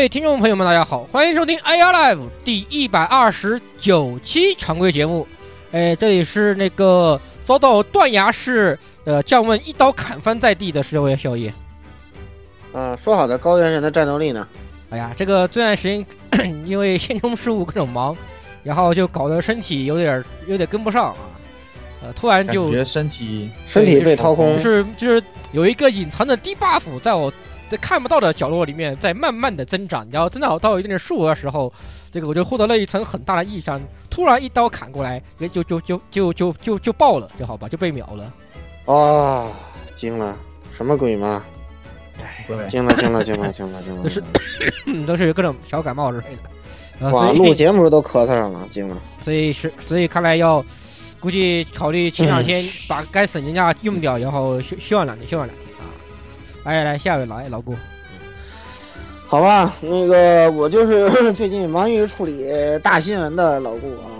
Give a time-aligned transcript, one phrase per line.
[0.00, 5.28] 位听众朋友们，大家好，欢迎收听 AR Live 第一百二十九期常规节目。
[5.72, 11.52] 哎，这里是那个遭到断崖式呃降温一刀砍翻在地的十六位小爷。
[12.72, 14.48] 嗯，说好的高原人的战斗力呢？
[14.88, 16.06] 哎呀，这个这段时间
[16.64, 18.16] 因为线中事务各种忙，
[18.62, 21.16] 然后就搞得身体有点有点跟不上啊。
[22.02, 27.30] 呃，突然就感觉身体身体被掏空，就是就是有一个隐藏的低 buff 在我。
[27.70, 31.72] 在看不到的角落里面，在慢慢的增长，然后增长到一定的数额的时候，
[32.10, 33.80] 这个我就获得了一层很大的异伤。
[34.10, 38.92] 突然一刀砍过来，就就就就就就就爆了，就好吧，就被秒了。
[38.92, 39.46] 啊，
[39.94, 40.36] 惊了，
[40.68, 41.44] 什么鬼嘛？
[42.20, 44.22] 哎，惊了，惊了，惊了，惊了，惊了，都是
[45.06, 47.08] 都是各种小感冒之类的。
[47.12, 49.00] 哇，录节目都咳嗽上了，惊了。
[49.20, 50.62] 所以是，所以看来要
[51.20, 55.69] 估计考虑前两天把该省年假用掉，然后休休养两天，休养两天。
[56.64, 57.74] 来来，下一位来老顾。
[59.26, 62.46] 好吧，那个我就是 最近忙于处理
[62.82, 64.10] 大新闻的老顾啊。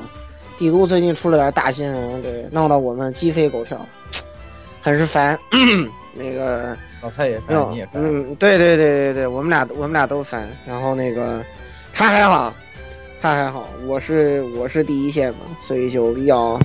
[0.56, 3.84] 帝都最近出了点大新闻，对，闹得我们鸡飞狗跳，
[4.83, 5.39] 很是烦。
[6.15, 7.95] 那个老蔡也烦，你也烦。
[7.95, 10.49] 嗯，对对对对对，我们俩我们俩都烦。
[10.67, 11.43] 然后那个
[11.95, 12.53] 他还好，
[13.22, 16.61] 他还好，我是我是第一线嘛，所以就比较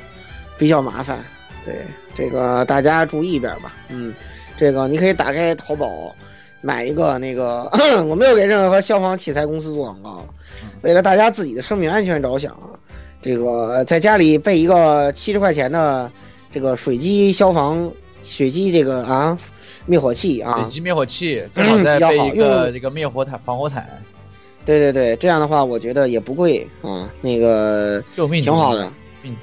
[0.57, 1.24] 比较麻烦。
[1.63, 1.78] 对，
[2.13, 3.74] 这个大家注意点吧。
[3.90, 4.13] 嗯。
[4.58, 6.16] 这个你可以打开淘宝，
[6.62, 7.70] 买一个那个，
[8.08, 10.26] 我没有给任何消防器材公司做广告，
[10.82, 12.58] 为了大家自己的生命安全着想，
[13.22, 16.12] 这个在家里备一个七十块钱的
[16.52, 17.92] 这个水机消防
[18.24, 19.38] 水机这个啊
[19.86, 23.88] 灭火器啊，水机灭火器，最好再备一个这个灭火毯防火毯。
[24.66, 28.92] 对对对，这样的话我觉得也不贵啊，那个救命挺好的。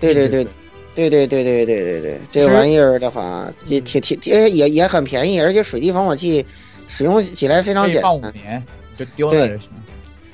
[0.00, 0.46] 对对对。
[0.94, 6.44] 对对对对对对对，这玩意儿的话，也挺挺也也也很便宜，而且水滴防火器
[6.86, 8.02] 使用起来非常简单。
[8.02, 8.62] 放五年
[8.96, 9.70] 就丢了就行。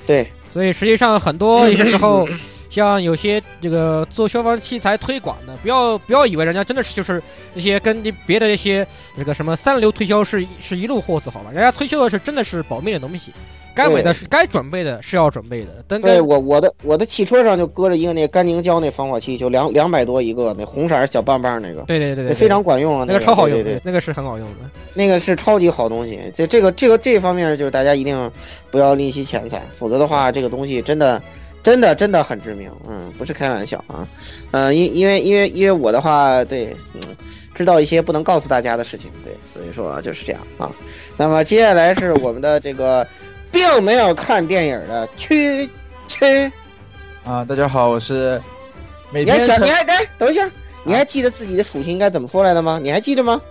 [0.05, 2.27] 对，所以实际上很多有些时候，
[2.69, 7.21] 像有些这个做消防器材推广的，不要不要以为人家真的是就是
[7.53, 8.85] 那些跟别的那些
[9.17, 11.51] 这个什么三流推销是是一路货色好吧？
[11.51, 13.33] 人家推销的是真的是保命的东西。
[13.75, 15.99] 该买的是该准备的，是要准备的。
[15.99, 21.83] 对我我的我的汽车上就搁着一个那干凝胶那防火器，就两两百多一个，那红色小棒棒那个。
[21.83, 26.19] 对对对，非常管用啊，那个超好用，对对，那个是很好用的，那个是超级好东西。
[26.35, 28.29] 这这个这个这方面就是大家一定
[28.69, 31.21] 不要吝惜钱财，否则的话这个东西真的
[31.63, 34.07] 真的真的很致命，嗯，不是开玩笑啊，
[34.51, 37.01] 嗯，因因为因为因为我的话，对，嗯，
[37.53, 40.71] 知道一些不能告诉大家的事情，对，所以说就是这样啊。
[41.17, 43.05] 那么接下来是我们的这个。
[43.51, 45.67] 并没有看电影的区
[46.07, 46.51] 区
[47.25, 47.43] 啊！
[47.43, 48.39] 大家好，我是
[49.11, 49.43] 每天。
[49.43, 50.47] 你还等等一下，
[50.83, 52.79] 你还记得自己的属性应该怎么说来的吗？
[52.79, 53.41] 你还记得吗？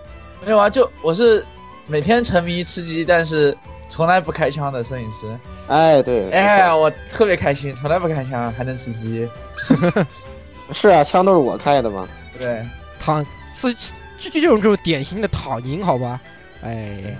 [0.45, 1.45] 没有啊，就我是
[1.85, 3.51] 每天沉迷吃鸡，但是
[3.89, 5.37] 从来不开枪的摄影师。
[5.67, 9.27] 哎，对，哎，我特别开心，从来不开枪还能吃鸡。
[10.71, 12.07] 是啊，枪都是我开的嘛。
[12.39, 12.65] 对，
[12.99, 13.73] 躺是
[14.17, 16.21] 就就这种就是典型的躺赢，好吧？
[16.63, 17.17] 哎。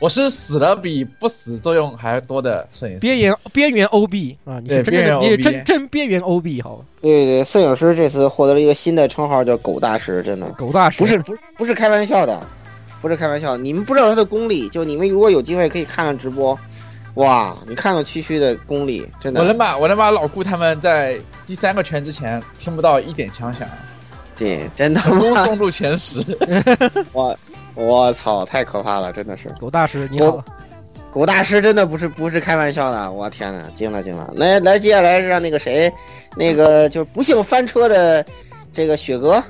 [0.00, 6.84] 我是死了比不死作用还多的摄影师，边缘边缘 OB 啊，你是真的你真真边缘 OB 好。
[7.00, 10.48] 对对，摄影师这次获得了一个新的称号，叫狗大师，真的。
[10.50, 12.40] 狗大师不是不是不是开玩笑的，
[13.00, 16.58] 不是开玩笑，你们不知道他的功力，就你们如果有机会可以看看直播，
[17.14, 19.40] 哇，你看看区区的功力，真的。
[19.40, 23.68] 我能把我能把老顾他们在第三个圈之前听不到一点枪响，
[24.36, 25.00] 对，真的。
[25.00, 26.20] 成功送入前十，
[27.12, 27.36] 我。
[27.74, 29.48] 我操，太可怕了，真的是。
[29.60, 30.44] 狗大师你好
[31.12, 34.28] 狗，大师真的不是不是开玩笑的，我天呐，惊了惊了！
[34.34, 35.92] 来来，接下来是让那个谁，
[36.36, 38.26] 那个就是不幸翻车的
[38.72, 39.40] 这个雪哥，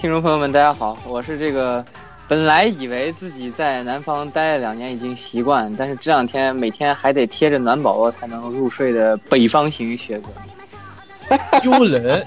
[0.00, 1.84] 听众朋友们，大家好，我是这个
[2.28, 10.28] 本来以为自己在南方待了两年已经习惯，但是这两天每天还得贴着暖宝宝才能入睡的北方型学哥。
[11.60, 12.24] 丢人，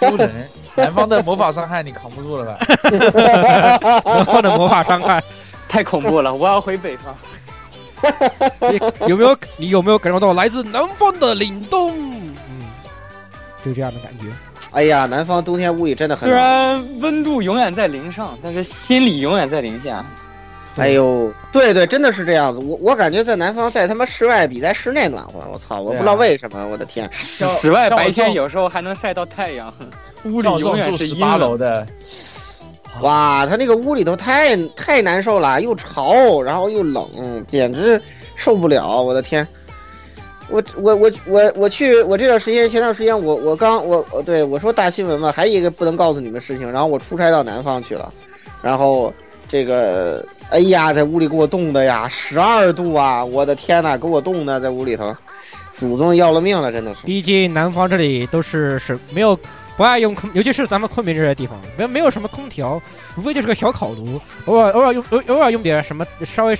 [0.00, 0.48] 丢人！
[0.74, 2.58] 南方的魔法伤害你扛不住了吧？
[4.04, 5.22] 南方的魔法伤害，
[5.68, 7.14] 太恐怖了，我要回北方。
[8.72, 11.94] 你 有没有你有没有感受到来自南方的凛冬？
[12.10, 12.34] 嗯，
[13.64, 14.26] 就这样的感觉。
[14.72, 16.36] 哎呀，南方冬天屋里真的很虽。
[16.36, 20.04] 然温度永远在零上，但是心里永远在零下。
[20.76, 22.60] 哎呦，对对，真的是这样子。
[22.60, 25.40] 我我感觉在南方，在他妈室外比在室内暖和。
[25.52, 27.08] 我操，我不知道为什么，我的天！
[27.12, 29.72] 像室外白天有时候还能晒到太阳，
[30.24, 31.84] 屋里永远是阴楼的，
[33.00, 38.00] 哇，他那个屋里头太太难受了，又潮，然后又冷，简直
[38.36, 39.02] 受不了！
[39.02, 39.44] 我的天，
[40.50, 48.12] 我我我我我去，我这段时间前段时间我我刚我我对我说大新闻嘛，还有一个不能告诉你们事情，然后我出差到南方去了，
[48.62, 49.12] 然后
[49.46, 53.24] 这个哎呀，在屋里给我冻的呀，十二度啊！
[53.24, 55.14] 我的天呐，给我冻的在屋里头，
[55.74, 57.04] 祖宗要了命了，真的是。
[57.04, 59.38] 毕竟南方这里都是是没有
[59.76, 62.80] 不爱用空，尤其是咱们昆明这些地方，没没有什么空调，
[63.16, 66.58] 无非就是个小烤炉，偶尔偶尔用偶偶尔用点什么稍微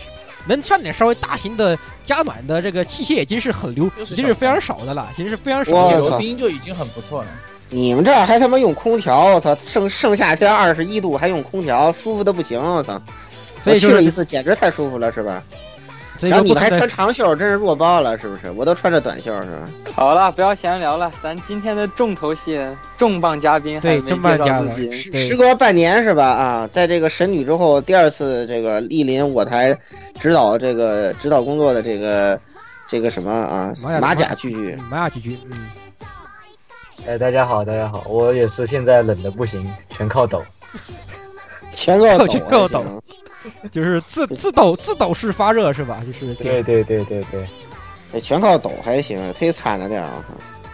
[0.48, 6.00] 能上点稍微大型的加暖的这个器械，已经是很流，已经是非常少的了，其实是非常少我的。
[6.00, 7.28] 铁螺钉就已经很不错了。
[7.70, 9.54] 你们这儿还他妈用空调，我操！
[9.56, 13.00] 盛盛夏天二十一度还用空调，舒服的不行，我操！
[13.62, 15.42] 所以去了一次，简直太舒服了，是吧？
[16.18, 18.50] 所以然后你们还说不同的穿长袖，真是弱爆了，是不是？
[18.50, 19.70] 我都穿着短袖，是吧？
[19.94, 22.60] 好了，不要闲聊了，咱今天的重头戏，
[22.96, 25.12] 重磅嘉宾还对没介绍自宾己。
[25.12, 26.26] 时隔半年是吧？
[26.26, 29.78] 啊，在这个神女之后，第二次这个莅临我台
[30.18, 32.38] 指导这个指导工作的这个
[32.88, 35.56] 这个什么啊马甲剧剧嗯，玛雅几句，嗯，
[37.06, 40.42] 哎，大家好，大家好，我也是现在冷的不行，全靠抖。
[41.72, 42.84] 全够全够抖
[43.70, 46.00] 就是自自抖自抖式发热是吧？
[46.04, 47.46] 就是对对对对对，
[48.12, 50.24] 哎，全靠抖还行，忒惨了点儿啊！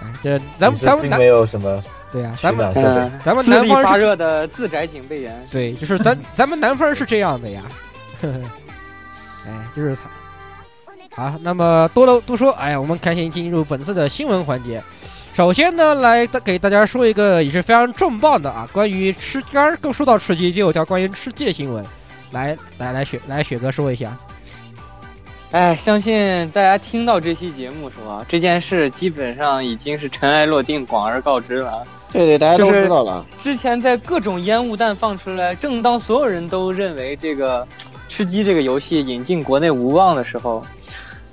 [0.00, 1.82] 哎这咱们咱们南没有什么
[2.12, 2.75] 对呀，取咱们
[3.23, 5.46] 咱们南方是发热的自宅警备员。
[5.50, 7.62] 对，就是咱 咱们南方是这样的呀，
[8.20, 8.40] 呵呵，
[9.49, 10.05] 哎，就是惨。
[11.14, 14.82] 好，那么多了多说，哎呀，我们开心进入本次的新闻环节。
[15.35, 21.85] 首先呢，来给大家说一个也是非常重磅的啊，关于吃，刚刚说到吃鸡，就有条关于吃鸡的新闻，
[22.31, 24.17] 来来来雪来雪哥说一下。
[25.51, 28.25] 哎，相信大家听到这期节目是吧？
[28.29, 31.83] 这件事基本上已经是尘埃落定，广而告之了。
[32.13, 33.27] 对对，大家都知道了。
[33.43, 37.67] 之前在各种烟雾弹放出来，正当所有人都认为这个
[38.09, 40.65] 吃鸡这个游戏引进国内无望的时候，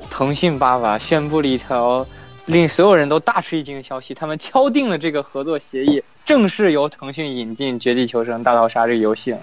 [0.09, 2.03] 腾讯爸爸宣布了一条
[2.51, 9.39] 令所有人都大吃一惊的消息：他们敲定了这个合作协议，正式由腾讯引进《绝地求生：大逃杀》这个游戏了。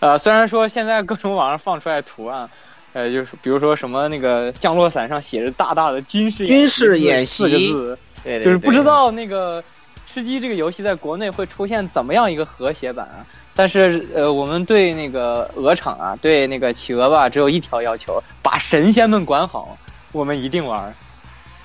[0.00, 2.48] 呃，虽然说现在各种网上放出来图案。
[2.94, 9.62] 呃，就是比如说什么那个降落伞上写着大大的军事军事演四个习字，对对，就是不知道那个
[10.06, 13.26] 吃鸡这个游戏在国内会出现怎么样一个和谐版啊？
[13.54, 19.76] 但是呃，我们对那个鹅厂啊，对那个企鹅吧，只有一条要求：把神仙们管好，
[20.10, 20.92] 我们一定玩。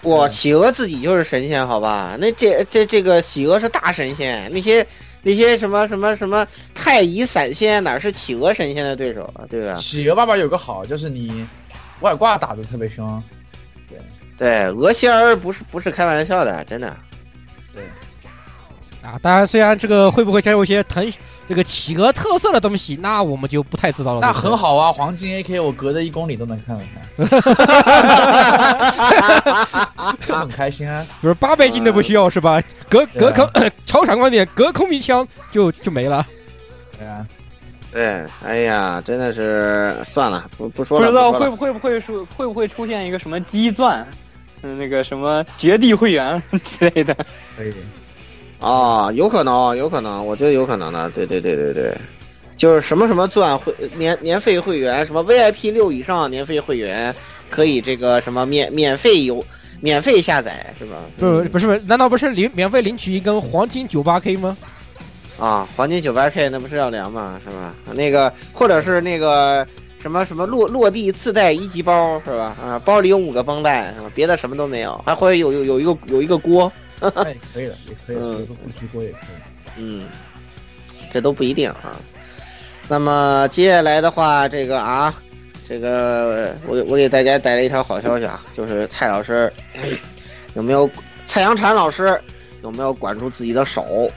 [0.03, 2.17] 我企鹅自己就是神仙，好吧？
[2.19, 4.85] 那这这这个企鹅是大神仙，那些
[5.21, 6.45] 那些什么什么什么
[6.75, 9.45] 太乙散仙哪是企鹅神仙的对手啊？
[9.49, 9.73] 对吧？
[9.75, 11.47] 企鹅爸爸有个好，就是你
[12.01, 13.23] 外挂打的特别凶，
[13.89, 13.97] 对
[14.37, 16.95] 对，鹅仙儿不是不是开玩笑的，真的。
[19.03, 21.11] 啊，当然，虽然这个会不会加入一些腾
[21.45, 24.21] 这个企鹅特色的东西，那我们就不太知道了。
[24.21, 27.27] 那很好啊，黄金 AK 我隔着一公里都能看得看，
[30.25, 31.05] 就 很开心啊。
[31.21, 32.61] 不是八倍镜都不需要是吧？
[32.87, 33.45] 隔隔空
[33.85, 36.25] 超长光点，隔空一枪就就没了。
[36.97, 37.27] 对啊，
[37.91, 41.07] 对，哎呀，真的是算了，不不说了。
[41.07, 44.07] 不知道会不会不会出会不会出现一个什么鸡钻，
[44.61, 47.13] 嗯，那个什么绝地会员之类的。
[47.57, 47.73] 可以。
[48.63, 51.09] 啊、有可能，有可能，我觉得有可能的。
[51.09, 51.93] 对对对对对，
[52.55, 57.13] 就是什么什么钻会年年费会员，什么 VIP 六以上年费会员
[57.49, 59.43] 可以这个什么免免费有
[59.81, 60.95] 免费下载是吧？
[61.17, 64.55] 不不是不是，难道不是领免费领取一根黄金九八 K 吗？
[65.37, 67.37] 啊，黄金九八 K 那不是要凉吗？
[67.43, 67.73] 是吧？
[67.93, 69.67] 那个或者是那个
[69.99, 72.55] 什么什么落落地自带一级包是吧？
[72.63, 73.93] 啊，包里有五个绷带？
[74.15, 76.71] 别的什么都没有，还会有有有一个有一个锅，
[77.15, 79.71] 那也可以了，也可以了，嗯有个护具锅也可以。
[79.77, 80.07] 嗯，
[81.11, 81.99] 这都不一定啊。
[82.87, 85.13] 那么接下来的话，这个啊，
[85.65, 89.51] 这个我我给大家带来一条好消息啊，就是蔡老师
[90.55, 90.89] 有没有
[91.25, 92.19] 蔡阳禅老师
[92.61, 94.09] 有没有管住自己的手？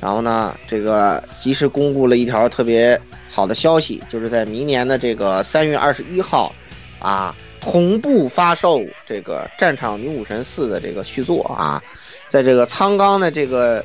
[0.00, 6.52] 然后呢，这个及时公布了一条特别好的消息，就是在明年的这个三月二十一号
[6.98, 11.82] 啊，同步发售这个《战场女武神四》的这个续作啊，
[12.28, 13.84] 在这个苍冈的这个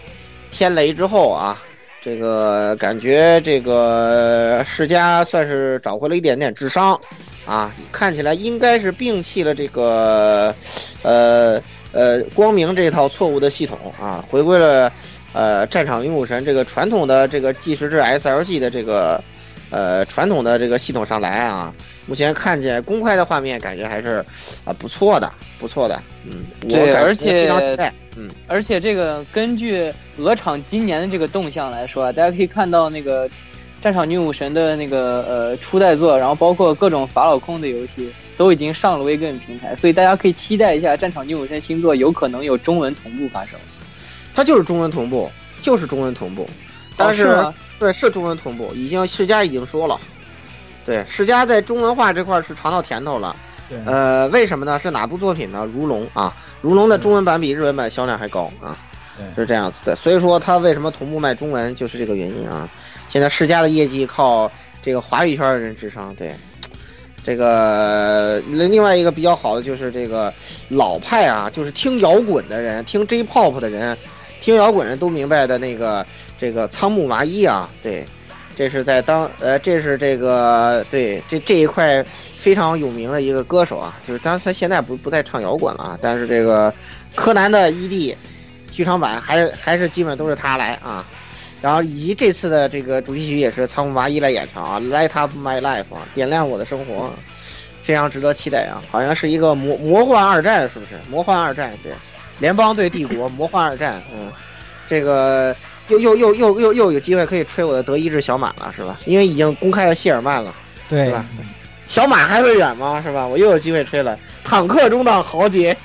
[0.51, 1.58] 天雷之后啊。
[2.01, 6.98] 这个感觉，这个世嘉算是找回了一点点智商，
[7.46, 10.55] 啊，看起来应该是摒弃了这个，
[11.03, 14.89] 呃呃，光明这套错误的系统啊，回归了
[15.34, 19.22] 呃战场女武神这个传统的这个计时制 SLG 的这个
[19.69, 21.74] 呃传统的这个系统上来啊。
[22.05, 24.25] 目前看见公开的画面，感觉还是
[24.63, 25.29] 啊不错的，
[25.60, 27.49] 不错的，嗯，我对，而且
[28.15, 28.29] 嗯。
[28.47, 33.29] 而且这个根据鹅厂今年的这个动向来说啊，大家可以看到那个
[33.81, 43.57] 战场女武神的那个呃初代作，然后包括各种法老控的游戏都已经上了 WeGame 平台，所以大家可以期待一下战场女武神新作有可能有中文同步发售。
[44.33, 45.29] 它就是中文同步，
[45.61, 46.47] 就是中文同步，
[46.95, 49.99] 但是,、哦是对是中文同步，已经世嘉已经说了，
[50.85, 53.35] 对世嘉在中文化这块是尝到甜头了。
[53.69, 54.79] 对，呃，为什么呢？
[54.79, 55.65] 是哪部作品呢？
[55.71, 58.75] 如龙啊，如龙的中文版比日文版销量还高啊，
[59.35, 59.95] 是这样子的。
[59.95, 62.67] 所以说它为什么同步卖中文，就是这个原因啊。
[63.07, 66.33] 现在世嘉的业绩靠这个华语圈的人智商，对。
[67.21, 70.33] 这个另外一个比较好的就是这个
[70.69, 73.95] 老派啊，就是听摇滚的人，听 J-pop 的人，
[74.39, 76.03] 听摇滚人都明白的那个
[76.39, 78.05] 这个仓木麻衣啊，对，
[78.59, 86.73] 这是在当呃，这是这个对这这一块非常有名的一个歌手啊，就是咱他现在不不再唱摇滚了啊，但是这个
[87.15, 88.13] 柯南的 ED
[88.69, 91.07] 剧场版还还是基本都是他来啊。
[91.61, 97.09] 然后以及这次的这个主题曲也是仓木麻衣来演唱啊，Light Up My Life 啊，点亮我的生活，
[97.81, 98.83] 非常值得期待啊！
[98.91, 100.95] 好像是一个魔魔幻二战，是不是？
[101.09, 101.93] 魔幻二战，对，
[102.39, 104.29] 联邦对帝国，魔幻二战，嗯，
[104.85, 105.55] 这个
[105.89, 108.98] 又又又又又又有机会可以吹我的德意志小马了，是吧？
[109.05, 110.53] 因为已经公开了谢尔曼了，
[110.89, 111.25] 对吧？
[111.86, 113.01] 小马还会远吗？
[113.03, 113.25] 是吧？
[113.25, 115.75] 我又有机会吹了，坦克中的豪杰，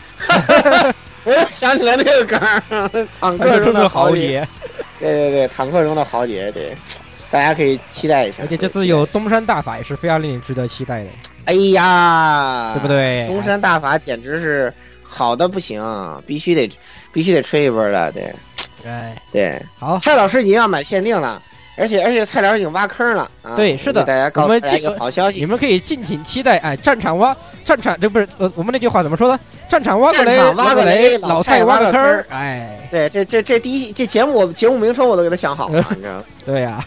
[1.25, 2.63] 我又想起来那个梗儿，
[3.21, 4.29] 坦克中的豪杰。
[4.29, 4.49] 杰，
[5.01, 6.77] 对对对，坦克中的豪杰，对，
[7.31, 8.43] 大家可以期待一下。
[8.43, 11.09] 而且这次有东山大法也是非常令人值得期待的，
[11.47, 12.87] 哎呀，对不？
[12.89, 13.27] 对？
[13.27, 15.83] 东山大法简直是好的不行，
[16.27, 16.71] 必须得
[17.13, 18.31] 必须得吹一波了，对
[18.87, 19.61] 哎，对。
[19.79, 21.41] 好，蔡老师已经要买限定了，
[21.77, 23.55] 而且而且蔡老师已经挖坑了啊！
[23.57, 26.59] 对是的给大家告诉大家一个这个好消息，你们可以敬请期待。
[26.59, 29.39] 哎，战场挖战场，这不是呃，我们那句话怎么说的？
[29.69, 32.25] 战场挖个雷，战场挖个雷老老蔡挖个坑。
[32.29, 36.25] 哎，对，这这这第一这节目我节目名称我都给他想好了，你知道吗？
[36.45, 36.85] 对呀，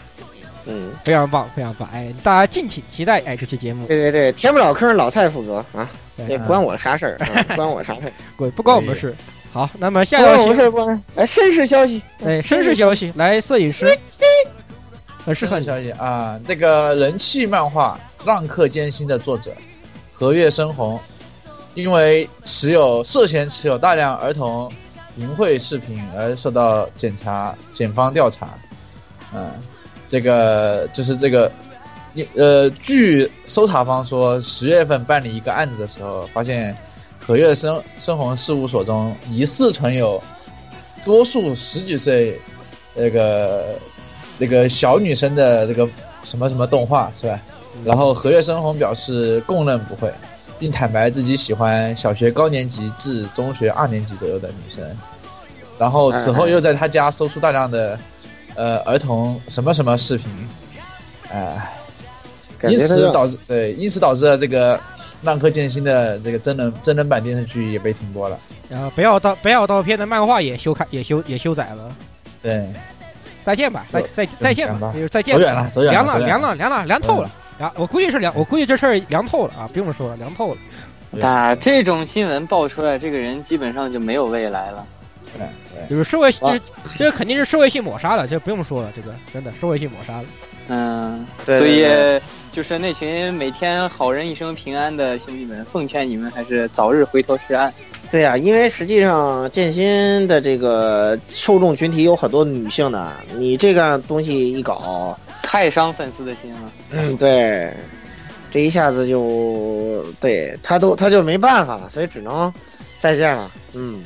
[0.64, 1.88] 嗯，非常棒，非常棒。
[1.92, 3.20] 哎，大家敬请期待。
[3.26, 7.18] 哎，这期节目，对对对，填不了坑老蔡负责啊，对这关我啥事儿？
[7.24, 8.12] 啊 关我啥事儿？
[8.36, 9.14] 鬼不关我们事。
[9.52, 11.22] 好，那么下不一条新关我事儿，不关我事儿。
[11.22, 13.98] 哎，绅士消息，哎，绅士消息，来，摄影师，
[15.24, 19.52] 呃，是很是消息啊，这个人气漫画《浪客剑心》的作者
[20.12, 20.98] 和月生红，
[21.74, 24.70] 因为持有涉嫌持有大量儿童
[25.16, 28.48] 淫秽视频而受到检查检方调查。
[29.34, 29.50] 嗯，
[30.06, 31.52] 这个就是这个，
[32.34, 36.74] 呃，据搜查方说，十月份办理一个案子的时候，发现
[37.28, 40.18] 和月生生红事务所中疑似存有
[41.04, 42.40] 多数十几岁
[42.94, 43.66] 那个
[44.38, 45.86] 那个小女生的这个
[46.22, 47.38] 什么什么动画是吧？
[47.84, 50.10] 然后和月生红表示供认不讳，
[50.58, 54.82] 并坦白自己喜欢小学高年级至中学二年级左右的女生。
[55.78, 57.98] 然后此后又在他家搜出大量的
[58.54, 60.26] 呃儿童什么什么视频，
[61.30, 61.76] 哎、
[62.62, 64.78] 因此导致对，因此导致了这个
[65.22, 68.38] 《浪客剑心》的这个真人真人版电视剧也被停播了。
[68.68, 71.88] 然后北岛道北岛道片的漫画也修改也修也修载了。
[72.42, 72.68] 对，
[73.42, 75.34] 再见吧，再再再见吧，就是再见。
[75.34, 77.30] 走远了，走远凉了，凉了，凉了，凉透了。
[77.58, 80.58] 凉，我估计是凉，我估计这事儿凉透了啊，不用说了，凉透了。
[81.20, 84.86] 打这种新闻爆出来，这个人基本上就没有未来了。
[85.36, 86.60] 对对就是社会，哇这
[86.96, 90.24] 这肯定是社会性抹杀了，这不用说了，这个真的社会性抹杀了。
[90.68, 91.86] 嗯，对所以
[92.58, 97.72] 就是那群每天好人一生平安的兄弟们，奉劝你们还是早日回头是岸。
[98.10, 106.72] 对呀、因为实际上剑心的这个受众群体有很多女性的，你这个东西一搞，太伤粉丝的心了。
[106.90, 107.72] 嗯，对，
[108.50, 112.52] 这一下子就对他都他就没办法了，所以只能
[112.98, 113.52] 再见了。
[113.74, 114.02] 嗯，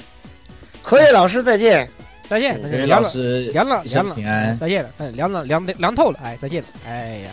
[0.82, 1.88] 何月老师再见。
[2.28, 4.58] 再见，再见，袁袁老凉了，师凉了，一凉了，生平安。
[4.58, 7.30] 再见了，哎，凉了，凉凉透了，哎，再见了，哎呀。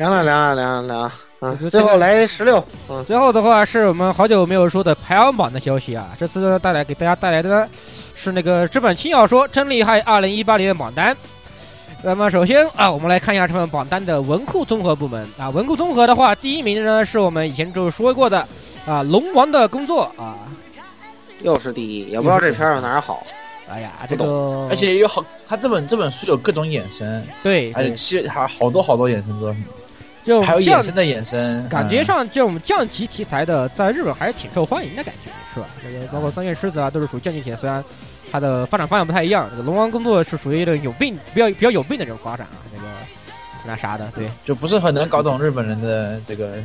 [0.00, 1.64] 凉了凉了凉了凉了啊我觉！
[1.64, 7.68] 得最后来十六，嗯，最后的话是我们好久没有说的排行榜的消息啊，这次带来给大家带来的
[8.14, 11.14] 是那个这本轻小说《真厉害》二零一八年的榜单。
[12.02, 18.38] 那么首先啊，我们来看一下这份榜单的文库综合部门啊，文库综合的话，第一名呢是我们以前就说过的
[18.86, 20.38] 啊，龙王的工作啊，
[21.42, 23.22] 又是第一，也不知道这片儿有哪儿好。
[23.68, 29.62] 哎呀，这不个而且有好，他这本这本书有各种衍生，对，而且对七还好多好多衍生作品，
[30.24, 35.66] 这种还有衍生的衍生，感觉嗯上这种降级题材的，在日本还是挺受欢迎的感觉，是吧？
[35.82, 37.82] 这个包括三月狮子啊，都是属于降级题材，虽然
[38.30, 39.48] 它的发展方向不太一样。
[39.50, 42.84] 这个龙王工作是属于这个有病、比较比较有病的这种发展啊，这个
[43.64, 46.62] 那啥的，对，就不是很能搞懂日本人的这个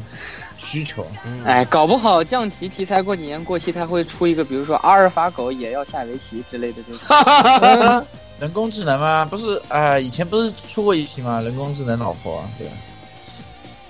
[0.58, 1.08] 需求。
[1.26, 8.06] 嗯，哎，搞不好降级题材过几年过期，它会出一个，比如说阿尔法狗也要下围棋之类的这种。
[8.38, 9.26] 人工智能吗？
[9.30, 11.42] 不是，啊，以前不是出过一期吗？
[11.42, 12.74] 人工智能老婆，对吧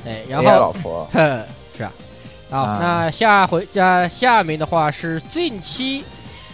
[0.05, 1.09] 哎，然后婆，
[1.75, 1.91] 是啊，
[2.49, 6.03] 好，啊那下回下下面的话是近期。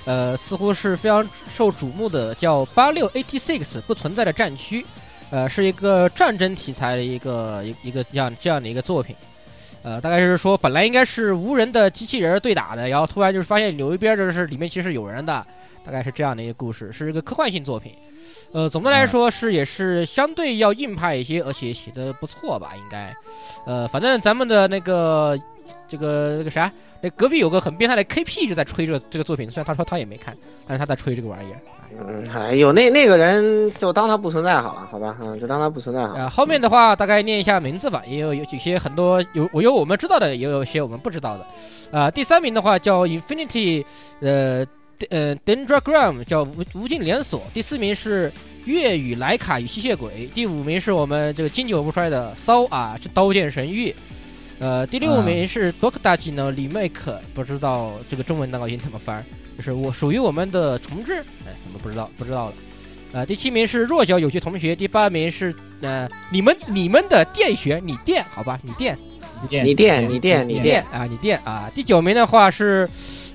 [0.03, 4.83] 呃，似乎是非常受瞩目的，叫八六 eighty six 不存在的战区，
[5.29, 9.15] 呃，是一个战争题材的一个一一个这样这样的一个作品。
[9.83, 15.45] 呃，大概是说本来应该是无人的机器人对打的，然后突然就是发现有一边就是里面其实有人的，
[15.85, 17.93] 大概是这样的一个故事，是一个科幻性作品。
[18.53, 23.15] 呃，总的来说是也是相对要硬派一些，而且写的不错吧，应该。
[23.65, 25.39] 呃，反正咱们的那个
[25.87, 30.35] 这个那个啥，那隔壁有个很变态的 KP 一直在吹这这个作品，虽然他说他也没看，
[30.67, 31.59] 但是他在吹这个玩意儿。
[32.07, 36.23] 嗯，哎呦，那那个人就当他不存在好了，好吧，嗯，就当他不存在好了。
[36.23, 41.45] 呃，后面的话大概念一下名字吧，也有有有些很多有我有我们知道的，也有一些我们不知道的。
[41.91, 43.83] 啊、第三名的话叫 Infinity，
[44.21, 44.65] 呃
[45.09, 47.43] 呃 Dendrogram 叫无无尽连锁。
[47.53, 48.31] 第四名是
[48.65, 50.29] 粤语莱卡与吸血鬼。
[50.33, 53.93] 第五名是我们这个经久不衰的骚啊，是刀剑神域。
[54.59, 59.23] 呃，第六名是 d o k d a j i 呢 remake，不知道这个中文那个音怎么翻，
[59.57, 61.15] 就是我属于我们的重置，
[61.47, 62.53] 哎，怎么不知道不知道了。
[63.13, 68.95] 呃，第七名是弱小有趣同学，第八名是呃你们你们的电学，你电好吧，你电
[69.41, 71.67] 你电你电你电你你电啊，你电啊。
[71.73, 72.87] 第九名的话是，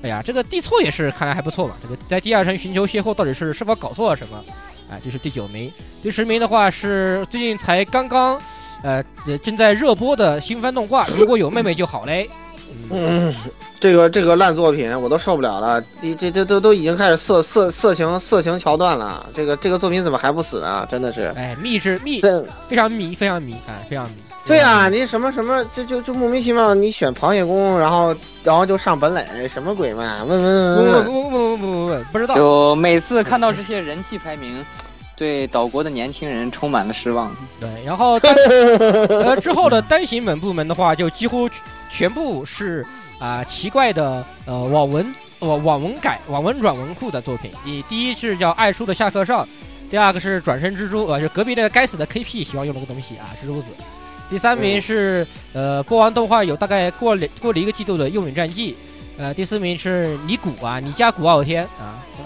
[0.03, 1.75] 哎呀，这个地错也是看来还不错嘛。
[1.83, 4.45] 这个在第二城寻求邂逅，到底是是否搞错了什么？
[4.91, 5.73] 哎，这是第九名。
[6.03, 8.41] 第十名的话是最近才刚刚，
[8.83, 12.25] 呃，呃正在热播的新番动画《如果有妹妹就好嘞》。
[12.91, 13.35] 嗯，嗯，
[13.81, 20.87] 这个这个烂作品我都受不了了，这这这都都已经开始色色色情色情桥段了，这个这个作品怎么还不死呢？
[20.91, 24.17] 真的是，哎，密制密，真非常迷，非常迷啊，非常迷。
[24.47, 30.23] 对啊，你什么什么，这就就莫名其妙，你选螃蟹宫，然后然后就上本垒，什么鬼嘛？
[30.23, 32.37] 问问问问问不不不不不不，不知道。
[32.37, 34.65] 就每次看到这些人气排名，
[35.17, 37.35] 对岛国的年轻人充满了失望。
[37.59, 38.33] 对，然后单
[39.09, 41.51] 呃之后的单行本部门的话，就几乎
[41.91, 42.87] 全部是
[43.19, 47.51] 啊、奇怪的呃网文网网文改网文软文库的作品。
[47.65, 49.45] 第第一是叫爱书的下课上，
[49.91, 53.71] 第二个是转身蜘蛛，呃，就隔壁那个该死的 KP 喜欢用那个东西啊，蜘蛛子。
[54.29, 58.73] 第三名是呃播完动画有大概过了过了一个季度的《幼女战记》，
[59.17, 62.25] 呃，第四名是尼古啊，你家古傲天啊，呃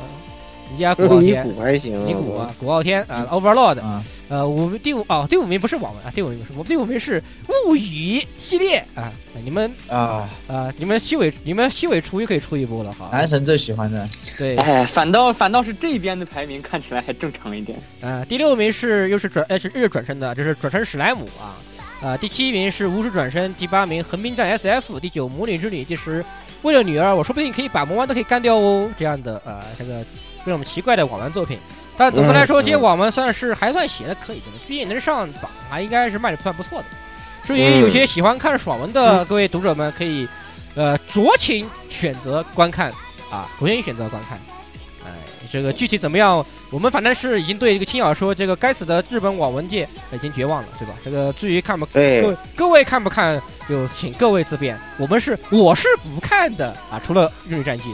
[0.73, 1.43] 你家古傲你天。
[1.43, 7.21] 鼓还行，尼古啊，古傲天啊，Overlord，啊，呃，我们第五哦，第五名不是网文啊，第五名不是，我们第五名是
[7.67, 9.13] 物语系列啊，
[9.45, 13.09] 你们啊，啊，你们西尾你们西尾厨也可以出一波了哈。
[13.13, 14.09] 男神最喜欢的，
[14.39, 17.77] 对，哎，反倒反倒是这边的排名看起来还正常一点。
[18.01, 21.59] 啊，第六名是又是转呃是日转身的，这是转身史莱姆啊。
[22.03, 26.25] 呃，第七名是无师转身，第八名横滨站 SF，第九魔女之旅，第十
[26.63, 30.03] 为了女儿，我说不定可以把魔王都可以干掉哦，这样的呃这个
[30.45, 31.59] 各种奇怪的网文作品。
[31.97, 36.85] 但总的来说，嗯这些网文算是还算写的可以的，毕竟能上榜，还应该是卖的算不错的。
[37.45, 40.27] 至于有些喜欢看爽文的各位读者们，可以
[40.75, 42.91] 呃酌情选择观看
[43.31, 44.39] 啊，酌情选择观看。
[45.51, 50.95] 哎，这个具体怎么样，我们反正是已经对这个轻小说这个该死的日本网文界已经绝望了，对吧？
[51.05, 54.79] 这个至于看不各位各位看不看，就请各位自便。
[54.99, 57.85] 我们是我是不看的啊，除了《日语战记》。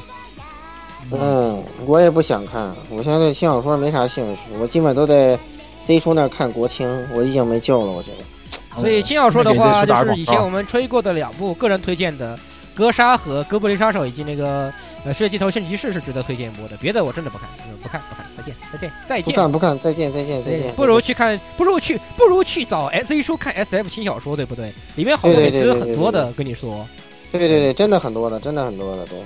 [1.13, 5.39] 嗯，我也不想看，我现在对轻小说没啥兴趣，我基本都在
[5.85, 8.81] Z 叔那儿看国青，我已经没救了，我觉得。
[8.81, 12.37] 所以轻小说的话，就是以前我们吹过的两部个人推荐的
[12.77, 14.73] 《格杀》和《哥布林杀手》，以及那个
[15.05, 16.77] 呃《世界尽头圣骑士》是值得推荐播的。
[16.77, 19.25] 别的我真的不看，嗯不看不看，再见再见再见。
[19.25, 20.73] 不看不看，再见再见再见。
[20.75, 24.73] 不如去看，不如去，不如去找 S A 书看 S F 轻小说，对不对？
[24.95, 26.87] 里面好多美词对对对对很多的，跟你说。
[27.33, 29.19] 对对对，真的很多的，真的很多的，对。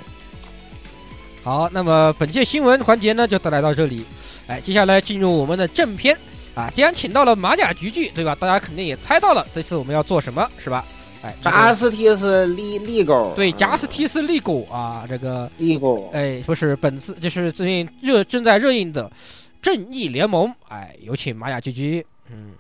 [1.43, 4.05] 好，那么本期新闻环节呢就带来到这里。
[4.47, 6.17] 哎，接下来进入我们的正片
[6.55, 8.37] 啊，既然请到了马甲菊剧，对吧？
[8.39, 10.85] 大家肯定也猜到了，这次我们要做什么，是吧？
[11.23, 19.05] 哎，这个扎斯提斯利利狗，对贾斯提斯利狗啊，这个利狗，哎，说是本次就是最近热正在热映的
[19.61, 22.53] 《正义联盟》，哎，有请玛雅居居，嗯。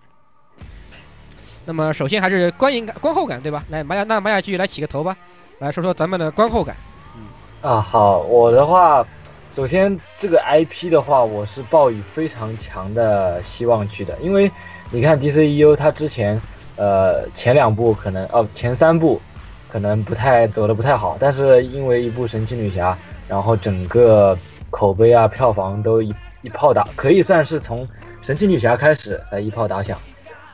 [1.67, 3.65] 那么首先还是观影感、观后感，对吧？
[3.69, 5.17] 来，玛雅，那玛雅居居来起个头吧，
[5.59, 6.75] 来说说咱们的观后感。
[7.17, 9.07] 嗯啊，好，我的话，
[9.55, 14.51] 首先这个 IP 的话，我是抱以非常强的希望去的，因为
[14.91, 16.41] 你看 DCEU 它之前，
[16.81, 19.21] 呃，前两部可能哦，前三部
[19.69, 22.97] 可能不太走的不太好，但是因为一部神奇女侠，
[23.29, 24.35] 然后整个
[24.71, 27.87] 口碑啊、票房都一一炮打，可以算是从
[28.23, 29.99] 神奇女侠开始才一炮打响。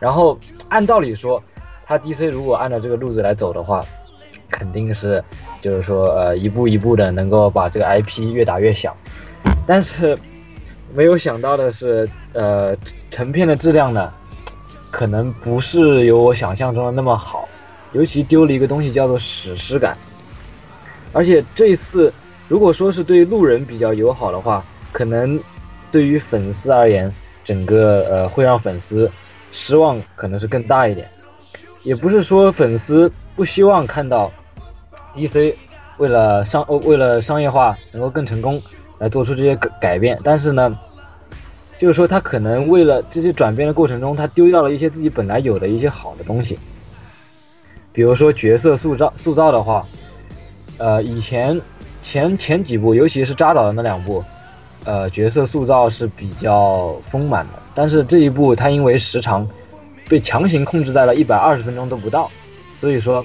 [0.00, 0.36] 然后
[0.68, 1.40] 按道理说，
[1.86, 3.86] 它 DC 如果按照这个路子来走的话，
[4.50, 5.22] 肯定是
[5.62, 8.92] 就是说呃一步一步的能够把这个 IP 越打越响。
[9.64, 10.18] 但是
[10.92, 12.76] 没有想到的是，呃，
[13.12, 14.12] 成片的质量呢，
[14.90, 17.48] 可能不是有我想象中的那么好，
[17.92, 19.96] 尤其丢了一个东西叫做史诗感。
[21.12, 22.12] 而且这一次，
[22.48, 25.40] 如果说是对路人比较友好的话，可能
[25.90, 27.12] 对于粉丝而言，
[27.44, 29.10] 整个呃会让粉丝
[29.52, 31.08] 失望可能是更大一点。
[31.82, 34.32] 也不是说粉丝不希望看到
[35.14, 35.54] DC
[35.98, 38.60] 为了商呃为了商业化能够更成功
[38.98, 40.76] 来做出这些改改变，但是呢，
[41.78, 46.58] 就是说他可能为了这些转变的过程中，他丢掉了一些自己本来有的一些好的东西，
[47.92, 49.86] 比如说角色塑造塑造的话，
[50.78, 51.60] 呃，以前
[52.02, 54.24] 前前几部，尤其是扎导的那两部，
[54.84, 59.46] 呃，角色塑造是比较丰满的，但是这一部它因为时长
[60.08, 62.30] 被强行控制在了一百二十分钟都不到，
[62.80, 63.24] 所以说，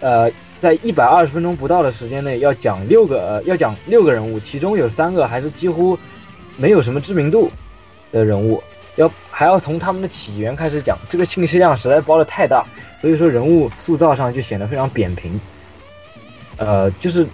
[0.00, 5.98] 呃，在一百二十分钟不到的时间内要讲六个、呃、要讲六个人物，其中有三个还是几乎
[6.56, 7.50] 没有什么知名度
[8.10, 8.62] 的人物，
[8.96, 12.64] 要还要从他们的起源开始讲，这个信息量实在包的太大，
[13.00, 15.40] 所以说人物塑造上就显得非常扁平，
[16.56, 17.26] 呃，就是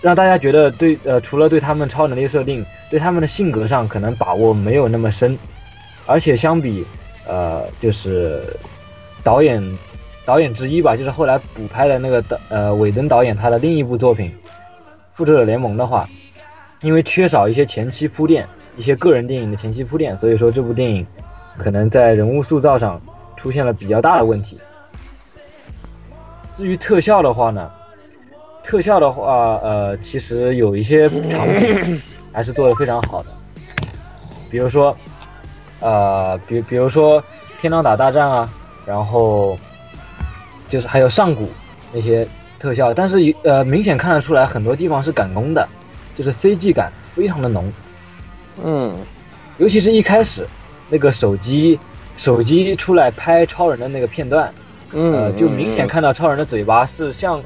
[0.00, 5.36] 让大家觉得对呃，除了对他们超能力设定，对他们的性格上可能把握没有那么深，
[6.06, 6.84] 而且相比
[7.26, 8.56] 呃，就是
[9.22, 9.78] 导演
[10.24, 14.30] 导演之一吧，就是后来补拍的那个导呃韦登导演他的另一部作品
[15.14, 16.08] 《复仇者联盟》的话，
[16.80, 21.06] 因为缺少一些前期铺垫，一些个人电影的前期铺垫，所以说这部电影
[21.56, 23.00] 可能在人物塑造上
[23.36, 24.58] 出现了比较大的问题。
[26.56, 27.70] 至于特效的话呢，
[28.62, 32.00] 特效的话，呃，其实有一些场景
[32.32, 33.30] 还是做的非常好的，
[34.50, 34.96] 比如说，
[35.80, 37.22] 呃，比比如说
[37.60, 38.48] 天狼打大战啊，
[38.84, 39.58] 然后
[40.68, 41.48] 就是还有上古
[41.92, 42.26] 那些
[42.58, 45.68] 特效，但是呃，明显看得出来很多地方是赶工的，
[46.18, 47.72] 就是 CG 感非常的浓，
[48.64, 48.92] 嗯。
[49.58, 50.46] 尤其是一开始
[50.88, 51.78] 那个手机
[52.16, 54.52] 手机出来拍超人的那个片段，
[54.92, 57.42] 呃，嗯，就明显看到超人的嘴巴是像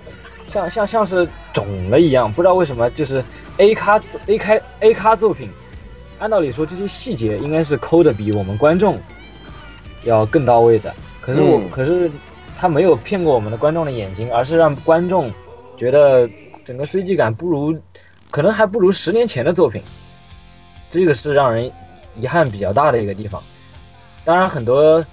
[0.53, 3.25] 像像像是肿了一样，不知道为什么，就是
[3.57, 5.49] A 咖 A 开 A 咖作品，
[6.19, 8.99] 按道理说这些细节应该是抠的比我们观众
[10.05, 11.71] 要更到位的，可是我、嗯。
[11.71, 12.11] 可是
[12.59, 15.33] 他没有骗过我们的观众的眼睛，而是让观众
[15.79, 16.29] 觉得
[16.67, 17.75] 整个 CG 感不如，
[18.33, 19.83] 可能还不如十年前的作品，
[20.91, 21.71] 这个是让人
[22.19, 23.41] 遗憾比较大的一个地方。
[24.25, 25.05] 当然很多，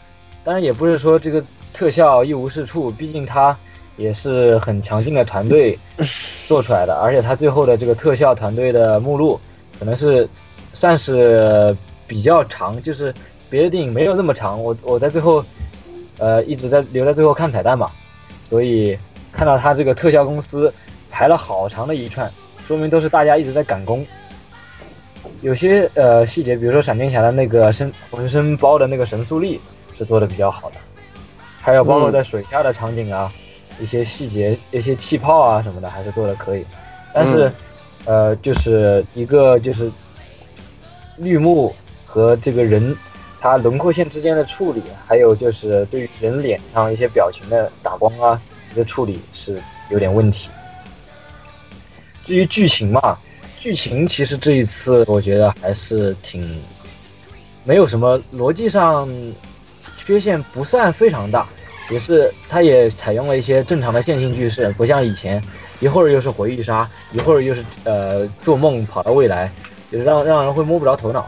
[0.42, 3.56] 当然也不是说这个特效一无是处，毕竟它
[3.98, 5.78] 也是很强劲的团队
[6.48, 9.38] 做出来的，而且它最后的这个特效团队的目录
[9.78, 10.26] 可能是
[10.74, 11.76] 算是
[12.08, 13.14] 比较长，就是
[13.50, 14.64] 别的电影没有那么长。
[14.64, 15.44] 我我在最后，
[16.20, 17.92] 呃，一直在留在最后看彩蛋嘛，
[18.46, 18.98] 所以
[19.34, 20.74] 看到它这个特效公司
[21.12, 22.32] 排了好长的一串，
[22.70, 24.06] 说明都是大家一直在赶工。
[25.42, 29.60] 有些呃细节，比如说闪电侠的那个身浑身包的那个神速力
[29.98, 30.76] 是做的比较好的，
[31.60, 33.34] 还有包括在水下的场景啊，
[33.80, 36.64] 一些细节、一些气泡啊什么的，还是做的可以。
[37.12, 37.52] 但是，
[38.06, 39.92] 呃，就是一个就是
[41.18, 42.96] 绿幕和这个人
[43.42, 48.40] 他轮廓线之间的处理，还有就是对于人脸上一些表情的打光啊，
[48.72, 50.50] 一个处理是有点问题。
[52.24, 53.18] 至于剧情嘛，
[53.60, 56.60] 剧情其实这一次我觉得还是挺
[57.64, 59.10] 没有什么逻辑上
[59.98, 61.48] 缺陷，不算非常大，
[61.90, 65.44] 也是它也采用了一些正常的线性叙事，不像以前
[65.80, 69.52] 一会儿又是回忆杀，一会儿又是呃做梦跑到未来，
[69.92, 71.28] 就是让让人会摸不着头脑。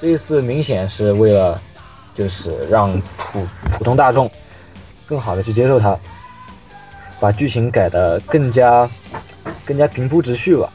[0.00, 1.60] 这一次明显是为了
[2.14, 4.30] 就是让普普通大众
[5.06, 5.98] 更好的去接受它，
[7.18, 8.88] 把剧情改得更加
[9.64, 10.72] 更加平铺直叙吧。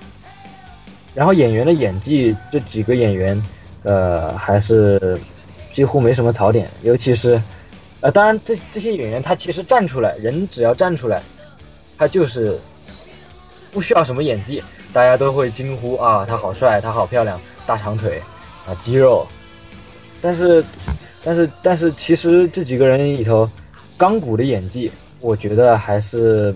[1.14, 3.42] 然后演员的演技，这几个演员，
[3.84, 5.18] 呃，还是
[5.74, 7.42] 几乎没什么槽点，尤其是，
[8.02, 11.22] 呃，当然这这些演员他其实站出来，人只要站出来，
[11.98, 12.60] 他就是
[13.72, 18.22] 不需要什么演技，大家都会惊呼啊，他好帅，他好漂亮，大长腿
[18.68, 19.26] 啊，肌肉。
[20.22, 20.64] 但是，
[21.24, 23.50] 但是，但是，其实这几个人里头，
[23.98, 26.54] 钢骨的演技，我觉得还是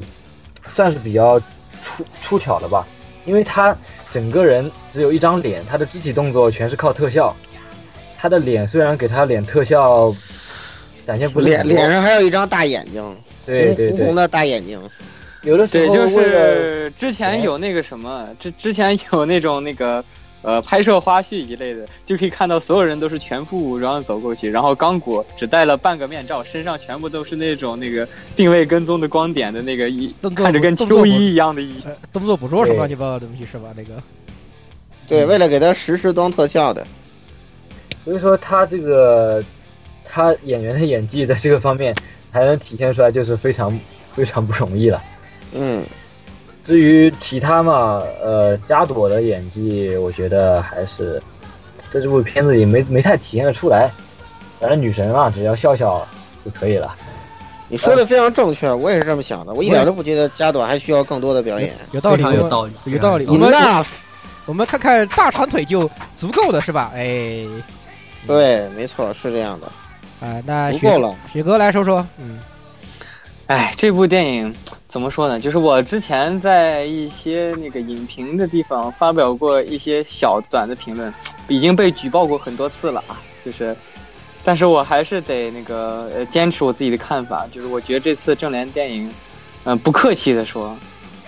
[0.67, 1.39] 算是比较
[1.83, 2.85] 出出挑了吧，
[3.25, 3.75] 因为他
[4.11, 7.35] 整个人只有一张脸，他的肢体动作全是靠特效。
[8.17, 10.13] 他的脸虽然给他脸特效
[11.07, 14.79] 展现不是脸脸上还有一张大眼睛，对对对，红红的大眼睛。
[15.43, 20.03] 有的时对，就候是之前有那个什么，之之前有那种那个
[20.41, 31.75] 呃拍摄花絮一类的，就可以看到所有人都是全副武装走过去，然后刚果只戴了半个面罩，身上全部都是那种那个定位跟踪的光点的那个衣，看着跟秋衣一样的衣。
[31.85, 33.69] 呃动作捕捉什么乱七八糟的东西是吧？
[33.75, 34.01] 那个
[35.07, 36.85] 对，为了给他实时装特效的。
[38.05, 39.43] 所以说他这个
[40.05, 41.93] 他演员的演技在这个方面
[42.31, 43.77] 还能体现出来，就是非常
[44.15, 45.03] 非常不容易了。
[45.53, 45.83] 嗯，
[46.69, 51.19] 至于其他嘛，呃，加朵的演技，我觉得还是
[51.89, 53.89] 在这部片子里没没太体现得出来。
[54.59, 56.07] 反正女神嘛，只要笑笑
[56.45, 56.95] 就可以了。
[57.69, 59.51] 你说的非常正确，我也是这么想的。
[59.51, 61.73] 我一点都不觉得加朵还需要更多的表演。
[61.91, 63.25] 有道理，有道理，有道理。
[63.25, 63.87] 我们 Enough，
[64.45, 66.91] 我们看看大长腿就足够了是吧？
[66.93, 67.47] 哎，
[68.27, 69.67] 对，没错，是这样的，
[70.27, 71.15] 啊，那雪足够了。
[71.33, 72.37] 雪哥来说说，嗯，
[73.49, 74.53] 哎，这部电影
[74.87, 75.39] 怎么说呢？
[75.39, 81.11] 就是我之前在一些那个影评的地方发表过一些小短的评论，
[81.47, 83.19] 已经被举报过很多次了啊。
[83.43, 83.75] 就是，
[84.43, 89.11] 但是我还是得那个呃坚持我自己的看法，就是我觉得这次正联电影，
[89.63, 90.77] 嗯、不客气的说，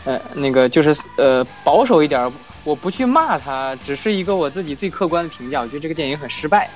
[0.05, 2.31] 呃，那个就是呃保守一点儿，
[2.63, 5.59] 我不去骂他，只是一个我自己最客观的评价。
[5.59, 6.69] 我觉得这个电影很失败。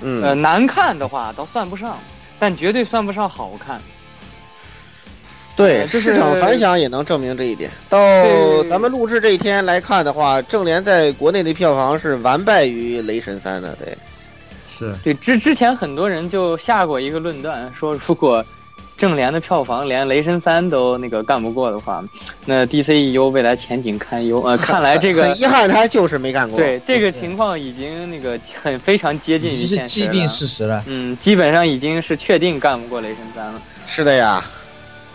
[0.00, 1.98] 嗯，呃，难看的话倒算不上，
[2.38, 3.82] 但绝对算不上好看。
[5.56, 7.70] 对，呃就是市场反响也能证明这一点。
[7.88, 7.98] 到
[8.64, 13.74] 咱们录制这一天来看的话，正联在国内的票房是完败于《雷神三》的。
[13.76, 13.96] 对，
[14.68, 18.44] 是对，之之前很多人就下过一个论断，说如果
[18.98, 22.04] 正联的票房连《雷神三》都那个干不过的话，
[22.44, 24.42] 那 DCEU 未来前景堪忧。
[24.42, 26.58] 呃，看来这个 很遗憾，他就是没干过。
[26.58, 30.82] 对这个情况已经那个很非常接近于已经是既定事实了。
[30.86, 33.62] 嗯，基本上已经是确定干不过《雷神三》了。
[33.86, 34.44] 是的呀。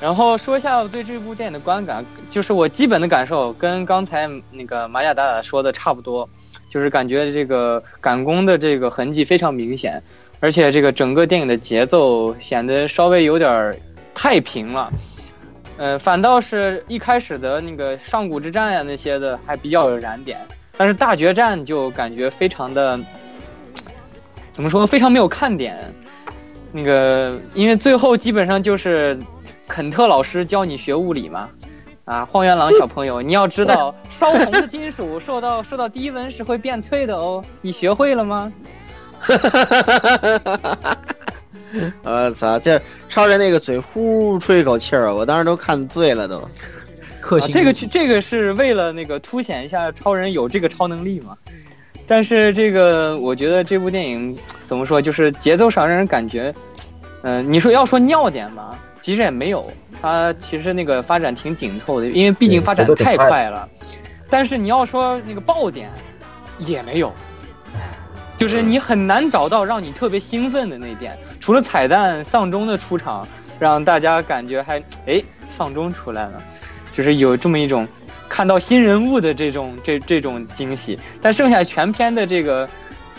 [0.02, 6.28] 然后说一下我对这部电影的观感，就是我基本的感受跟刚才那个玛雅达达说的差不多，
[6.72, 10.02] 就是感觉这个赶工的这个痕迹非常明显，
[10.40, 13.80] 而且这个整个电影的节奏显得稍微有点
[14.16, 14.92] 太平了，
[15.78, 20.40] 呃，反倒是一开始的那个上古之战呀那些的还比较有燃点，
[20.76, 23.00] 但是大决战就感觉非常的，
[24.52, 25.78] 怎么说，非常没有看点。
[26.72, 29.20] 那个，因为最后基本上就是
[29.72, 31.50] 肯特老师教你学物理吗，
[32.04, 38.52] 啊，荒原狼小朋友，你要知道 烧红的金属受到受到低温是会变脆的哦，你学会了吗？
[42.04, 46.46] 我操，这超人那个嘴呼吹一口气儿，我当时都看醉了都。
[47.54, 51.38] 这个去这个是为了那个凸显一下超人有这个超能力嘛。
[52.06, 56.54] 但是这个我觉得这部电影怎么说，就是节奏上让人感觉，
[57.22, 59.66] 嗯、你说要说尿点吧，其实也没有，
[60.02, 63.68] 它其实那个发展挺紧凑的，因为毕竟发展太快了。
[64.30, 65.90] 但是你要说那个爆点，
[66.60, 67.12] 也没有，
[68.38, 73.28] 就是你很难找到让你特别兴奋的那点，除了彩蛋丧钟的出场，
[73.60, 76.42] 让大家感觉还哎丧钟出来了，
[76.94, 77.88] 就是有这么一种
[78.30, 82.70] 看到新人物的这种这这种惊喜，但剩下全篇的这个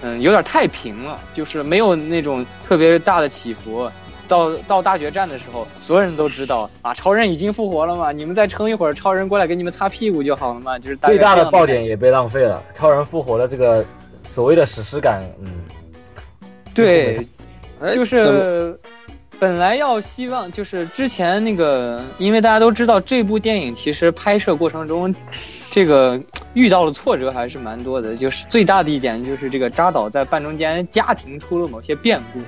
[0.01, 3.91] 嗯有点太平了，就是没有那种特别大的起伏。
[4.33, 13.85] 到到大决战的时候，所有人都知道啊，超人已经复活了嘛，你们再撑一会儿，超人过来给你们擦屁股就好了嘛，就是大最大的爆点也被浪费了，超人复活的这个
[14.23, 15.53] 所谓的史诗感，嗯，
[16.75, 17.27] 对，
[17.81, 18.79] 哎就是
[19.39, 25.15] 本来要希望就是之前那个，因为大家都知道这部电影其实拍摄过程中，
[25.71, 26.19] 这个
[26.55, 28.17] 遇到的挫折还是蛮多的。
[28.17, 32.41] 就是最大的一点就是这个扎导在半中间家庭出了某些变故。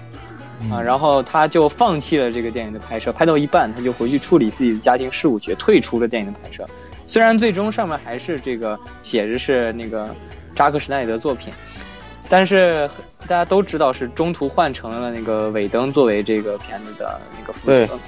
[0.70, 6.66] 啊，然后他就放弃了这个电影的拍摄，拍到一半他就回去处理自己的家庭事务去，退出了电影的拍摄。
[7.06, 10.08] 虽然最终上面还是这个写着是那个
[10.54, 11.52] 扎克施耐德作品，
[12.28, 12.88] 但是
[13.20, 17.98] 大家都知道是中途换成了那个尾灯作为这个片子的那个负对责。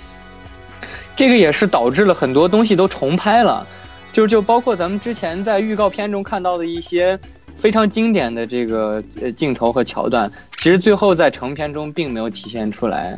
[1.15, 3.67] 这个也是导致了很多东西都重拍了，
[4.13, 7.19] 就就包括咱们之前在预告片中看到的一些
[7.55, 10.31] 非常经典的这个呃镜头和桥段，
[10.67, 13.17] 其实最后在成片中并没有体现出来。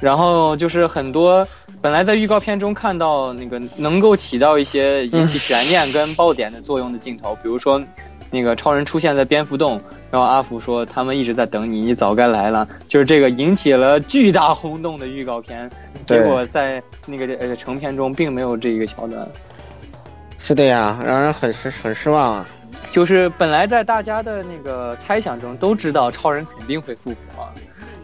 [0.00, 1.46] 然后就是很多
[1.82, 7.78] 本来在预告片中看到那个能够起到一些引起悬念跟爆点的作用的镜头，比如说
[8.30, 9.78] 那个超人出现在蝙蝠洞，
[10.10, 15.70] 然后阿福说他们一直在等你，你早该来了，就是这个引起了巨大轰动的预告片，
[16.06, 19.28] 结果在那个呃成片中并没有这一个桥段。
[20.38, 22.48] 是的呀，让人很失很失望啊。
[22.90, 27.46] 就是本来在大家的那个猜想中都知道超人肯定会复活，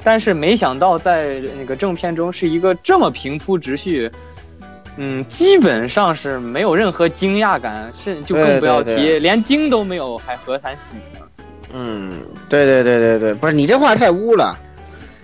[0.05, 4.11] 但是没想到在那个正片中是一个这么平铺直叙，
[4.97, 11.21] 嗯，基本上是没有任何惊讶感，甚就更不要提连惊都没有，还何谈喜呢？
[11.73, 12.13] 嗯，
[12.51, 14.55] 对对对对对，不是你这话太污了，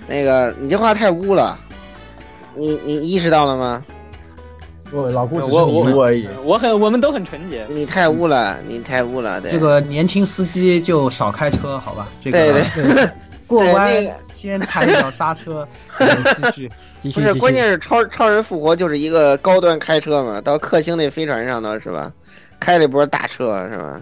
[0.06, 1.58] 那个你这话太污了，
[2.54, 3.84] 你你意识到了吗？
[4.90, 6.28] 不，老顾只是迷我我糊而已。
[6.42, 12.08] 我很我们都很纯洁，你太污了，你太污了，对这个年轻司机就少开车，好吧？
[12.20, 13.08] 这对个对
[13.46, 15.66] 过弯那个先踩一脚刹车，
[15.98, 16.68] 然后继续。
[16.68, 22.12] 不是，继续继续关键是超超人复活就是一个高端开车嘛，到克星那飞船上头是吧？
[22.58, 24.00] 开了一波大车是吧？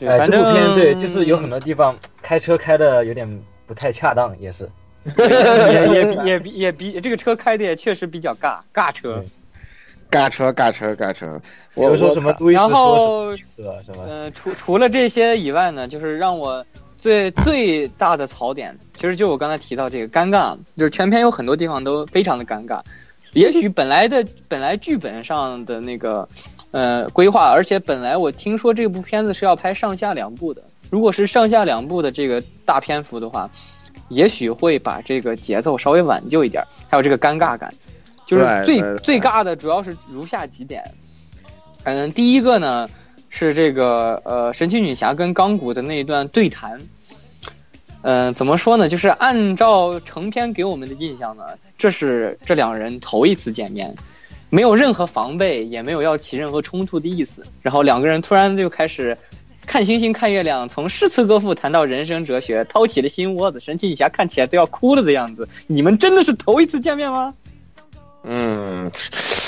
[0.00, 3.26] 反这部片正对，就是有很多地方开车开的有点
[3.66, 4.68] 不太恰当，也是。
[5.16, 9.24] 也也也比也比这个车开的也确实比较尬尬车，
[10.10, 11.40] 尬车尬车尬车，
[11.74, 16.64] 比如说我我然什么路易斯说后呃，除除了这些以外呢，就是让我
[16.98, 22.80] 最最大的槽点，其实就我刚才提到这个尴尬，就是全片有很多地方都非常的尴尬。
[23.32, 26.26] 也许本来的本来剧本上的那个
[26.70, 33.50] 呃规划，而且本来我听说这部片子是要拍上下两部的，如果是上下两部的这个大篇幅的话，
[34.08, 37.74] 也许会把这个节奏稍微挽救一点，还有这个尴尬感，
[38.26, 40.82] 就是最最尬的主要是如下几点。
[41.84, 42.88] 嗯，第一个呢
[43.28, 46.78] 是这个呃神奇女侠跟钢骨的那一段对谈。
[48.02, 48.88] 嗯、怎么说呢？
[48.88, 51.42] 就是按照成片给我们的印象呢，
[51.76, 53.92] 这是这两人头一次见面，
[54.48, 57.44] 没有任何防备，也没有要起任何冲突的意思。
[57.62, 59.18] 然后两个人突然就开始
[59.66, 63.58] 看星星看月亮，从诗词歌赋谈到人生哲学，掏起了心窝子。
[63.58, 65.48] 神奇女侠看起来都要哭了的样子。
[65.66, 67.34] 你们真的是头一次见面吗？
[68.28, 68.90] 嗯，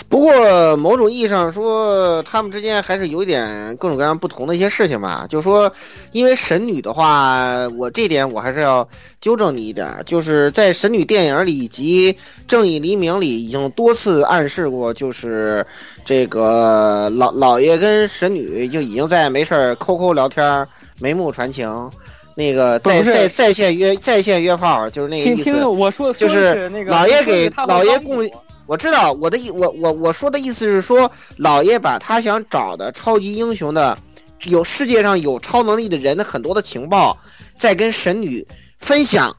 [0.08, 5.26] 不过某种意义上说，他们之间还是有一点各种各样不同的一些事情吧。
[5.28, 5.70] 就说，
[6.12, 8.88] 因为神女的话，我这点我还是要
[9.20, 15.66] 纠正你一点，就是在神女电影里以及正义黎明里已经多次暗示过，就是
[16.04, 20.64] 这个老老爷跟神女就已经在没事儿抠抠聊天，
[21.00, 21.90] 眉目传情。
[22.36, 25.42] 那个在在在线约在线约炮，就是那个意思。
[25.42, 28.24] 听听我说，就是那个老爷给老爷供
[28.68, 33.96] 我知道我的意，我我我说的意思是说，老爷把他想找的超级英雄的，
[34.44, 37.16] 有世界上有超能力的人的很多的情报，
[37.56, 39.34] 在跟神女分享。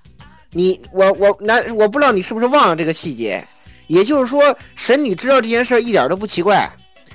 [0.52, 3.48] 你我我难，我不知道你是不是忘了这个细节。
[3.86, 6.68] 也就是说，神女知道这件事儿一点都不奇怪，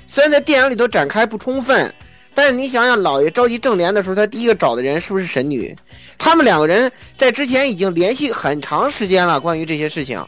[0.07, 1.93] 虽然在电影里头展开不充分，
[2.33, 5.75] 但是你想想，老爷召集正联的时候，他第一个找的人是不是神女？
[6.17, 10.25] 他们两个人在之前已经联系很长时间了，关于这些事情。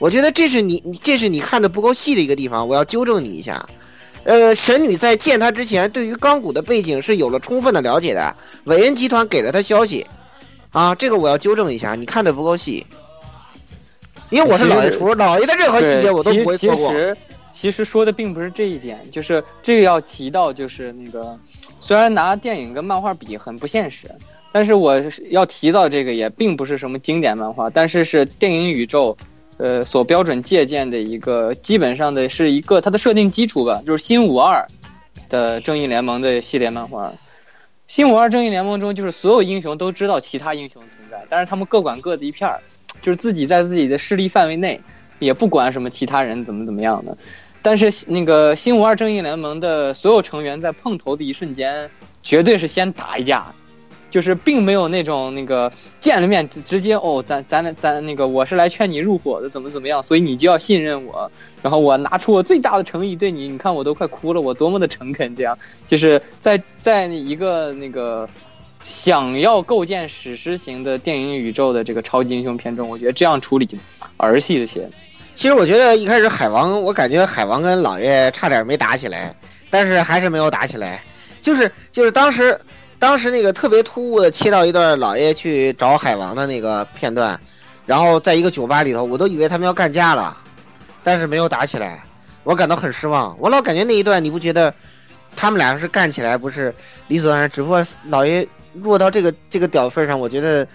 [0.00, 3.68] 我觉得这是你，你这是你看的不够细的一个地方，我要纠正你一下。
[4.24, 8.34] 呃，神女在见他之前，对于钢骨的背景是有了充分的了解的。
[8.64, 10.06] 韦恩集团给了他消息，
[10.72, 12.84] 啊，这个我要纠正一下，你看的不够细。
[14.30, 16.88] 因为我是老爷厨，老爷的任何细节我都不会错过。
[16.88, 17.16] 其实
[17.52, 21.38] 其实说的并不是这一点，就是这个要提到，就是那个
[21.78, 24.10] 虽然拿电影跟漫画比很不现实，
[24.50, 29.14] 但是我要提到这个也并不是什么经典漫画，但是是电影宇宙。
[29.62, 34.66] 呃，所标准借鉴的一个，基本上的是一个它的设定基础吧，就是新五二
[35.28, 37.12] 的正义联盟的系列漫画。
[37.86, 42.58] 新五二正义联盟中，就是所有英雄都知道其他英雄存在，但是他们各管各的一片儿，
[43.02, 44.80] 就是自己在自己的势力范围内，
[45.18, 47.18] 也不管什么其他人怎么怎么样的。
[47.60, 51.90] 但是那个新五二正义联盟的所有成员在碰头的一瞬间，
[52.22, 53.52] 绝对是先打一架。
[54.10, 61.30] 就是并没有那种那个见了面直接哦，咱咱咱那个我是来劝你入伙的，怎么怎么样，所以你就要信任我。
[61.62, 65.36] 然后我拿出我最大的诚意对你，你看我都快哭了，我多么的诚恳。
[65.36, 65.56] 这样
[65.86, 68.28] 就是在在一个那个
[68.82, 73.78] 想要构建史诗型的电影宇宙的这个超级英雄片中，我觉得这样处理就
[74.16, 74.90] 儿戏了些。
[75.34, 79.34] 其实我觉得一开始海王，我感觉海王跟老爷差点没打起来，
[79.70, 81.02] 但是还是没有打起来。
[81.40, 82.60] 就是就是当时。
[83.00, 87.40] 当时那个特别突兀的切到一段老爷去找海王的那个片段，
[87.86, 90.36] 然后在一个酒吧里头，我都以为他们要干架了，
[91.02, 92.04] 但是没有打起来，
[92.44, 93.34] 我感到很失望。
[93.40, 94.72] 我老感觉那一段你不觉得
[95.34, 96.72] 他们俩要是干起来不是
[97.08, 100.66] 理所当然，只不过老爷落到这个这个屌份上，我觉得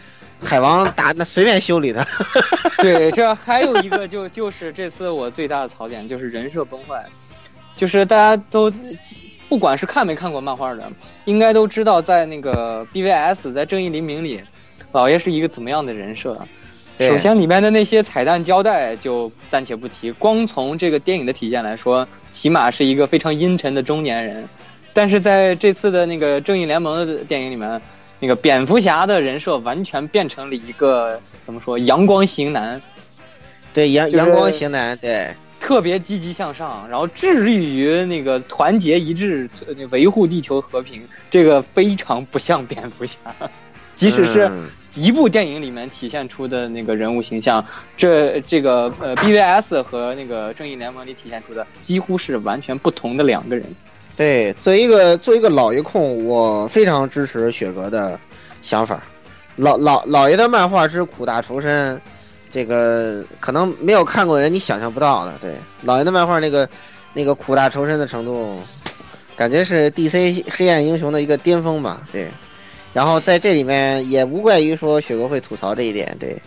[0.43, 2.03] 海王打那随便修理他。
[2.81, 7.05] 对，这还有一个就就是这次我最大的槽点就是人设崩坏，
[7.75, 8.71] 就是大家都
[9.47, 10.91] 不管是看没看过漫画的，
[11.25, 14.41] 应该都知道在那个 BVS 在正义黎明里，
[14.91, 16.37] 老爷是一个怎么样的人设。
[16.97, 24.47] 首先里面的那些彩蛋交代就暂且不提，光从这个电影的体现来说，起码是一个非常阴沉的中年人。
[24.93, 27.81] 但是在这次的那个正义联盟的电影里面，
[28.17, 32.81] 那个蝙蝠侠的人设完全变成了一个怎么说阳光型男，
[33.73, 35.27] 对阳就是阳光型男，对
[35.65, 41.01] 特别积极向上，然后致力于那个团结一致，呃维护地球和平，
[41.31, 43.17] 这个非常不像蝙蝠侠。
[43.95, 47.65] 即使是嗯一部电影里面体现出的那个人物形象，
[47.97, 53.65] 这这个呃 BVS 和那个正义联盟里体现出的几乎是完全不同的两个人。
[54.15, 58.19] 对，作为一个作为一个老爷控，我非常支持雪哥的
[58.61, 59.01] 想法。
[59.55, 61.99] 老老老爷的漫画之苦大仇深，
[62.55, 65.33] 这个可能没有看过的人你想象不到的。
[65.41, 66.65] 对，老爷的漫画那个
[67.13, 68.57] 那个苦大仇深的程度，
[69.35, 72.07] 感觉是 DC 黑暗英雄的一个巅峰吧。
[72.13, 72.29] 对，
[72.93, 76.15] 然后在这里面也无怪于说雪哥会吐槽这一点。
[76.17, 76.41] 对，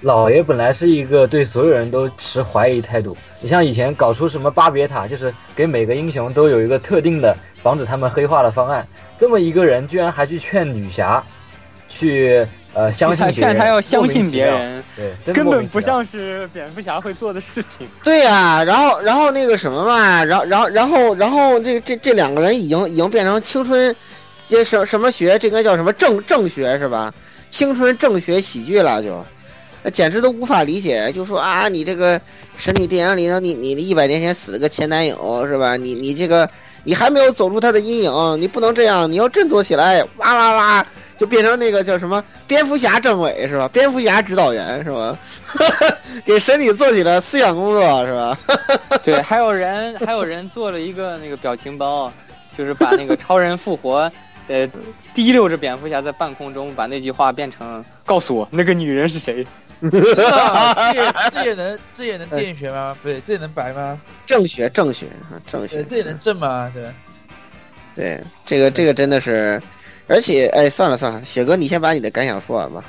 [0.00, 3.16] 老爷本来是一个对所有人都持怀疑态度。
[3.40, 8.86] 你像以前搞出什么巴别塔，就是给每个英雄都有一个特定的防止他们黑化的方案。
[9.18, 11.20] 这么一个人，居然还去劝女侠，
[11.88, 12.46] 去
[12.76, 14.84] 呃 相信别人，劝他要相信别人，
[15.24, 17.88] 对，根本不像是蝙蝠侠会做的事情。
[18.04, 23.96] 对呀、然后然后那个什么嘛，然后然后然后然后这这这两个人已经已经变成青春，
[24.46, 25.38] 这什什么学？
[25.38, 27.12] 这应该叫什么正正学是吧？
[27.48, 29.24] 青春正学喜剧了就，
[29.82, 31.10] 那简直都无法理解。
[31.12, 32.20] 就说啊，你这个
[32.58, 35.76] 神女电影里头，你你一百年前死了个前男友是吧？
[35.76, 36.46] 你你这个
[36.84, 40.86] 你还没有走出他的阴影，你不能这样，你要振作起来，哇哇哇！
[41.16, 43.68] 就变成那个叫什么蝙蝠侠政委是吧？
[43.68, 45.18] 蝙蝠侠指导员是吧？
[46.24, 48.38] 给神女做起了思想工作是吧？
[49.02, 52.12] 对，还有人还有人做了一个那个表情包，
[52.56, 54.10] 就是把那个超人复活，
[54.48, 54.68] 呃，
[55.14, 59.46] 提溜着蝙蝠侠在半空中，把那句话变成“告诉我那个女人是谁
[59.82, 62.96] 这也这也能这也能电学吗？
[63.02, 64.00] 不对，这也能白吗？
[64.24, 66.70] 正学正学啊正对，学，这也能正吗？
[66.74, 66.90] 对，
[67.94, 69.60] 对这个这个真的是，
[70.06, 72.84] 而且哎算了算了，雪哥你先把你的感想说完吧。”。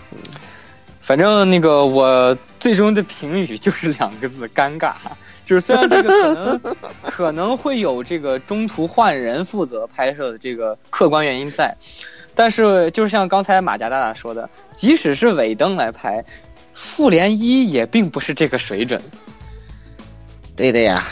[1.02, 4.94] 反正那个我最终的评语就是 两个字：尴尬。
[5.46, 6.62] 就是虽然这个可能
[7.02, 11.74] 可能会有这个中途换人负责拍摄的这个客观原因在，
[12.36, 16.22] 但是就是像刚才马甲大大说的，即使是尾灯来拍，
[16.74, 19.02] 复联一也并不是这个水准。
[20.58, 21.06] 对的呀，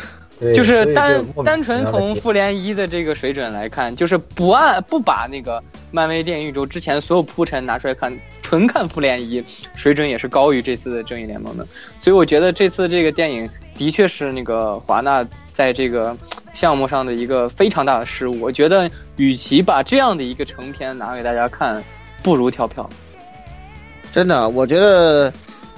[0.53, 9.43] 就是单单纯从复联一的这个水准来看，就是不按不把那个漫威电影宇宙之前所有铺陈拿出来看，纯看复联一
[9.75, 11.65] 水准也是高于这次的正义联盟的。
[12.01, 16.15] 所以我觉得这次这个电影的确是那个华纳在这个
[16.53, 18.41] 项目上的一个非常大的失误。
[18.41, 21.81] 我觉得与其把这样的一个成片拿给大家看，
[22.21, 22.89] 不如跳票。
[24.11, 25.31] 真的，我觉得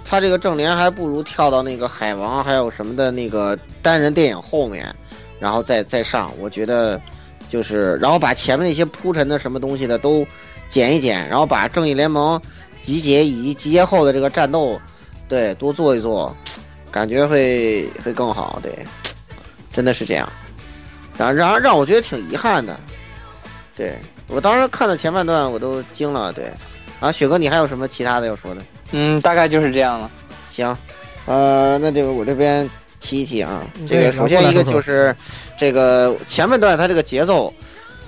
[0.09, 4.95] 他这个正联还不如跳到那个海王还有什么的那个单人电影后面，
[5.37, 6.31] 然后再再上。
[6.39, 6.99] 我觉得
[7.49, 10.25] 就是，然后把前面那些铺陈的什么东西的都
[10.69, 12.41] 剪一剪，然后把正义联盟
[12.81, 14.79] 集结以及集结后的这个战斗，
[15.27, 16.33] 对，多做一做，
[16.89, 18.59] 感觉会会更好。
[18.63, 18.71] 对，
[19.73, 20.31] 真的是这样。
[21.17, 22.79] 然后让让我觉得挺遗憾的。
[23.75, 23.95] 对
[24.27, 26.31] 我当时看的前半段我都惊了。
[26.31, 26.49] 对。
[26.99, 28.61] 啊，雪哥，你还有什么其他的要说的？
[28.91, 30.09] 嗯，大概就是这样了。
[30.47, 30.75] 行，
[31.25, 32.69] 呃，那这个我这边
[32.99, 35.15] 提一提啊，这个首先一个就是
[35.57, 37.53] 这个前半段它这个节奏，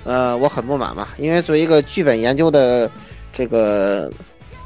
[0.04, 2.90] 呃，我很不满嘛，因为作为一个剧本研究的
[3.32, 4.10] 这个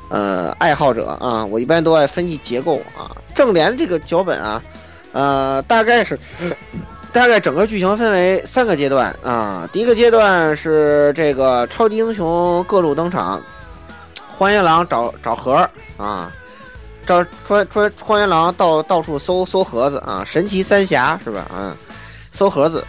[0.08, 3.16] 呃爱好者啊，我一般都爱分析结构啊。
[3.34, 4.62] 正联这个脚本啊，
[5.12, 6.18] 呃，大概是。
[7.14, 13.40] 大概整个剧情分为三个阶段啊，第一个阶段是这个超级英雄各路登场，
[14.26, 16.32] 荒原狼找找盒儿啊，
[17.06, 21.46] 这穿穿荒原狼到到处搜搜盒子啊，神奇三峡是吧？
[21.54, 21.76] 嗯，
[22.30, 22.84] 搜盒子，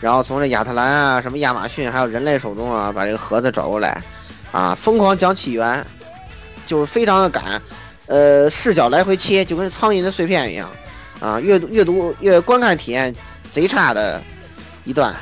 [0.00, 4.02] 然后从这亚特兰啊、什么亚马逊还有人类手中啊，把这个盒子找过来，
[4.52, 5.84] 啊，疯狂讲起源，
[6.66, 7.62] 就是非常的赶，
[8.06, 10.70] 呃，视角来回切，就跟苍蝇的碎片一样，
[11.20, 13.14] 啊，阅读阅读阅观看体验
[13.50, 14.20] 贼差的
[14.84, 15.14] 一段，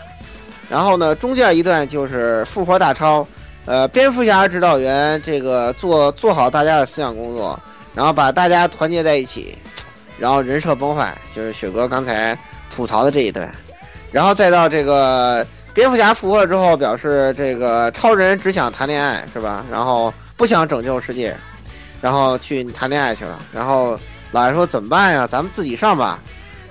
[0.69, 3.27] 然后呢，中间一段就是复活大超。
[3.69, 7.61] 呃，蝙蝠侠指导员这个做做好大家的思想工作，
[7.95, 9.55] 然后把大家团结在一起，
[10.19, 12.37] 然后人设崩坏，就是雪哥刚才
[12.75, 13.55] 吐槽的这一段。
[14.11, 19.63] 然后再到这个蝙蝠侠复活了之后，表示这个超人只想谈恋爱是吧？
[19.71, 21.37] 然后不想拯救世界，
[22.01, 23.39] 然后去谈恋爱去了。
[23.53, 24.01] 然后
[24.33, 25.27] 老爷说怎么办呀？
[25.27, 26.19] 咱们自己上吧。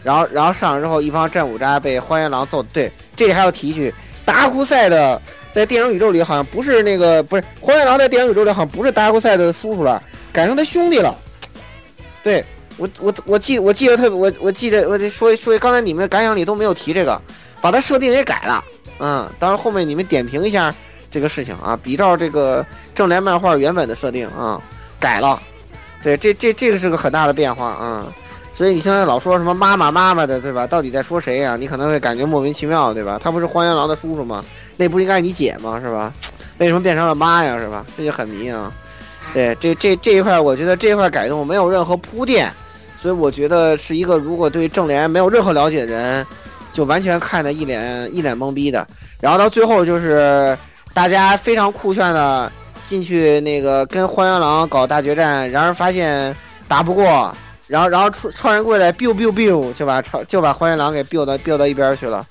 [0.04, 2.64] 然后然后上了之后，一帮战五渣被荒原狼揍。
[2.74, 3.94] 对，这里还要提一句，
[4.26, 5.22] 达库赛的
[5.58, 11.18] 在电影宇宙里好像不是那个不是荒原狼在电影宇宙里好像不是达库赛的叔叔了，改成他兄弟了。
[12.22, 12.46] 对
[12.78, 17.20] 我我我记我记得特别我我记得我得说说刚才你们的感想里都没有提这个，
[17.60, 18.64] 把他设定也改了。
[19.00, 20.72] 嗯，当然后面你们点评一下
[21.10, 24.62] 这个事情啊，比照这个正联漫画原本的设定啊，
[25.00, 25.42] 改了。
[26.04, 28.14] 对，这这这个是个很大的变化啊。
[28.58, 30.66] 所以你现在老说什么妈妈妈妈的，对吧？
[30.66, 31.56] 到底在说谁呀？
[31.56, 33.20] 你可能会感觉莫名其妙，对吧？
[33.24, 34.44] 他不是荒原狼的叔叔吗？
[34.78, 35.80] 那不应该是你姐吗？
[35.80, 36.12] 是吧？
[36.58, 37.60] 为什么变成了妈呀？
[37.60, 37.86] 是吧？
[37.96, 38.72] 这就很迷啊。
[39.32, 42.52] 对，这这这一块，我觉得这一块改动没有任何铺垫，
[42.98, 46.26] 所以我觉得是一个如果对正联没有任何了解的人，
[46.74, 48.88] 就完全看得一脸一脸懵逼的。
[49.22, 50.58] 然后到最后就是
[50.96, 52.52] 大家非常酷炫的
[52.84, 56.36] 进去那个跟荒原狼搞大决战，然而发现
[56.68, 57.32] 打不过。
[57.68, 62.26] 然后，然后超超人过来，biu biu biu，就把超就把荒原狼给 biu 到 biu 到一边去了。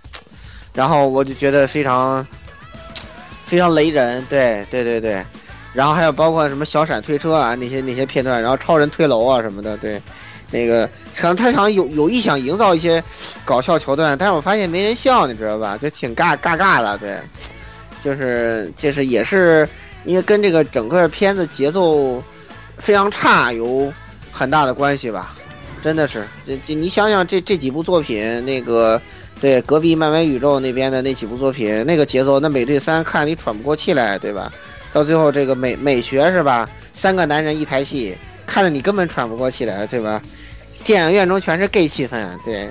[0.72, 2.26] 然后我就觉得非常
[3.44, 5.24] 非常雷人，对对对对。
[5.72, 10.00] 然后还有包括什么小闪推车啊那些那些片段，然后超人推楼啊什么的，对。
[10.50, 13.02] 那个可能他想有有意想营造一些
[13.44, 15.76] 搞笑桥段，但是我发现没人笑，你知道吧？
[15.76, 17.18] 就挺尬尬尬的，对。
[18.00, 19.68] 就是就是也是
[20.04, 22.22] 因为跟这个整个片子节奏
[22.78, 23.92] 非常差有。
[24.36, 25.34] 很大的关系吧，
[25.82, 29.00] 真的是这这你想想这这几部作品，那个
[29.40, 34.52] 对隔壁漫威宇宙那边的那几部作品，那个节奏，那美队三看你喘不过气来，对吧？
[34.92, 36.68] 到最后这个美美学是吧？
[36.92, 38.14] 三个男人一台戏，
[38.44, 40.20] 看得你根本喘不过气来，对吧？
[40.84, 42.70] 电影院中全是 gay 气氛，对，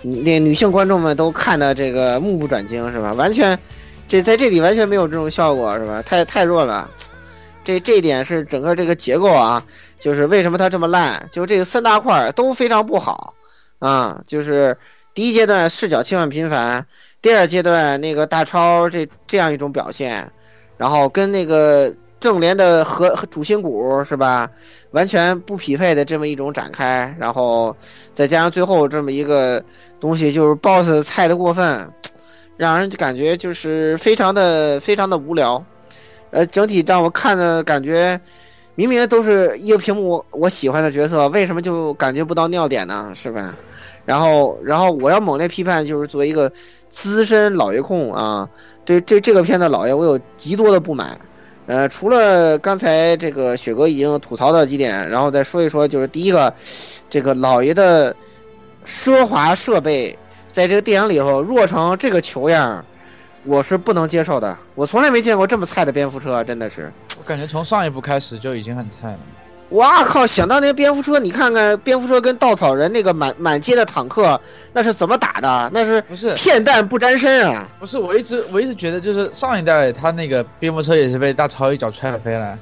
[0.00, 3.12] 那女性观众们都看的这个目不转睛，是吧？
[3.12, 3.58] 完全
[4.08, 6.00] 这在这里完全没有这种效果，是吧？
[6.00, 6.90] 太太弱了，
[7.64, 9.62] 这这一点是整个这个结构啊。
[9.98, 11.28] 就是为什么它这么烂？
[11.32, 13.34] 就这个三大块都非常不好，
[13.78, 14.76] 啊，就是
[15.14, 16.86] 第一阶段视角切换频繁，
[17.22, 20.30] 第二阶段那个大超这这样一种表现，
[20.76, 24.50] 然后跟那个正联的核主心骨是吧，
[24.90, 27.74] 完全不匹配的这么一种展开，然后
[28.12, 29.64] 再加上最后这么一个
[29.98, 31.90] 东西，就是 BOSS 菜的过分，
[32.56, 35.64] 让人感觉就是非常的非常的无聊，
[36.30, 38.20] 呃，整体让我看的感觉。
[38.76, 43.10] 明明都是一个屏幕，我喜欢的角色，为什么就感觉不到尿点呢？
[43.14, 43.56] 是吧？
[44.04, 46.52] 然后，然后我要猛烈批判，就是作为一个
[46.88, 48.48] 资深老爷控啊，
[48.84, 51.18] 对这这个片的老爷，我有极多的不满。
[51.66, 56.54] 呃，除了刚才这个雪哥已经吐槽的几点，然后再说一说，就是第一个，
[57.10, 58.14] 这个老爷的
[58.86, 60.16] 奢华设备，
[60.52, 62.84] 在这个电影里头弱成这个球样。
[63.46, 66.92] 我是不能接受的，我从来没见过这么菜的蝙蝠车，真的是。
[67.18, 69.18] 我感觉从上一部开始就已经很菜了。
[69.70, 70.24] 哇靠！
[70.24, 74.40] 想到那个蝙蝠车，你看看蝙蝠车跟稻草人那个满满街的坦克，
[74.72, 75.70] 那是怎么打的？
[75.74, 77.68] 那是不是片弹不沾身啊？
[77.80, 82.56] 不是，我一直我一直觉得就是上一代他那个蝙蝠车也是被大超一脚踹飞了。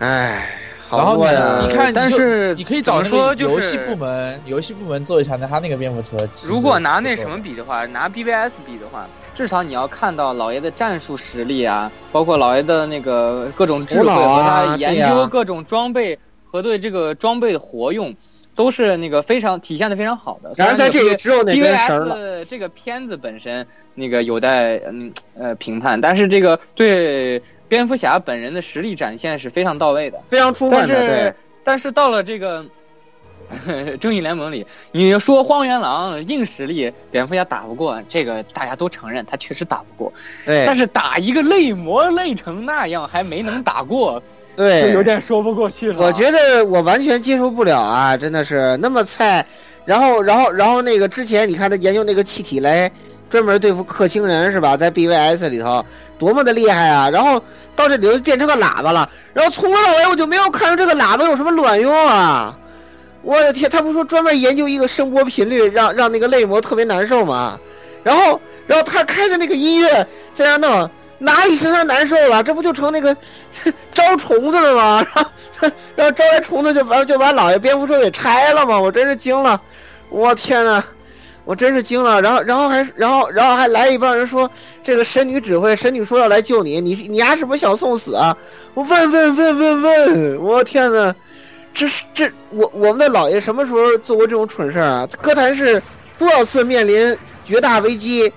[0.00, 0.48] 唉，
[0.90, 6.16] 然后你你看，但是你可以找说游戏部门，游戏部门做一下那他那个蝙蝠车。
[6.42, 9.06] 如果拿那什么比的话，拿 BBS 比的话。
[9.34, 18.14] 至少你要看到老爷的战术实力啊，包括老爷的那个各种智慧和他研究各种装备和对这个装备的活用，
[18.54, 20.52] 都是那个非常体现的非常好的。
[20.56, 22.44] 然而在这里只有那根绳了。
[22.44, 30.88] 这个片子本身那个有待嗯呃评判，但是这个对蝙蝠侠本人的实力展现是非常到位的，非常充分的。
[30.88, 32.64] 但是但是到了这个。
[34.00, 40.12] 正义联盟里，你说荒原狼硬实力，蝙蝠侠打不过，这个大家都承认，他确实打不过。
[40.46, 44.22] 对，但是打一个泪魔累成那样还没能打过，
[44.56, 45.98] 对，就有点说不过去了。
[45.98, 49.44] 我觉得我完全接受不了啊，真的是那么菜。
[49.86, 52.88] 然后，然后，然后那个之前你看他研究那个气体来
[53.30, 54.76] 专门对付克星人是吧？
[54.76, 55.84] 在 BVS 里头
[56.18, 57.10] 多么的厉害啊！
[57.10, 57.42] 然后
[57.74, 62.56] 到这里就变成个喇叭了，然后从头到尾我就没有看出这个喇叭有什么卵用啊。
[63.22, 67.58] 我的天，他不说专门研究一个声波频率，让让那个泪魔特别难受吗？
[68.02, 72.42] 然后，然后他开着那个音乐在那弄，哪里是他难受了？
[72.42, 73.14] 这不就成那个
[73.92, 75.06] 招虫子了吗？
[75.12, 78.80] 然后，然后招来虫子就把就把老爷蝙蝠车给拆了吗？
[78.80, 79.60] 我真是惊了！
[80.08, 80.82] 我天呐，
[81.44, 82.22] 我真是惊了！
[82.22, 84.50] 然后，然后还然后然后还来一帮人说
[84.82, 88.34] 这个神女指挥，神女说要来救你，你你丫是不是想送死啊？
[88.72, 91.14] 我问问问问问，我天呐！
[91.72, 95.08] 这是这我我们的老爷什么时候做过这种蠢事儿啊？
[95.22, 95.82] 歌坛是
[96.18, 98.30] 多少次面临绝大危机，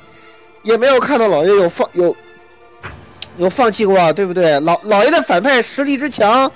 [0.62, 2.16] 也没有看到老爷有放有
[3.38, 4.60] 有放弃过，对不对？
[4.62, 6.50] 老老爷的反派实力之强，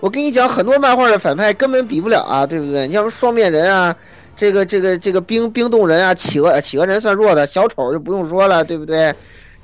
[0.00, 2.86] 我跟你讲，很多漫画的反派根本比不了啊，对不对？
[2.86, 3.96] 你像双面人啊，
[4.36, 9.12] 这个这个这个冰冰冻人啊，企鹅企鹅人算弱的，小丑就不用说了，对不对？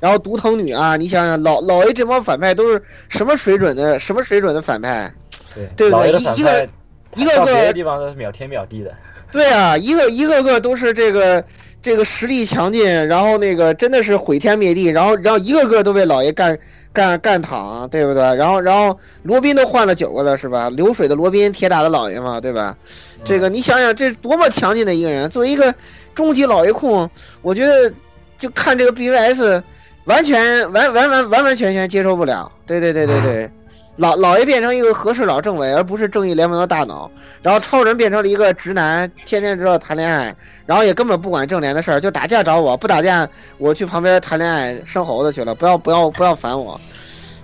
[0.00, 5.14] 然后毒藤女啊，你想想老老爷这帮反派都是什么水准的什么水准的反派？
[5.54, 6.68] 对对不对一一个
[7.16, 8.92] 一个到别的个地方都是秒天秒地的。
[9.30, 11.42] 对啊，一个一个个都是这个
[11.82, 16.56] 这个实力强劲，然后那个真的是毁天灭地，然后然后一个个都被老爷干
[16.92, 18.22] 干干躺，对不对？
[18.36, 20.70] 然后然后罗宾都换了九个了，是吧？
[20.70, 22.76] 流水的罗宾，铁打的老爷嘛，对吧？
[23.24, 25.28] 这个你想想，这多么强劲的一个人！
[25.28, 25.74] 作为一个
[26.14, 27.10] 终极老爷控，
[27.42, 27.92] 我觉得
[28.38, 29.60] 就看这个 BVS，
[30.04, 32.52] 完全完完完完完全全接受不了。
[32.66, 33.50] 对对对对对，
[33.96, 37.10] 老老爷变成一个和事佬政委，而不是正义联盟的大脑。
[37.42, 40.34] 然后超人变成了一个直男，天天知道谈恋爱，
[40.66, 43.28] 然后也根本不管正联的事儿，就打架找我，不打架
[43.58, 46.80] 我去旁边谈恋爱生猴子去了，不要不要不要烦我，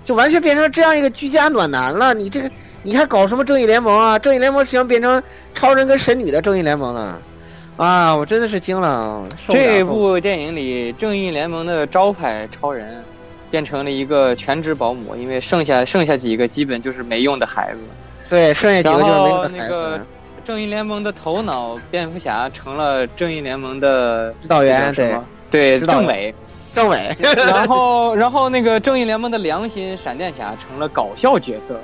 [0.03, 2.13] 就完全变成这样一个居家暖男了。
[2.13, 2.49] 你这个
[2.83, 4.17] 你还搞什么正义联盟啊？
[4.17, 5.21] 正义联盟实际上变成
[5.53, 7.21] 超人跟神女的正义联盟了，
[7.77, 8.89] 啊，我真的是惊了。
[8.89, 13.03] 了这部电影里，正义联盟的招牌超人
[13.51, 17.79] 变成了一个全职保姆，因为剩下剩下几个基本就是没用的孩子。
[18.29, 20.05] 对，剩下几个就是没用的孩后那个子。
[20.43, 24.91] 正义联盟的头脑蝙蝠侠成了正义联盟的指导员
[25.51, 26.35] 对指导员政委，
[26.73, 31.79] 政委， 然后然后那个正义联盟的良心闪电侠成了搞笑角色。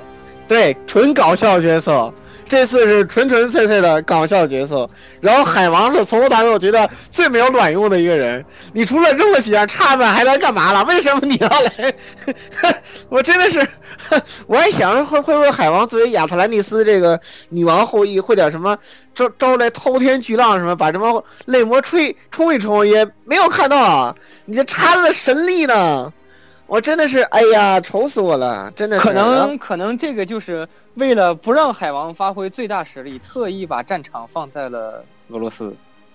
[0.48, 2.12] 对，纯搞笑角色。
[2.48, 4.88] 这次是纯纯粹粹的搞笑角色，
[5.20, 8.44] 然后海王是从头到尾我觉得最没有卵用的一个人。
[8.72, 10.82] 你除了扔了几样叉子，还来干嘛了？
[10.84, 11.94] 为什么你要来？
[13.08, 13.66] 我真的是，
[14.48, 17.20] 我还想着会会不会海王作为亚特兰蒂斯这个
[17.50, 18.76] 女王后裔，会点什么
[19.14, 24.14] 招招来滔天巨浪什么，把什么泪魔吹冲一冲，也没有看到啊！
[24.46, 26.12] 你这叉子的神力呢？
[26.68, 29.02] 我真的是，哎呀，愁死我了，真的是。
[29.02, 35.74] 可能可能这个就是为了不让海王发挥最大实力，特意把战场放在了俄罗斯。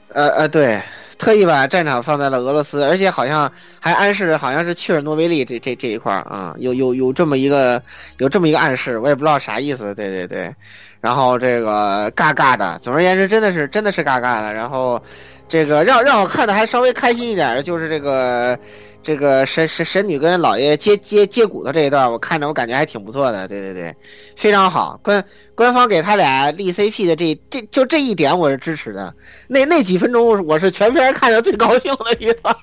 [0.10, 0.80] 呃呃，对，
[1.18, 7.82] 特意把战场放在了俄罗斯，而且好像还暗示好像是切尔诺贝利这这这一块儿啊，有有有这么一个
[8.20, 9.96] 有这么一个暗示，我也不知道啥意思。
[9.96, 10.54] 对对对，
[11.02, 14.54] 然后这个尬尬的，总而言之，真的是真的是尬尬的。
[14.54, 15.02] 然后
[15.48, 18.56] 这个让让我看的还稍微开心一点儿，就是这个
[19.04, 23.48] 这个神神神女跟老爷接接接骨的这一段，我看着我感觉还挺不错的。
[23.48, 23.96] 对对对，
[24.36, 25.00] 非常好。
[25.04, 25.24] 官
[25.54, 29.14] 官方给他俩立 CP 的这这就这一点我是支持的。
[29.48, 32.56] 那那几分钟我是全片看着最高兴的一段，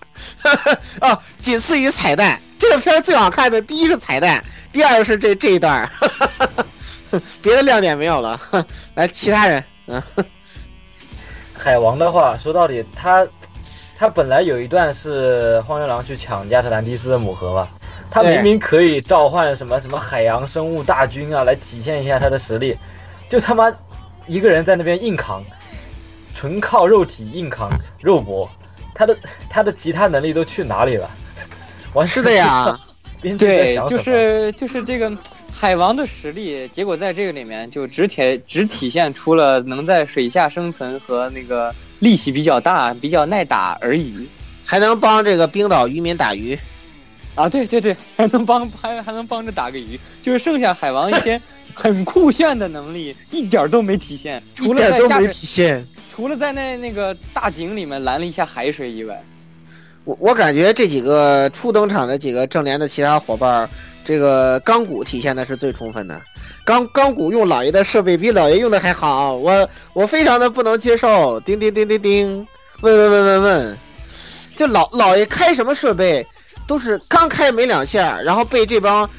[1.02, 2.40] 哦，仅次于彩蛋。
[2.58, 5.90] 这个片最好看的第一是彩蛋，第二是这这一段儿，
[7.40, 8.38] 别的亮点没有了。
[8.94, 10.02] 来，其他人，嗯，
[11.56, 13.26] 海王的话，说到底，他
[14.00, 17.68] 他本来有一段是荒原狼去抢亚特兰蒂斯的母盒嘛，
[18.10, 22.74] 他明明可以召唤什么什么海洋生物大军啊，来体现一下他的实力，
[23.28, 23.70] 就他妈
[24.26, 25.44] 一个人在那边硬扛，
[26.34, 27.68] 纯靠肉体硬扛
[28.00, 28.48] 肉搏，
[28.94, 29.14] 他的
[29.50, 31.10] 他的其他能力都去哪里了？
[31.92, 32.80] 完是的呀，
[33.38, 35.12] 对就是就是这个
[35.52, 44.28] 海王的实力，结果在这个里面就只体只体现出了能在水下生存和那个力气比较大、比较耐打而已。
[44.64, 46.58] 还能帮这个冰岛渔民打鱼。
[47.36, 51.40] 啊，对对对， 还能帮还还能帮着打个鱼，就是剩下海王一些
[51.72, 55.86] 很酷炫的能力，一点儿都没体现，除一了点都没体现。
[56.12, 59.22] 除了在那那个大井里面拦了一下海水以外，
[60.04, 63.68] 我我感觉这几个初登场的几个正联的其他伙伴儿，
[64.04, 66.20] 这个钢骨体现的是最充分的。
[66.70, 71.40] 钢钢骨用老爷的设备比老爷用的还好，我我非常的不能接受。
[71.40, 72.46] 叮叮叮叮叮，
[72.80, 73.78] 问问问问问，
[74.54, 76.24] 就老老爷开什么设备，
[76.68, 79.10] 都是刚开没两下，然后被这帮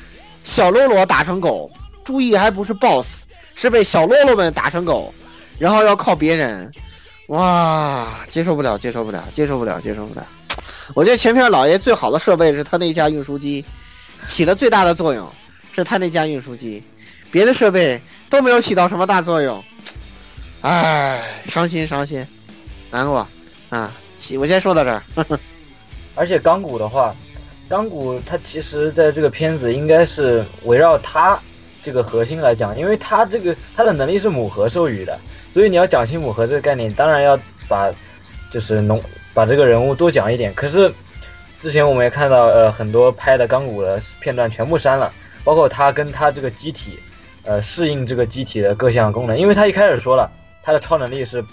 [0.45, 1.69] 小喽啰打成狗。
[2.05, 3.25] 注意，还不是 BOSS，
[3.55, 5.13] 是被小喽啰们打成狗，
[5.59, 6.71] 然后要靠别人。
[7.27, 10.25] 哇，接受不了，接受不了，接受不了，接受不了。
[10.95, 13.65] 我觉得全片老爷最好的设备是他那架运输机，
[14.25, 15.29] 起了最大的作用
[15.73, 16.81] 是他那架运输机，
[17.31, 19.63] 别的设备都没有起到什么大作用。
[20.61, 22.25] 唉，伤心伤心，
[22.91, 23.27] 难过
[23.69, 23.91] 啊！
[24.15, 25.01] 起，我先说到这儿。
[26.13, 27.15] 而且钢骨的话，
[27.67, 31.39] 钢骨它其实在这个片子应该是围绕它
[31.83, 35.17] 这个核心来讲，因为它这个它的能力是母核授予的，
[35.51, 37.89] 所以你要讲清母核这个概念，当然要把
[38.51, 39.01] 就是农
[39.33, 40.53] 把这个人物多讲一点。
[40.53, 40.93] 可是
[41.59, 45.11] 之前我们也看到，呃，很多拍的钢骨的片段全部删了，
[45.43, 46.99] 包括他跟他这个机体，
[47.43, 50.29] 呃，适应这个机体的各项功能，因为他一开始说了
[50.63, 51.43] 他的超能力是，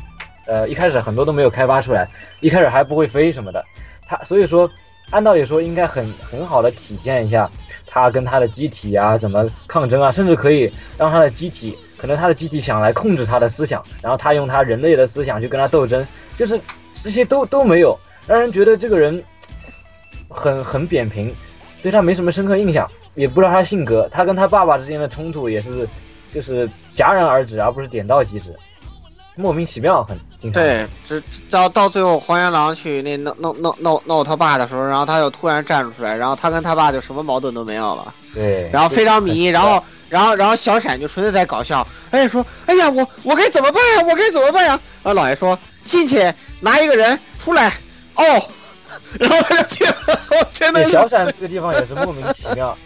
[0.46, 2.08] 呃一开始很多都没有开发出来，
[2.40, 3.64] 一开始还不会飞什么的。
[4.06, 4.70] 他所以说，
[5.10, 7.50] 按道理说应该很很好的体现一下
[7.86, 16.60] 他跟他的机体啊怎么抗争啊，甚至可以让他的机体，可能他的机体想来控制他的思想，然后他用他人类的思想去跟他斗争，就是
[17.02, 19.22] 这些都都没有，让人觉得这个人
[20.28, 21.34] 很很扁平，
[21.82, 25.88] 对他没什么深刻印象，也不知道他性格，他跟他爸爸之间的冲突也是
[26.32, 28.54] 就是戛然而止，而不是点到即止，
[29.34, 30.62] 莫名其妙，很经常。
[30.62, 44.04] 对，直到到最后黄原狼去那弄弄弄弄弄他爸的时候，然后他又突然站出来，然后他跟他爸就什么矛盾都没有了，对，然后非常迷，然后然后然后小闪就纯粹在搞笑，哎说，哎呀，我我该怎么办呀？
[44.08, 44.78] 我该怎么办呀？
[45.02, 47.68] 然后老爷说，进去拿一个人出来，
[48.14, 48.22] 哦，
[49.18, 49.94] 然后他就进了，
[50.30, 52.76] 我真的小闪这个地方也是莫名其妙。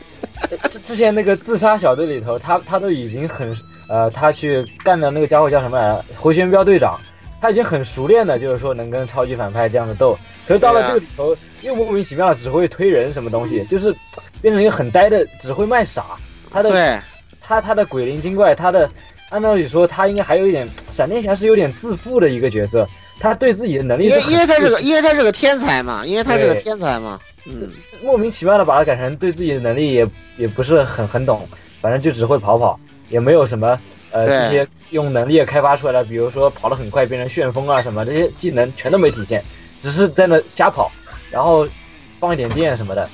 [0.51, 3.57] 呃之之前那个自杀小队里头，他他都已经很
[3.89, 6.05] 呃，他去干的那个家伙叫什么来着？
[6.19, 6.99] 回旋镖队长，
[7.41, 10.19] 他已经很熟练的，就是说能跟超级反派这样的斗。
[10.47, 13.95] 可是到了这个里头，又莫名其妙只会推人什么东西，就是
[14.41, 16.05] 变成一个很呆的，只会卖傻。
[16.51, 16.99] 他的对
[17.41, 18.91] 他他的鬼灵精怪，他的
[19.31, 22.89] 按道理说他应该还有一点，闪电侠是有点自负的一个角色，
[23.23, 27.71] 他对自己的能力因为因为他是个因为他是个天才嘛，因为他是个天才嘛，嗯，
[28.03, 31.49] 莫名其妙的把他改成对自己的能力也也不是很很懂，
[31.81, 32.79] 反正就只会跑跑，
[33.11, 33.79] 也没有什么
[34.11, 34.37] 呃对。
[34.37, 39.43] 这些用能力开发出来的，比如说跑得很快变成旋风啊什么这些技能全都没体现，
[39.83, 40.91] 只是在那瞎跑，
[41.31, 41.67] 然后
[42.19, 43.09] 放一点电什么的。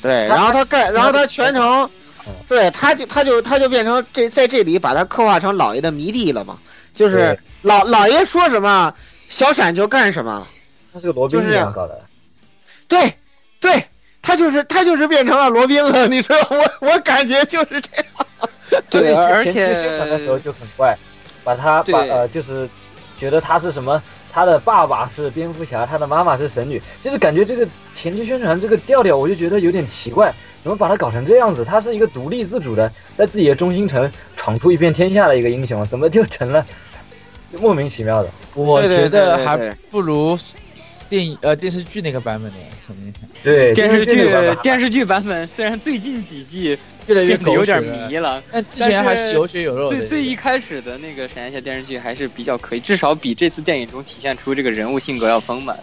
[0.00, 1.88] 对，然后他干，然后他全程
[2.26, 6.58] 嗯，对，他就他就他就变成这在这里把他刻画成老爷的迷弟了嘛，
[6.94, 8.94] 就是对老老爷说什么，
[9.28, 10.46] 小闪就干什么，
[10.92, 12.00] 他是个罗宾就是一样搞的，
[12.86, 13.14] 对
[13.60, 13.84] 对，
[14.20, 20.96] 他就是他就是变成了罗宾了，你知道我我感觉就是这样，对，而前期宣传的时候且就很怪，
[21.42, 22.68] 把他把呃就是
[23.18, 24.02] 觉得他是什么。
[24.34, 30.32] 他的爸爸是蝙蝠侠，他的妈妈是神女，就是感觉这个前期宣传这个调调，我就觉得有点奇怪，
[30.62, 31.66] 怎么把他搞成这样子？
[31.66, 36.64] 他是一个独立自主的，在自己的中心城闯出一片天下的一个英雄，怎么就成了
[37.60, 38.30] 莫名其妙的？
[38.54, 39.56] 我觉得还
[39.90, 40.38] 不如
[41.08, 49.98] 电影呃电视剧那个版本的闪电侠，对，电视剧电电视剧版本虽然最近几季越来越狗变得有点血了迷了，但之前还是有血有肉的。
[49.98, 55.78] 最最一开始的那个闪电侠电视剧还是比较可以，至少比这次电影中体现出这个人物性格要丰满。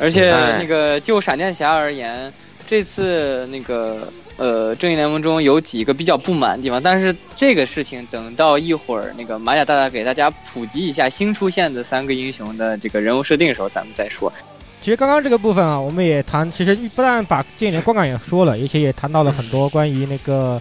[0.00, 2.32] 而且哎那个就闪电侠而言，
[2.66, 4.08] 这次那个
[4.38, 14.32] 呃正义联盟中有几个比较不满的地方，但是这个事情等到一会儿那个玛雅大大给大家普及一下新出现的三个英雄的这个人物设定的时候，咱们再说。
[14.80, 20.60] 其实刚刚这个部分啊，我们也谈，其实不但把电影的观感也说了，而且也谈到了很多关于那个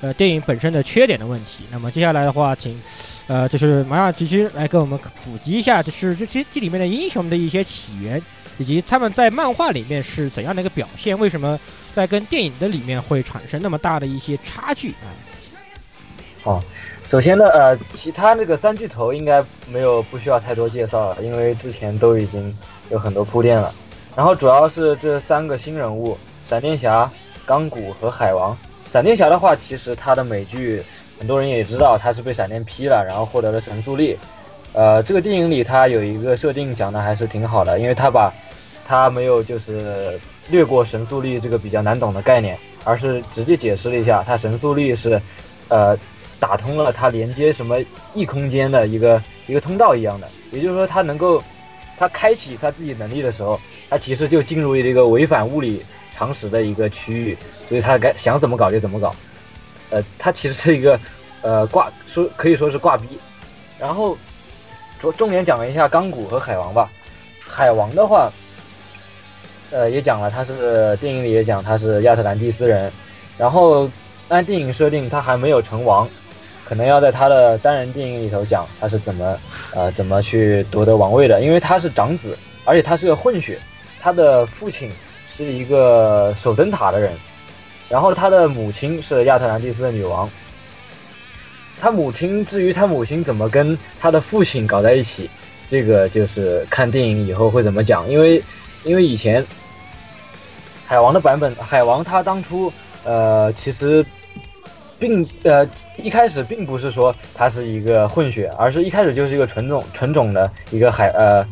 [0.00, 1.64] 呃电影本身的缺点的问题。
[1.70, 2.80] 那么接下来的话，请
[3.26, 8.20] 呃就是玛雅继续来给我们普及一下，就是这些这里面的英雄的一些起源，
[8.60, 11.58] 以及他们在漫画里面是怎样的一个表现，为什么
[11.94, 14.94] 在跟电影的里面会产生那么大的一些差距
[16.44, 16.60] 啊？
[17.08, 19.42] 首先呢，呃，其他那个三巨头应该
[19.72, 22.54] 没有不需要太多介绍了，因为之前都已经
[22.90, 23.74] 有很多铺垫了。
[24.14, 27.10] 然后主要是这三个新人物：闪电侠、
[27.46, 28.54] 钢骨和海王。
[28.92, 30.82] 闪电侠的话，其实他的美剧
[31.18, 34.18] 很多人也知道，他是被闪电劈了，然后获得了神速力。
[34.72, 38.32] 呃，这个电影里他有一个设定讲的还是挺好的，因为他把
[38.90, 40.18] 他没有就是
[40.48, 45.22] 略过神速力这个比较难懂的概念，而是直接解释了一下，他神速力是，
[45.68, 45.96] 呃，
[46.40, 47.76] 打通了它连接什么
[48.14, 51.40] 异空间的一个一个通道一样的，也就是说，它能够，
[51.96, 55.80] 它开启它自己能力的时候，它其实就进入了一个违反物理
[56.16, 57.38] 常识的一个区域，
[57.68, 59.14] 所以它该想怎么搞就怎么搞，
[59.90, 60.98] 呃，它其实是一个，
[61.42, 63.06] 呃挂说可以说是挂逼，
[63.78, 64.18] 然后
[65.00, 66.90] 重重点讲了一下钢骨和海王吧，
[67.46, 68.28] 海王的话，
[69.70, 72.90] 呃也讲了他是电影里也讲他是亚特兰蒂斯人，
[73.38, 73.88] 然后
[74.28, 76.08] 按电影设定他还没有成王，
[76.64, 79.38] 可能要在他的单人电影里头讲他是怎么
[79.74, 83.58] 呃怎么去夺得王位的，因为他是长子，而且他是个混血，
[84.00, 84.90] 他的父亲
[85.28, 87.12] 是一个守灯塔的人，
[87.88, 90.28] 然后他的母亲是亚特兰蒂斯的女王。
[91.80, 95.30] 他母亲至于他母亲怎么跟他的父亲搞在一起，
[95.66, 98.42] 这个就是看电影以后会怎么讲，因为
[98.84, 99.42] 因为以前
[100.90, 102.72] 海王的版本，海王他当初
[103.04, 104.04] 呃其实
[104.98, 105.64] 并呃
[106.02, 111.46] 一开始并不是说他是一个混血，而是一开始就是一个纯种纯种的一个海呃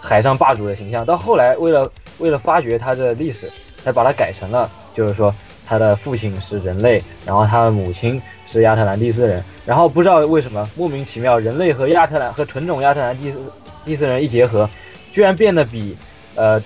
[0.00, 3.50] 海上霸主的形象，到后来为了为了发掘他的历史，
[3.82, 5.34] 才把他改成了就是说
[5.66, 9.42] 他的父亲是人类，然后他的母亲是亚特兰蒂斯人。
[9.64, 13.40] 然后不知道为什么莫名其妙，人类和亚特兰和纯种亚特兰蒂斯
[13.84, 14.70] 蒂斯人一结合，
[15.12, 15.96] 居然变得比
[16.36, 16.62] 呃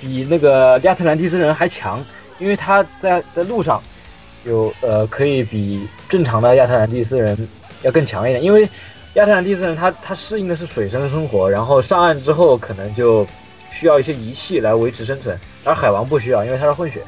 [0.00, 2.04] 比那个亚特兰蒂斯人还强，
[2.38, 3.82] 因为他在在路上
[4.44, 7.48] 有呃可以比正常的亚特兰蒂斯人
[7.82, 8.68] 要更强一点，因为
[9.14, 13.26] 亚特兰蒂斯人他他适应的是水生生活，然后上岸之后可能就
[13.72, 17.00] 需要一些仪器来维持生存，而海王不需要，因为他是混血，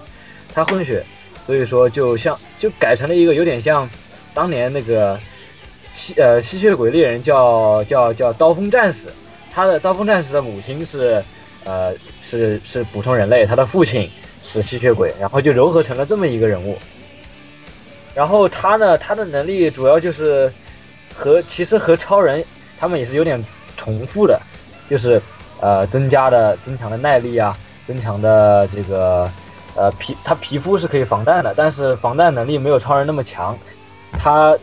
[0.54, 1.04] 他混血，
[1.44, 3.88] 所以说就像就改成了一个有点像
[4.32, 5.18] 当年那个
[5.94, 9.08] 吸呃吸血鬼猎人叫叫叫刀锋战士，
[9.52, 11.22] 他的刀锋战士的母亲是
[11.66, 11.92] 呃
[12.22, 14.08] 是是普通人类，他的父亲
[14.42, 16.78] 是吸血鬼，然后就糅合成了这么一个人物。
[18.14, 20.50] 然后他呢，他的能力主要就是
[21.12, 22.42] 和其实和超人
[22.78, 23.44] 他们也是有点
[23.76, 24.40] 重复的，
[24.88, 25.20] 就是
[25.60, 27.54] 呃增加的增强的耐力啊，
[27.86, 29.30] 增强的这个
[29.74, 33.58] 呃皮他皮肤是可以防弹的，但是防弹能力没有超人那么强。
[34.12, 34.56] 他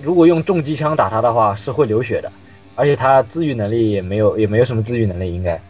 [0.00, 2.30] 如果用重机枪打他的话是会流血的，
[2.76, 5.60] 而且他自愈能力也没有也没有什么自愈能力应该。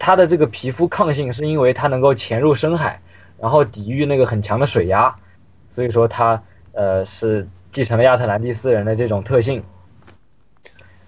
[0.00, 3.00] 它的这个皮肤抗性是因为它能够潜入深海，
[3.38, 5.14] 然后抵御那个很强的水压，
[5.70, 6.42] 所以说它
[6.72, 9.62] 呃是继承了亚特兰蒂斯人的这种特性。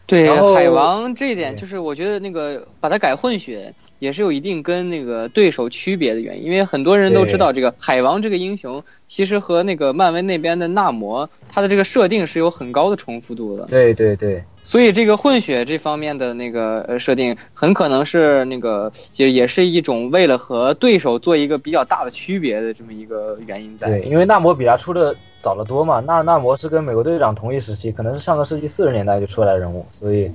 [0.07, 13.65] 对海王这一点，就是我觉得那个把它改混血也是有一定跟那个对手区别的原因，因为很多人都知道这个海王这个英雄其实和那个漫威那边的纳摩，他的这个设定是有很高的重复度的。
[13.67, 23.89] 对对对，所以这个混血这方面的那个呃设定，很可能是那个也也是一种为了和对手做一个比较大的区别的这么一个原因在。
[23.89, 30.32] 对，因为纳摩比他出的早得多嘛，纳纳摩是跟美国队长同一时期，可能是上个世纪四十年代就出来人物，所以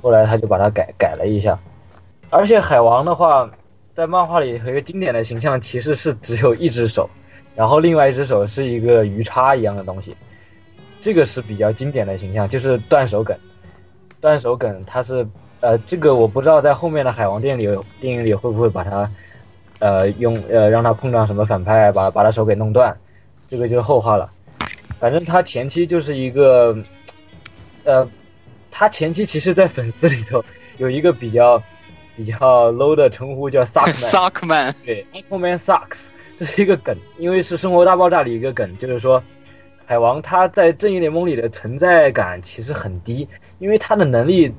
[0.00, 1.58] 后来他就把它改改了一下。
[2.30, 3.50] 而且海王的话，
[3.94, 7.08] 在漫画里有一个经典的形象，其实是只有一只手，
[7.54, 10.16] 然后另外一只手是一个鱼叉一样的东西，
[11.02, 13.36] 这个是比较经典的形象，就是断手梗。
[14.22, 15.26] 断手梗它是
[15.60, 19.10] 呃，这个我不知道在后面的海王电影里电影里会不会把它
[19.80, 22.96] 呃用呃让他碰撞什么反派，把把他手给弄断，
[23.48, 24.30] 这个就是后话了。
[24.98, 26.76] 反正他前期就是一个，
[27.84, 28.08] 呃，
[28.70, 30.44] 他前期其实，在粉丝里头
[30.78, 31.62] 有一个比较
[32.16, 39.22] 比较 low 的称呼叫 Suckman，Suckman，对，Aquaman sucks，这是一个梗，因为是《生活大爆炸》里一个梗，就是说
[39.84, 43.28] 海王他在正义联盟里的存在感其实很低，
[43.58, 44.52] 因为他的能力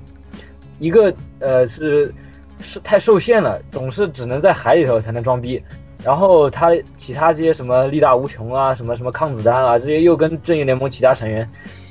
[0.79, 2.13] 一个呃是
[2.61, 5.61] 是太受限了，总是只能在海里头才能装逼。
[6.08, 11.45] 然后他其他这些什么力大无穷啊，什么什么抗子弹啊，这些又跟正义联盟其他成员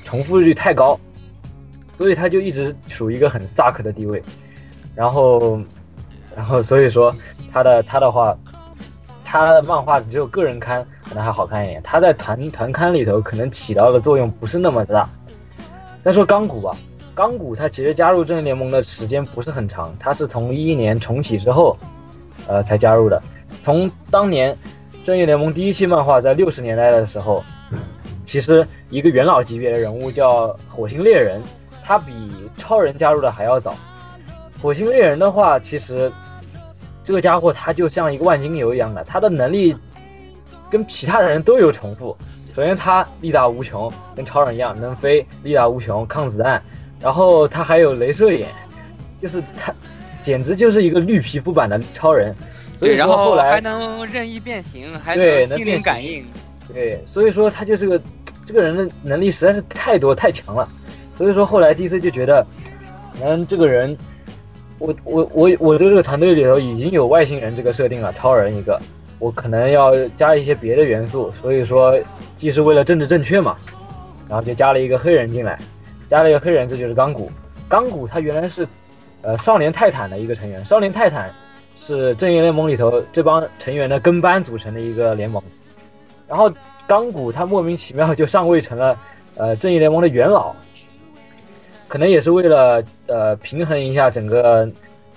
[0.07, 0.99] 重复率太高，
[1.93, 4.23] 所以他就一直处于一个很 suck 的地位。
[4.95, 5.61] 然后，
[6.35, 7.15] 然后所以说
[7.53, 8.35] 他的他的话，
[9.23, 15.07] 他的漫画只有个人刊可能还好看一点，他在团团刊里头可能起到的作用不是那么大。
[16.03, 16.75] 再说钢骨吧，
[17.15, 21.77] 钢骨他其实加入正义联盟的时间不是很长，他是从一一年重启之后，
[22.49, 23.23] 呃才加入的。
[23.63, 24.57] 从当年
[25.05, 27.45] 正义联盟第一期漫画在六十年代的时候，
[28.25, 31.41] 其实一个元老级别的人物叫火星猎人，
[31.85, 32.13] 他比
[32.59, 33.75] 超人加入的还要早。
[34.61, 36.11] 火星猎人的话，其实
[37.05, 39.77] 这个家伙他就像一个万金油一样的，他的能力
[40.71, 42.17] 跟其他人都有重复。
[42.55, 46.61] 首先他力大无穷，跟超人一样能飞，力大无穷，抗子弹，
[47.01, 48.49] 然后他还有镭射眼，
[49.21, 49.73] 就是他
[50.23, 52.35] 简直就是一个绿皮肤版的超人。
[52.77, 56.25] 所对，以然后说后来还能任意变形，还能心灵感应。
[56.73, 58.01] 对，所以说他就是个
[58.45, 60.69] 这个人的能力实在是太多太强了，
[61.17, 62.47] 所以说后来 DC 就觉得，
[63.19, 63.97] 可能这个人，
[64.79, 68.81] 我我我我对这个团队里头已经有外星人这个设定了，超人一个，
[69.19, 71.99] 我可能要加一些别的元素，所以说
[72.37, 73.57] 既是为了政治正确嘛，
[74.29, 75.59] 然后就加了一个黑人进来，
[76.09, 77.31] 加了一个黑人，这就是钢骨，
[77.69, 78.67] 钢骨他原来是
[79.23, 81.33] 呃少年泰坦的一个成员，少年泰坦
[81.77, 85.41] 是正义联盟里头这帮成员的跟班组成的一个联盟。
[86.27, 86.51] 然后
[86.89, 88.99] 钢骨他莫名其妙就上位成了
[89.37, 90.53] 呃正义联盟的元老，
[91.87, 94.69] 可能也是为了呃平衡一下整个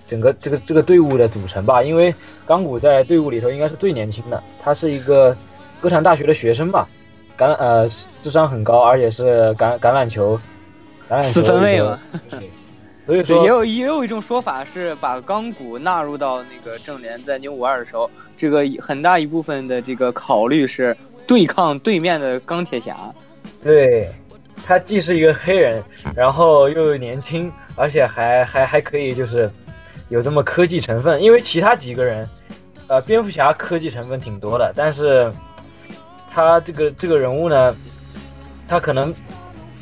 [0.07, 1.82] 整个这个这个队伍的组成吧。
[1.82, 2.14] 因为
[2.45, 5.36] 钢骨在队伍里头应该是最年轻的，他是一个
[5.82, 6.88] 哥谭大学的学生吧，
[7.38, 7.89] 橄呃
[8.22, 10.39] 智商很高，而且是橄橄榄球
[11.10, 11.99] 橄榄球四分卫一个嘛，
[13.10, 18.07] 所以说，也有也有一种说法是把钢骨纳入到那个正联在牛五二的时候，
[18.38, 20.95] 这个很大一部分的这个考虑是
[21.26, 22.95] 对抗对面的钢铁侠。
[23.64, 24.14] 对，
[24.64, 25.84] 他既是一个黑人，
[26.16, 29.49] 然后又年轻，而且还还还可以就是
[30.10, 31.20] 有这么科技成分。
[31.20, 32.30] 因为其他几个人，
[32.86, 35.34] 呃，蝙蝠侠科技成分挺多的，但是
[36.30, 37.76] 他这个这个人物呢，
[38.68, 39.12] 他可能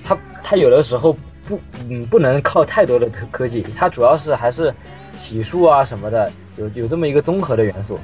[0.05, 1.13] 他他有的时候
[1.47, 4.73] 不嗯不能靠太多的科科技，它主要是还是
[5.17, 7.97] 洗漱啊什么的，有有这么一个综合的元素，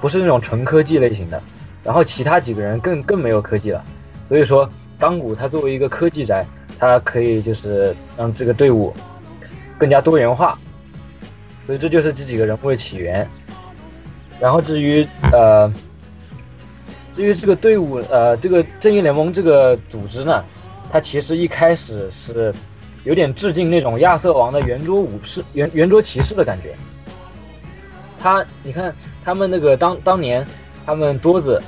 [0.00, 1.42] 不是那种纯科技类型的。
[1.82, 3.84] 然后其他几个人更更没有科技了，
[4.24, 4.66] 所以说
[4.98, 6.46] 钢骨他作为一个科技宅，
[6.78, 8.94] 他可以就是让这个队伍
[9.76, 10.58] 更加多元化，
[11.66, 13.26] 所以这就是这几个人物的起源。
[14.40, 15.70] 然后至于呃，
[17.14, 20.42] 至于这个队伍呃，这个正义联盟这个组织呢，
[20.90, 22.50] 它其实一开始是
[23.04, 26.74] 有点致敬那种亚瑟王的圆桌武士、圆圆桌骑士的感觉。
[28.20, 28.94] 他你看
[29.24, 30.46] 他们那个当当年
[30.84, 31.62] 他们桌子。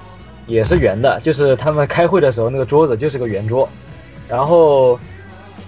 [0.49, 3.69] 也是圆的，就是他们开会的时候那个桌子就是个圆桌。
[4.29, 4.97] 然后，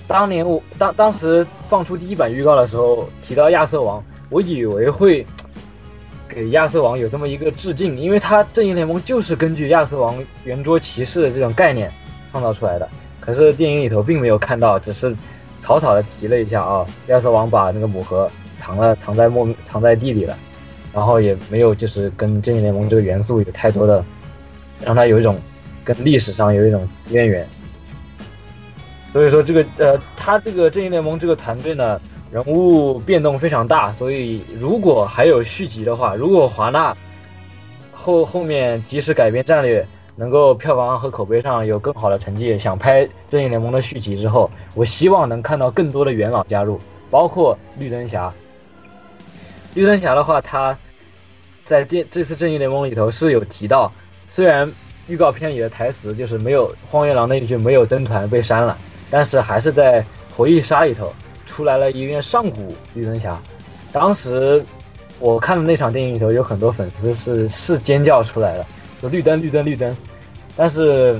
[0.07, 4.01] 当年我当当时放出第一版预告的时候提到亚瑟王，
[4.31, 5.27] 我以为会
[6.29, 11.93] 给亚瑟王有这么一个致敬，因为他正义联盟就是根据亚瑟王圆桌骑士的这种概念
[12.31, 12.89] 创造出来的。
[13.19, 15.13] 可是电影里头并没有看到，只是
[15.59, 20.37] 草草的提了一下啊，亚瑟王把那个母盒藏了，藏在莫藏在地里了，
[20.93, 24.05] 然后也没有就是跟正义联盟这个元素有太多的。
[24.81, 25.37] 让他有一种
[25.83, 27.45] 跟历史上有一种渊源，
[29.11, 32.01] 所以说这个呃，他这个正义联盟这个团队呢，
[32.31, 36.97] 人物变动非常大，所以如果还有续集的话，如果华纳
[37.91, 39.85] 后后面及时改变战略，
[40.19, 46.77] 能够票房和口碑上有更好的成绩，想拍正义联盟的续集之后，我希望能看到更多的元老加入，
[47.09, 48.35] 包括绿灯侠。
[49.75, 50.77] 绿灯侠的话，他
[51.65, 53.93] 在电这次正义联盟里头是有提到。
[54.29, 54.69] 虽然
[55.07, 58.77] 预告片里的台词就是没有荒原狼那一句没有登团被删了，
[59.09, 60.05] 但是还是在
[60.37, 61.15] 回忆杀里头
[61.47, 63.41] 出来了一面上古绿灯侠。
[63.93, 64.65] 当时
[65.21, 68.67] 我看的那场电影里头有很多粉丝是是尖叫出来了，
[69.01, 69.97] 说绿灯绿灯绿灯。
[70.59, 71.19] 但是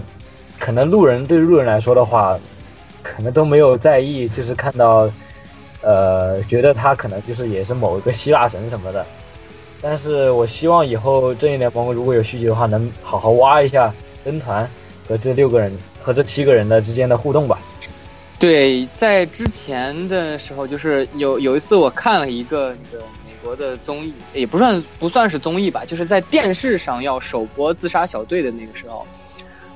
[0.59, 2.37] 可能路人对路人来说的话，
[3.05, 5.09] 可能都没有在意，就是看到
[5.81, 9.07] 呃觉得他可能就是也是某一个希腊神什么的。
[9.81, 14.69] 但是我希望以后正义联盟如果有续集的话，能好好挖一下灯团
[15.07, 15.73] 和这六个人
[16.03, 17.61] 和这七个人的之间的互动吧。
[18.41, 29.07] 对，在之前的时候，就是有有一次我看了一个那个美国的综艺，也不算不算是综艺吧，就是在电视上要首播《自杀小队》的那个时候，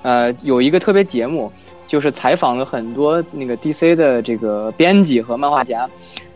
[0.03, 1.50] 呃，有一个特别节目，
[1.86, 5.88] 就是采访了很多那个 DC 的这个编辑和漫画家。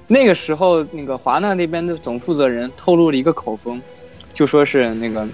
[0.06, 3.82] 那个时候，那个华纳那边的总负责人透露了一个口风，
[4.32, 5.26] 就说是那个，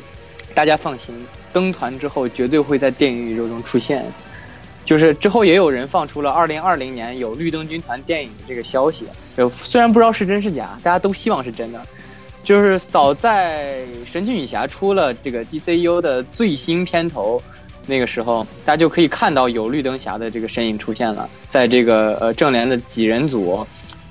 [0.55, 4.05] 大家放心，登团之后绝对会在电影宇宙中出现。
[4.85, 9.07] 就是之后也有人放出了二零二零年有绿灯军团电影的这个消息，
[9.37, 11.81] 呃虽然不知道是真是假，大家都希望是真的。
[12.43, 17.41] 就是早在神奇女侠出了这个 DCU 的最新片头，
[17.87, 23.67] 那个时候大家就可以看到有绿灯侠的这个身影出现了，在这个呃正联的几人组。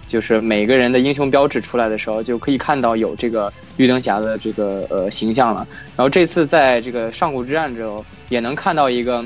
[0.08, 5.66] 就是每个人的英雄标志出来的时候，就可以看到有这个绿灯侠的这个呃形象了。
[5.96, 9.24] 然后这次在这个上古之战之后，也能看到一个，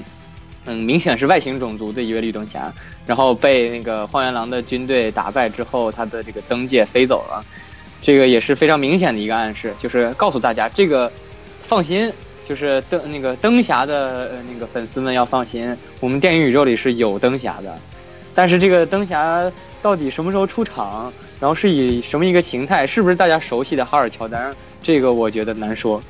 [0.65, 2.71] 嗯，明显是外星种族的一位绿灯侠，
[3.07, 7.43] 然后被那个荒原狼的军队打败之后，他的这个灯戒飞走了。
[7.99, 11.11] 这个也是非常明显的一个暗示，就是告诉大家这个
[11.63, 12.13] 放心，
[12.45, 17.77] 就是灯那个灯侠的那个粉丝们要放心，我们电影宇宙里是有灯侠的，
[18.33, 19.51] 但是这个灯侠。
[19.81, 21.13] 到底什么时候出场？
[21.39, 22.87] 然后是以什么一个形态？
[22.87, 24.51] 是不是大家熟悉的哈尔乔丹？
[24.81, 26.01] 这个我觉得难说，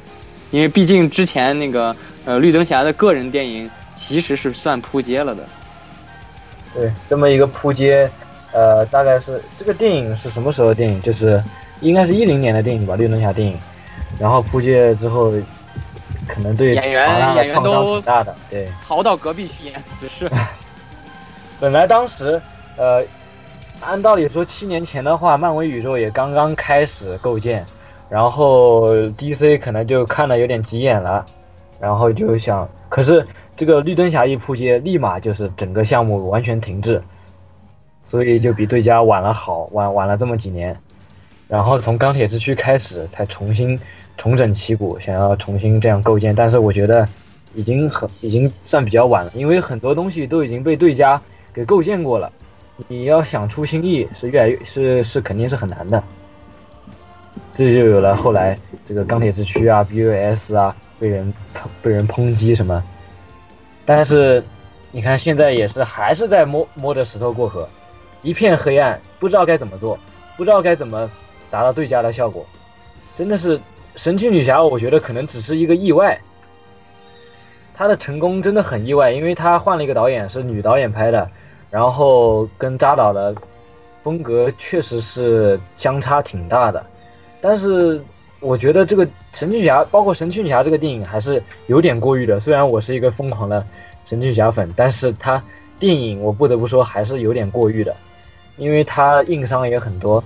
[0.49, 5.43] 因为毕竟之前那个呃绿灯侠的个人电影其实是算扑街了的。
[6.73, 8.09] 对，这么一个扑街，
[8.53, 11.01] 呃，大概是这个电影是什么时候的电影？
[11.01, 11.43] 就是
[11.81, 13.57] 应该是一零年的电影吧，绿灯侠电影。
[14.17, 15.33] 然后扑街之后，
[16.28, 20.30] 可能对演员演员都大的，对，逃到隔壁去演死侍。
[21.59, 22.41] 本来当时
[22.78, 23.03] 呃。
[23.82, 27.63] 按道理说，七年前的话，漫威宇宙也刚刚开始构建，
[28.09, 31.23] 然后 DC 可能就看了有点急眼了，
[31.78, 37.03] 然后就想，可是这个绿灯侠一扑街，立马就是整个项目完全停滞，
[38.05, 40.76] 所以就比对家晚了好晚晚了这么几年，
[41.47, 43.79] 然后从钢铁之躯开始才重新
[44.17, 47.07] 重整旗鼓，想要重新这样构建，但是我觉得
[47.53, 51.21] 已经很已经算比较晚了，因为很多东西都已经被对家
[51.53, 52.31] 给构建过了。
[52.87, 56.03] 你要想出新意是越来越是是肯定是很难的，
[57.53, 61.33] 这就有了后来这个钢铁之躯啊、BOS 啊被人
[61.81, 62.83] 被人抨击什么，
[63.85, 64.43] 但是
[64.91, 67.69] 你看现在也是还是在摸摸着石头过河，
[68.23, 69.97] 一片黑暗，不知道该怎么做，
[70.35, 71.09] 不知道该怎么
[71.56, 72.45] 达到最佳的效果，
[73.18, 73.58] 真的是
[73.95, 76.20] 神奇女侠，我觉得可能只是一个意外，
[77.74, 81.30] 她的成功真的很意外，因为她换了一个导演，是女导演拍的，
[81.72, 83.34] 然后跟扎导的
[84.03, 86.86] 风格确实是相差挺大的。
[87.39, 88.03] 但是
[88.41, 92.38] 我觉得这个神奇女侠，包括神奇女侠这个电影还是有点过誉的。
[92.38, 93.66] 虽然我是一个疯狂的
[94.06, 95.41] 神奇女侠粉，但是她
[95.80, 97.95] 电影我不得不说还是有点过誉的，
[98.58, 100.22] 因为她硬伤也很多。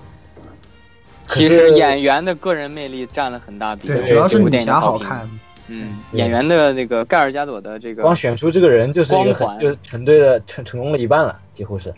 [1.29, 4.07] 其实演员的个人魅力占了很大比对，例。
[4.07, 4.97] 主要是女侠好。
[4.97, 5.29] 看。
[5.71, 11.93] 嗯，演员的那个盖尔加朵的这个光选出这个人就是一个光环很就是成对的成成功了一半了，几乎是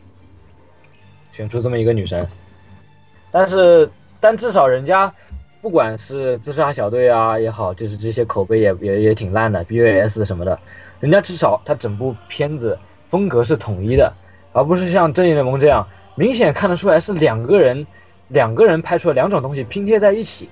[1.32, 2.28] 选出这么一个女神。
[3.32, 5.14] 但是，但至少人家
[5.62, 10.60] 不管是自杀小队啊也好，就是这些口碑也也也挺烂的，BVS 什么的，
[11.00, 12.78] 人家至少他整部片子
[13.10, 14.12] 风格是统一的，
[14.52, 17.88] 而不是像正义联盟这样明显看得出来是两个人
[18.32, 20.50] 两个人拍出了两种东西拼贴在一起。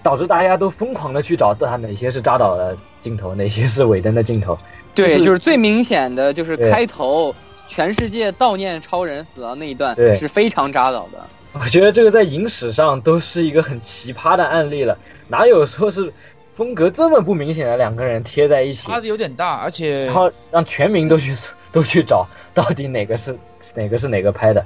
[0.00, 4.56] 导致大家都疯狂的去找他哪些是扎导的镜头，哪些是尾灯的镜头。
[4.94, 7.34] 对，就是就是最明显的就是开头
[7.66, 11.26] 全世界悼念超人死亡那一段对是非常扎导的。
[11.52, 14.96] 我觉得这个在影史上都是一个很奇葩的案例了，
[15.26, 16.12] 哪有说是
[16.54, 21.36] 风格这么不明显的两个人贴在一起，差的有点大，而且然后让全民都去
[21.72, 23.36] 都去找到底哪个是
[23.74, 24.64] 哪个是哪个拍的，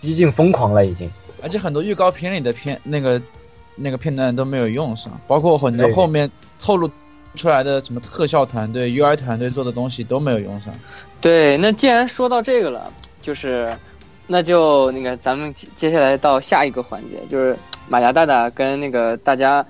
[0.00, 1.10] 激进疯狂了已经。
[1.44, 3.20] 而且很多预告片里的片那个
[3.76, 6.90] 那个片段都没有用上，包括很多后面透露
[7.34, 10.74] 出来的什么特效团队、UI 团队做的东西都没有用上。
[11.20, 12.90] 对，那既然说到这个了，
[13.20, 13.76] 就是
[14.26, 17.54] 那就那个咱们接接下来到下一个环节，就是
[17.88, 19.64] 马甲大大跟那个大家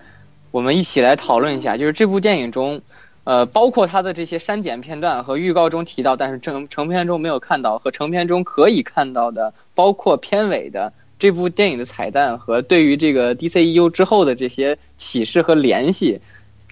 [0.52, 2.80] 我们一起来讨论一下，就是这部电影中。
[3.24, 16.20] 呃，包括它的这些删减片段和预告中提到，但是成成片中没有看到和成片中可以看到的，包括片尾的这部电影的彩蛋和对于这个 DCEU 之后的这些启示和联系，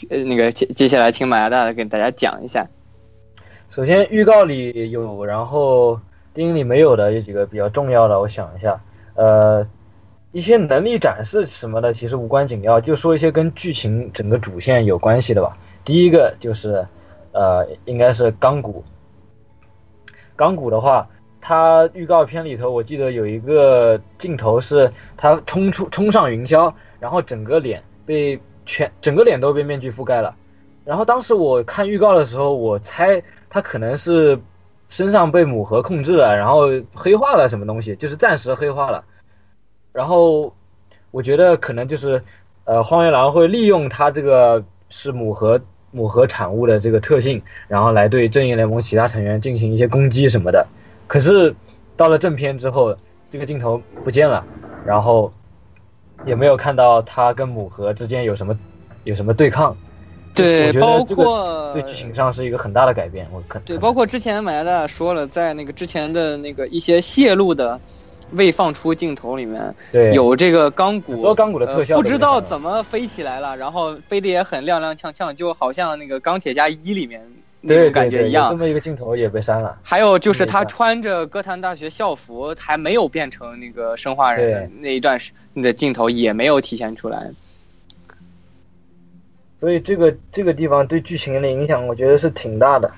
[0.08, 2.66] 呃，那个接接下来请马亚大来给大家讲一下。
[3.70, 5.98] 首先预告里有，然后
[6.34, 8.78] 电影里没有的有几个比较重要的，我想一下，
[9.14, 9.66] 呃，
[10.32, 15.56] 一些能力展示什么的其实无关紧要，就说一些跟剧情整个主线有关系的吧。
[15.84, 16.86] 第一个就是，
[17.32, 18.84] 呃，应该是钢骨。
[20.36, 21.08] 钢骨的话，
[21.44, 30.36] 它预告片里头我记得有一个镜头是他冲出冲上云霄，然后整个脸被全整个脸都被面具覆盖了。
[30.84, 33.20] 然后当时我看预告的时候，我猜
[33.50, 34.38] 他可能是
[34.88, 39.04] 身上被母核控制了，然后黑化了什么东西，就是暂时黑化了。
[39.92, 40.54] 然后
[41.10, 42.22] 我觉得可能就是，
[42.64, 50.68] 呃，荒原狼会利用他这个是母核母核产物的这个特性，然后来对正义联盟其他成员进行一些攻击什么的。
[51.12, 51.54] 可是
[51.94, 52.96] 到了正片之后，
[53.30, 54.42] 这个镜头不见了，
[54.82, 55.30] 然后
[56.24, 58.58] 也没有看到他跟母盒之间有什么
[59.04, 59.76] 有什么对抗。
[60.34, 63.28] 对包括对剧情上是一个很大的改变。
[63.30, 67.78] 我看对，包括之前马加大说了，在那个之前的那个一些泄露的
[68.30, 77.22] 未放出镜头里面，对有这个钢骨，多钢骨的特效呃不知道怎么飞起来了，然后飞得也很踉踉跄跄，就好像那个钢铁侠一里面
[77.62, 78.56] 那对种感觉一样对对有这。
[78.56, 79.78] 么一个镜头也被删了。
[79.82, 87.30] 还有就是他穿着哥谭大学校服，还没有变成那个生化人那一段时的镜头也没有体现出来。
[89.60, 92.90] 所以这个这个地方对剧情的影响，我觉得是挺大的。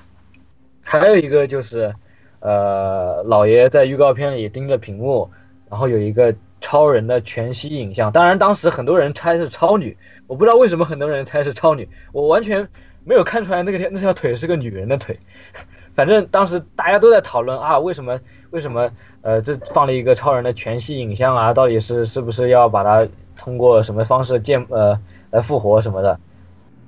[0.81, 1.93] 还有一个就是，
[2.39, 5.29] 呃，老爷在预告片里盯着屏幕，
[5.69, 8.11] 然后有一个超人的全息影像。
[8.11, 12.67] 当然，当时很多人猜是超女，我不知道为什么很多人猜是超女，我完全
[13.05, 15.17] 没有看出来那个那条腿是个女人的腿。
[15.95, 18.19] 反正当时大家都在讨论啊，为什么
[18.49, 18.91] 为什么
[19.21, 21.53] 呃这放了一个超人的全息影像啊？
[21.53, 23.07] 到底是是不是要把它
[23.37, 24.99] 通过什么方式建呃
[25.31, 26.19] 来复活什么的？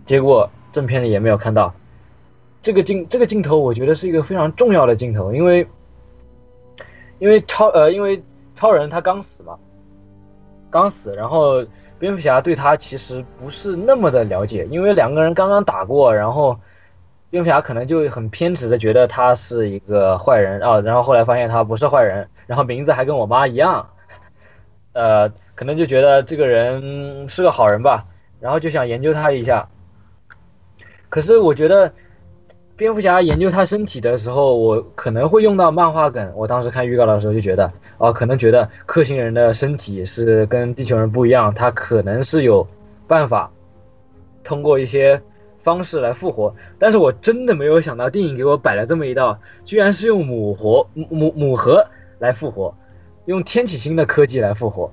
[0.06, 1.73] 结果正片里也没有看到。
[2.61, 5.65] 这个镜这个镜头，我觉得是一个非常重要的镜头，因为
[7.19, 8.22] 因为超呃因为
[8.56, 9.57] 超人他刚死嘛，
[10.69, 11.65] 刚死，然后
[11.99, 16.60] 蝙蝠侠对他其实不是那么的了解，因为两个人刚刚打过，然后
[17.30, 23.90] 蝙蝠侠可能就很偏执的觉得他是一个坏人啊，然后后来发现他不是坏人，然后名字还跟我妈一样，
[24.94, 28.06] 呃，可能就觉得这个人是个好人吧，
[28.40, 29.68] 然后就想研究他一下。
[31.10, 31.94] 可是我觉得，
[32.78, 36.32] 蝙蝠侠研究他身体的时候，我可能会用到漫画梗。
[36.36, 42.66] 我当时看预告的时候就觉得，哦，可能觉得克星人的身体是跟地球人不一样，他可能是有
[43.08, 43.52] 办法
[44.44, 45.20] 通过一些
[45.64, 46.54] 方式来复活。
[46.78, 51.84] 但是我真的没有想到，电影给我摆了这么一道，居然是用母活母母母核
[52.20, 52.76] 来复活，
[53.26, 54.91] 用天启星的科技来复活。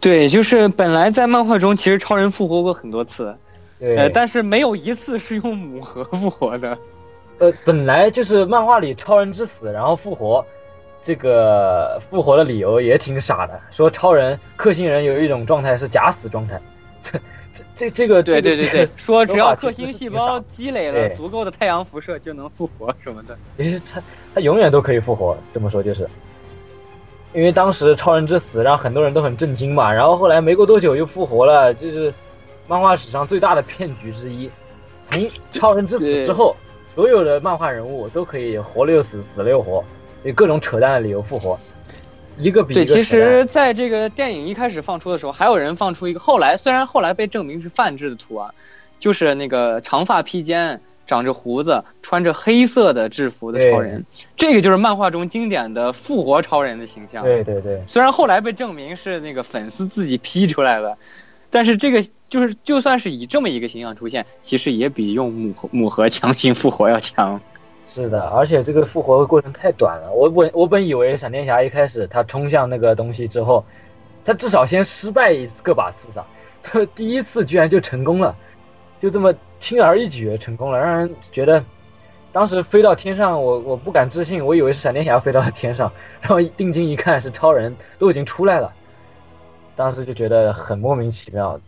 [0.00, 3.36] 对，就是本来在漫画中，其实超人复活过很多次，
[3.78, 6.78] 对，呃，但是没有一次是用母核复活的。
[7.42, 10.46] 呃，本来就是漫画里超人之死，然后复活，
[11.02, 16.60] 这个复活的理由也挺傻的，说超人克星人有一种状态是假死状态，
[17.02, 17.18] 这
[17.52, 18.68] 这这这个对对对。
[18.68, 23.36] 对，说只要克星细胞积累了足够的太阳辐射就能复活什么的。
[23.56, 24.00] 也是他
[24.36, 26.08] 他永远都可以复活，这么说就是，
[27.32, 32.14] 因为当时超人之死让很多人都很震惊嘛，然后后来没过多久又复活了，就是
[32.68, 34.48] 漫画史上最大的骗局之一。
[35.10, 36.54] 从超人之死之后，
[36.94, 39.82] 所有的漫画人物都可以活了又死，死了又活，
[40.24, 41.58] 以各种扯淡的理由复活，
[42.36, 43.02] 一个比对，一个对。
[43.02, 48.52] 其实在这个电影一开始放出的时候，还有人放出一个后来虽然后来被证明是泛制的图啊，
[48.98, 54.04] 就是那个长发披肩、长着胡子、穿着黑色的制服的超人，
[54.36, 57.24] 这个就是漫画中经典的复活超人的形象。
[57.24, 60.96] 对对对，虽然后来被证明是那个粉丝自己 P 出来的，
[61.52, 67.40] 但是这个就是就算是以这么一个形象出现，其实也比用母母核强行复活要强。
[67.86, 70.10] 是的，而且这个复活的过程太短了。
[70.12, 73.64] 我本我本以为闪电侠一开始他冲向那个东西之后，
[74.24, 76.26] 他至少先失败一个把次吧，
[76.62, 78.34] 他第一次居然就成功了，
[78.98, 81.62] 就这么轻而易举成功了，让人觉得
[82.30, 85.92] 当时飞到天上，我我不敢置信，我以为是闪电侠飞到天上，
[86.22, 88.72] 然后定睛一看是超人，都已经出来了，
[89.74, 91.58] 当时就觉得很莫名其妙，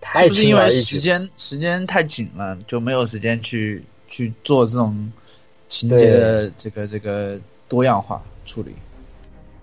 [0.00, 0.70] 太是不是因为。
[0.70, 5.10] 时间时间太紧了，就没有时间去去做这种
[5.68, 8.74] 情节的这个这个多样化处理？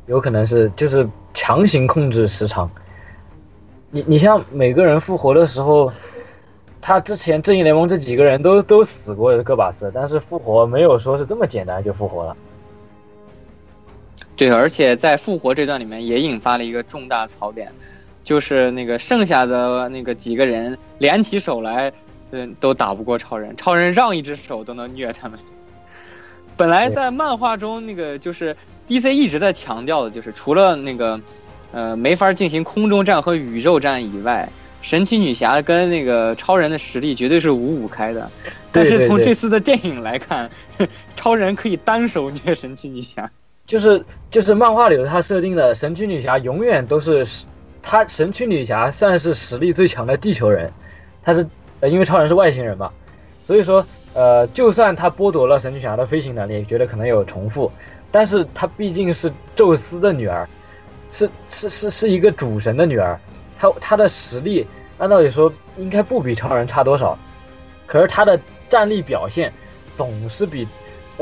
[0.08, 2.70] 有可能是就是强行控制时长。
[3.90, 5.92] 你你像每个人复活的时候，
[6.80, 12.38] 他之前正义联盟这几个人都都死过个把次，但是复活没有说是这么简单就复活了。
[14.36, 17.72] 对，而且在复活这段里面也引发了一个重大槽点，
[18.24, 21.92] 就是那个剩下的那个几个人联起手来，
[22.32, 25.40] 嗯，都打不过超人，超人让一只手都能虐他们。
[26.58, 28.56] 本来在漫画中，那个就是
[28.88, 31.20] DC 一直在强调的，就是除了那个
[31.72, 34.50] 呃没法进行空中战和宇宙战以外，
[34.82, 38.30] 神奇女侠跟那个超人的实力绝对是五五开的。
[38.72, 40.50] 但是从这次的电影来看，
[41.16, 43.32] 超人可以单手虐神奇女侠。
[43.68, 47.26] 就是就是漫画里头他设定的神奇女侠永远都是
[47.82, 50.72] 她神奇女侠算是实力最强的地球人，
[51.24, 51.48] 她是
[51.80, 52.92] 呃因为超人是外星人嘛，
[53.44, 57.72] 所以说呃就算他剥夺了神奇女侠的飞行能力，觉得可能有重复，
[58.12, 60.48] 但是她毕竟是宙斯的女儿，
[61.12, 63.20] 是是是是一个主神的女儿，
[63.60, 64.66] 她她的实力
[64.98, 67.18] 按道理说应该不比超人差多少，
[67.86, 68.40] 可是她的
[68.70, 69.52] 战力表现
[69.96, 70.68] 总是比，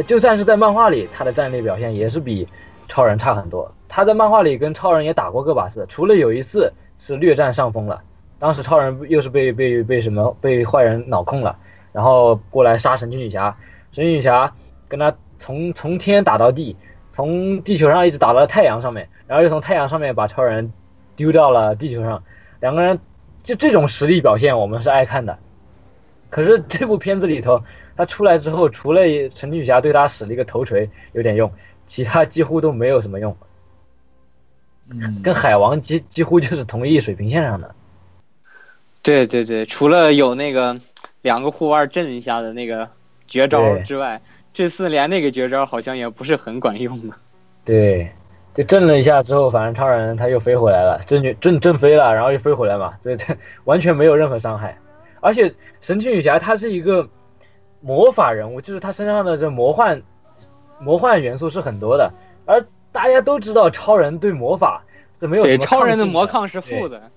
[0.01, 2.47] 就算是在漫画里，他的战力表现也是比
[2.87, 3.71] 超人差很多。
[3.87, 8.01] 他在漫画里跟超人也打过个把次，除了有一次是略占上风了，
[8.39, 11.55] 当时超人又是被被被什么被坏人脑控了，
[11.91, 13.55] 然后过来杀神奇女侠，
[13.91, 14.51] 神奇女侠
[14.87, 16.75] 跟他从从天打到地，
[17.11, 20.73] 从地球上一直打到太阳上面，然后又从太阳上面把超人
[21.15, 22.23] 丢到了地球上，
[22.59, 22.99] 两个人
[23.43, 25.37] 就这种实力表现，我们是爱看的。
[26.31, 27.61] 可是这部片子里头，
[27.95, 29.01] 他出来之后，除了
[29.33, 31.51] 神奇女侠对他使了一个头锤有点用，
[31.85, 33.35] 其他几乎都没有什么用，
[34.89, 37.75] 嗯，跟海王几几乎就是同一水平线上的。
[39.01, 40.79] 对对对，除了有那个
[41.21, 42.89] 两个护腕震一下的那个
[43.27, 44.21] 绝招之外，
[44.53, 47.17] 这次连那个绝招好像也不是很管用了。
[47.65, 48.11] 对，
[48.53, 54.77] 就震了一下之后，反正超人他又飞回来了，震震震飞了，然后又飞回来嘛，这这 完全没有任何伤害。
[55.19, 57.07] 而且神奇女侠她是一个
[57.83, 60.01] 魔法人物，就是他身上的这魔幻
[60.79, 62.13] 魔幻元素是很多的，
[62.45, 64.81] 而大家都知道超人对魔法
[65.19, 67.11] 是没有对，超人的魔抗是负的。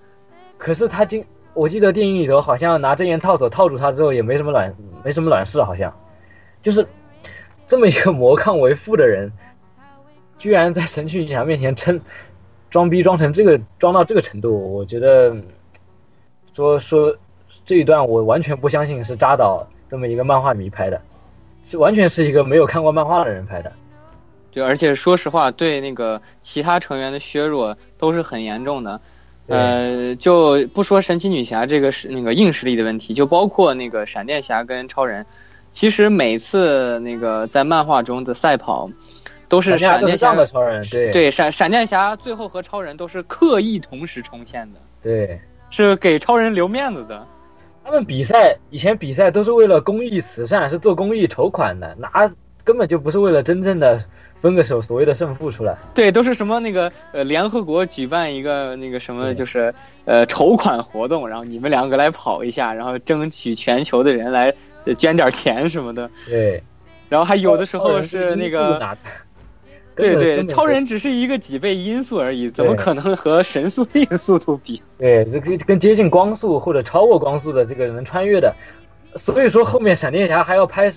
[0.57, 1.23] 可是他经，
[1.53, 4.75] 我记得电影里头好像拿真言套索套住他之后也没什么卵，
[5.05, 5.97] 没什么卵事，好像，
[6.61, 6.85] 就是
[7.65, 9.31] 这么一个魔抗为负的人，
[10.37, 12.01] 居然在神奇女侠面前称
[12.69, 15.33] 装逼装成这个装到这个程度，我觉得
[16.53, 17.15] 说说
[17.65, 21.01] 这一段我完全不相信是扎导这么一个漫画迷拍的，
[21.63, 23.71] 是完全是一个没有看过漫画的人拍的。
[24.51, 28.99] 对，而且说实话，对那个其他成员的削弱都是很严重的。
[29.47, 35.25] 呃，就不说神奇女侠这个是那个硬实力的问题，就包括那个闪电侠跟超人，
[35.71, 38.89] 其实每次那个在漫画中的赛跑，
[39.47, 45.39] 都是闪电侠的超人，对对闪闪电侠最后和超人都是刻意同时冲线的，对。
[45.69, 47.27] 是给超人留面子的。
[47.87, 52.29] 他们比赛以前比赛都是为了公益慈善，是做公益筹款的，拿
[52.65, 54.03] 根本就不是为了真正的
[54.41, 55.73] 分个手所谓的胜负出来。
[55.95, 59.73] 对，都是什么那个呃，联合国举办一个那个什么，就是
[60.03, 64.53] 呃筹款活动，然后你们两个来跑一下，然后争取全球的人来
[64.83, 66.11] 呃捐点钱什么的。
[66.25, 66.61] 对，
[67.07, 68.97] 然后还有的时候是那个，拿
[69.97, 74.81] 对对，超人只是一个几倍音速而已，怎么可能和神速 力速度比？
[74.97, 78.55] 对，这个跟接近光速或者超过光速的这个能穿越的，
[79.15, 80.91] 所以说后面闪电侠还要拍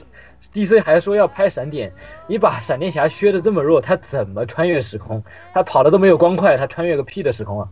[0.52, 1.93] ，DC 还说要拍闪点，
[2.27, 5.24] 你把闪电侠削的这么弱，他怎么穿越时空？
[5.52, 7.68] 他跑的都没有光快，他穿越个屁的时空啊！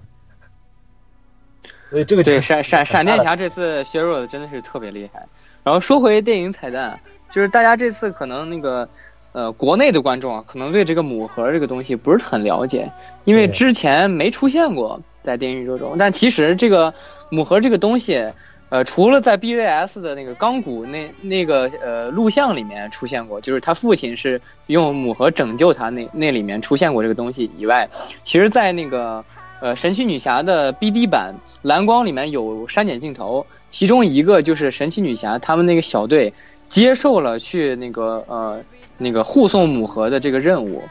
[1.90, 5.26] 所以这个对，就闪闪闪电侠这次削弱的真的是特别厉害。
[5.64, 7.00] 然后说回电影彩蛋，
[7.30, 8.88] 就是大家这次可能那个
[9.32, 12.90] 呃国内的观众啊，可能对这个母盒这个东西不是很了解，
[13.24, 15.96] 因为之前没出现过在电影宇宙中。
[15.98, 16.92] 但其实这个
[17.30, 18.32] 母盒这个东西，
[18.70, 27.88] 呃，除了在 BVS 的那个钢骨那那个呃录像里面出现过，就是他父亲是用母盒拯救他那那里面出现过这个东西以外，
[28.24, 29.24] 其实，在那个
[29.60, 36.32] 呃神奇女侠的 BD 版蓝光里面有删减镜头，其中一个就是神奇女侠他们那个小队
[36.68, 38.60] 接受了去那个呃
[38.98, 40.82] 那个护送母盒的这个任务，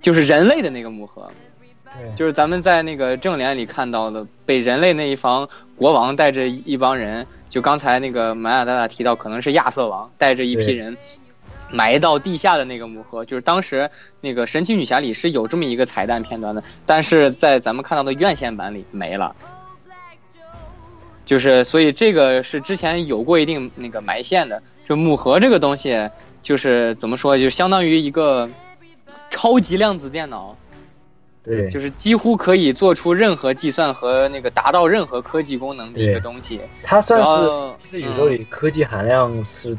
[0.00, 1.28] 就是人类的那个母盒，
[2.16, 10.96] 就是咱们在那个正联里看到的，被人类那一方国王带着一帮人，就刚才那个玛雅大大提到，可能是亚瑟王带着一批人
[11.70, 13.90] 埋到地下的那个母盒，就是当时
[14.20, 19.34] 那个神奇女侠里是有这么一个彩蛋片段的，但是在咱们看到的院线版里没了。
[21.24, 24.62] 就是，所以这个是之前有过一定那个埋线的。
[24.84, 26.10] 就母盒这个东西，
[26.44, 28.48] 就是怎么说，就相当于一个
[29.30, 30.54] 超级量子电脑，
[31.42, 36.60] 对，就是几乎可以做出任何计算和那个达到任何科技功能的一个东西。
[36.82, 39.76] 它算是是宇宙里科技含量是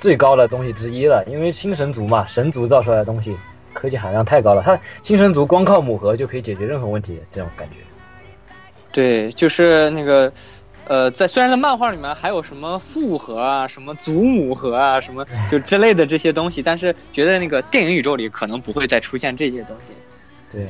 [0.00, 3.36] 最高的东西之一了，因为星神族嘛，神族造出来的东西
[3.74, 7.76] 科技含量太高了，它星神族光靠母核就可以解决任何问题，这种感觉。
[8.90, 10.32] 对，就是那个，
[10.88, 19.92] 呃，在虽然在漫画里面还有什么父盒啊、什么祖母核啊、什么就之类的这些东西，但是觉得那个电影宇宙里可能不会再出现这些东西。
[20.50, 20.66] 对，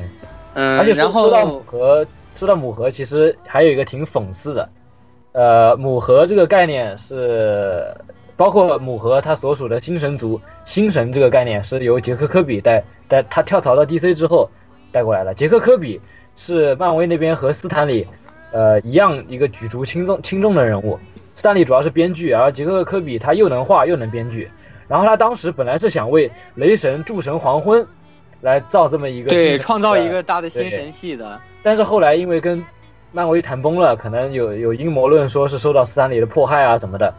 [0.55, 4.69] 嗯，而且然后说到母后盒，说到母核，其实还有一个挺讽刺的，
[5.32, 7.97] 呃，母核这个概念是
[8.36, 14.51] 包括母核它所属的星神族星神这个概念是由杰克科比带带他跳槽到 DC 之后
[14.90, 15.32] 带过来的。
[15.35, 16.01] 杰克科比
[16.35, 18.07] 是漫威那边和斯坦李
[18.53, 20.99] 呃一样一个举足轻重轻重的人物。
[21.35, 24.51] 斯坦利主要是编剧，而杰克科比他又能画又能编剧。
[24.89, 27.87] 然后他当时本来是想为雷神诸神黄昏
[28.41, 32.65] 来造这么一个对创造一个大的新神系的，但是后来因为跟
[33.12, 37.12] 漫威谈崩了，可能有有阴谋论说是受到斯坦李的迫害啊什么的，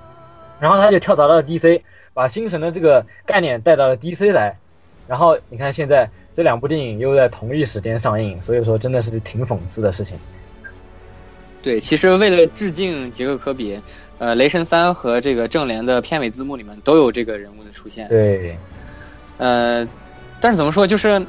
[0.59, 1.81] 然后他就跳槽到了 DC，
[2.13, 4.57] 把星神的这个概念带到了 DC 来，
[5.07, 10.17] 然后你看现在这两部电影又在同一时间上映，所以说真的是挺讽刺的事情。
[11.61, 13.79] 对，其实为了致敬杰克科比，
[14.17, 18.07] 呃，雷神三和这个正联的片尾字幕里面都有这个人物的出现。
[18.07, 18.57] 对，
[19.37, 19.87] 呃，
[20.39, 21.25] 但是怎么说，就是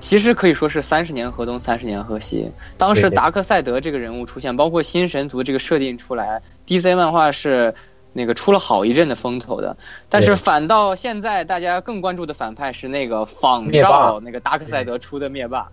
[0.00, 2.50] 其实可以说是三十年河东，三十年河西。
[2.76, 7.74] 当时达克赛德这个人物出现，包括新神族这个设定出来，DC 漫画是
[8.12, 9.76] 那个出了好一阵的风头的。
[10.08, 15.68] 但是反倒现在大家更关注的反派是那个仿照那个达克赛德出的灭霸。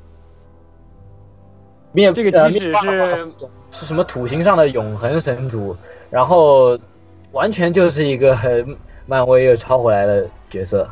[1.96, 3.32] 灭这个即使是
[3.72, 5.76] 是什么土星上的永恒神族，
[6.10, 6.78] 然后
[7.32, 10.88] 完全就是一个很漫威又抄回来的角色，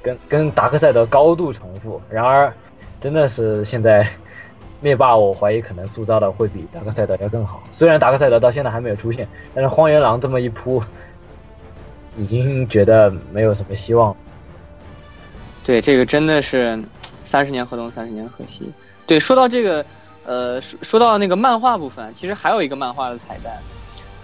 [0.00, 2.00] 跟跟达克赛德高度重复。
[2.08, 2.52] 然而，
[3.00, 4.08] 真的是现在
[4.80, 7.62] 灭霸，我怀疑可能塑造的会比达克赛德要更好。
[7.72, 10.80] 虽然达克赛德到现在还没有出现，但是荒原狼这么一扑，
[12.16, 14.14] 已经觉得没有什么希望。
[15.64, 16.80] 对，这个真的是
[17.24, 18.72] 三十年河东，三十年河西。
[19.06, 19.84] 对，说到这个，
[20.28, 23.50] 呃，说说到那个漫画部分，其实还有一个漫画的彩蛋，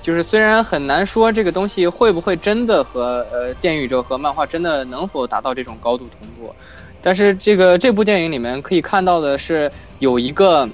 [0.03, 6.55] 就是虽然很难说这个东西会不会真的和呃电影宇宙和漫画真的能否达到这种高度同步，
[7.01, 10.69] 但是这个这部电影里面可以看到的是有一个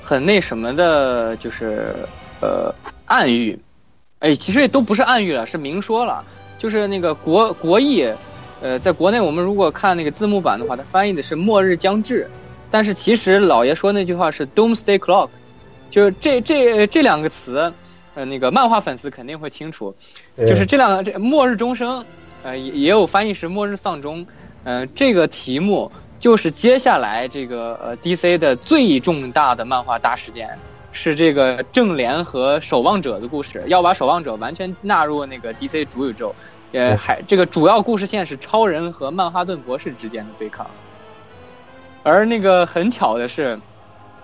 [0.00, 1.92] 很那什么的，就是
[2.40, 2.72] 呃
[3.06, 3.58] 暗喻，
[4.20, 6.24] 哎，其实也都不是暗喻了，是明说了，
[6.56, 8.08] 就是那个国国译。
[8.62, 12.30] 呃，在国内我们如果看那个字幕版的话，它翻译的是“末日将至”，
[12.74, 15.28] 但是其实老爷说那句话是 “Doomsday Clock”，
[15.92, 17.72] 就是这这这两个词，
[18.16, 19.94] 呃，那个漫画粉丝肯定会清楚，
[20.36, 22.04] 就是这两个这末日钟声，
[22.42, 24.26] 呃，也也有翻译是末日丧钟，
[24.64, 30.58] 呃，这个题目就是接下来这个呃 DC 的最重大的漫画大事件，
[30.90, 36.34] 是这个正联和守望者的故事，要把守望者完全纳入那个 DC 主宇宙。
[36.72, 40.68] 呃，还这个主要故事线是超人和曼哈顿博士之间的对抗。
[42.04, 43.58] 而那个很巧的是，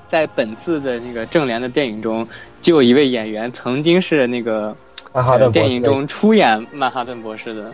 [0.06, 2.28] 在本次的那个正联的电影中，
[2.62, 4.76] 就有一位演员曾经是那个
[5.12, 7.72] 曼哈顿电影中出演曼哈顿博士的，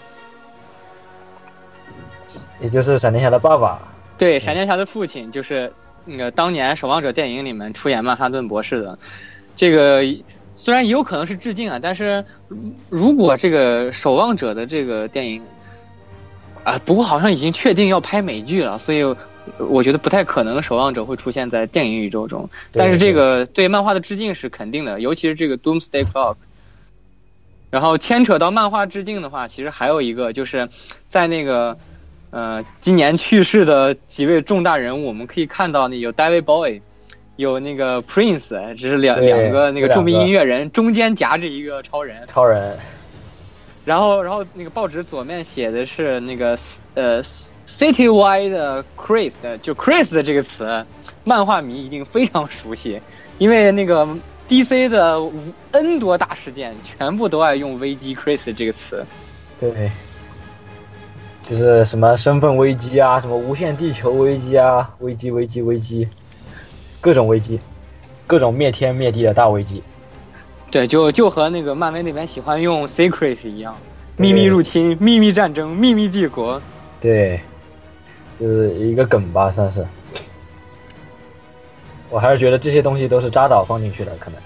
[2.61, 3.79] 也就是闪电侠的爸爸。
[4.17, 5.71] 对，闪电侠的父亲就是
[6.05, 8.99] 那个当年《守望者》电影里面出演曼哈顿博士的。
[9.57, 10.03] 这个
[10.55, 15.43] 虽然也有可能是致敬啊，但是如如果这个《守望者》的这个电影
[16.65, 19.17] 啊，不过好像已经确定要拍美剧了，所以
[19.59, 22.49] 我觉得不太可能《守望者》会出现在电影宇宙中。
[22.73, 26.37] 但是这个对漫画的致敬是肯定的，尤其是这个 Doomsday Clock。
[27.69, 30.69] 然后牵扯到漫画致敬的话，其实还有一个就是
[31.09, 31.77] 在那个
[32.31, 36.81] 呃今年去世的几位重大人物，我们可以看到那有 David Bowie，
[37.35, 42.25] 有那个 Prince，这是两两个那个著名音乐人，中间夹着一个超人。
[42.29, 42.79] 超人，
[43.85, 46.57] 然后然后那个报纸左面写的是那个
[46.95, 47.21] 呃
[47.67, 50.87] Citywide 的 Chris 的，就 Chris 的这个词，
[51.25, 53.01] 漫画迷一定非常熟悉，
[53.39, 54.07] 因为那个
[54.49, 55.21] DC 的
[55.73, 59.05] N 多大事件全部都爱用危机 Chris 这个词。
[59.59, 59.91] 对，
[61.43, 66.09] 就是什么身份危机啊，什么无限地球危机啊，危机危机危机，
[67.01, 67.59] 各种危机，
[68.27, 69.83] 各种灭天灭地的大危机。
[70.71, 73.77] 对，就就和那个漫威那边喜欢用 Secret 一样，
[74.17, 76.61] 秘密入侵、秘密战争、秘密帝国。
[77.01, 77.41] 对，
[78.39, 79.87] 就是一个梗吧，算是。
[82.09, 84.41] 我还是觉得这些东西都是扎导放进去的，可能。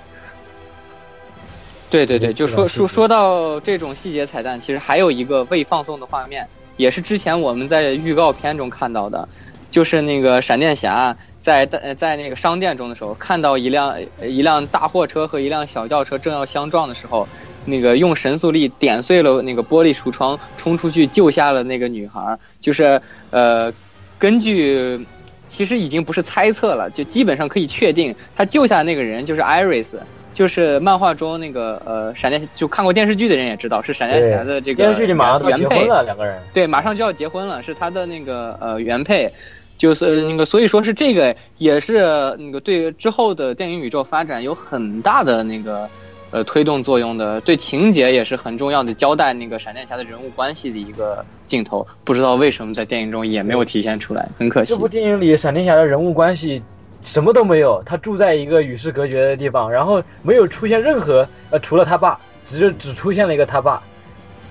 [1.91, 9.29] 对对对，就说说说到这种细节彩蛋，其实还有一个未放送的画面，也是之前我们在预告片中看到的，
[9.71, 17.29] 就是那个闪电侠在在在那个商店中的时候，看到一辆一辆大货车和一辆小轿车正要相撞的时候，
[17.65, 23.01] 那个用神速力点碎了那个玻璃橱窗，冲出去救下了那个女孩儿，就是
[23.31, 23.73] 呃，
[24.19, 25.07] 根据。
[25.53, 29.89] 其实已经不是猜测了，就基本上可以确定，他救下的那个人就是 Iris，
[30.33, 36.41] 就是漫画中那个呃闪电，就看过电视剧的人也知道是闪电侠的这个电视剧里马上要原配结婚，了，两个人。
[36.53, 39.29] 对，马上就要结婚了，是他的那个呃原配，
[39.77, 41.95] 就是那个，所以说是这个也是
[42.39, 45.91] 那个对之后的电影宇宙发展有很大的那个
[46.31, 54.79] 呃推动作用的，对情节也是很重要的交代那个闪电侠的人物关系的一个镜头，不知道为什么在电影中也没有体现出来，很可惜这。
[54.79, 56.63] 部电影里闪电侠的人物关系
[57.03, 63.83] 什么都没有，他住在一个与世隔绝的地方，然后没有出现任何呃，除了他爸，只是只出现了一个他爸，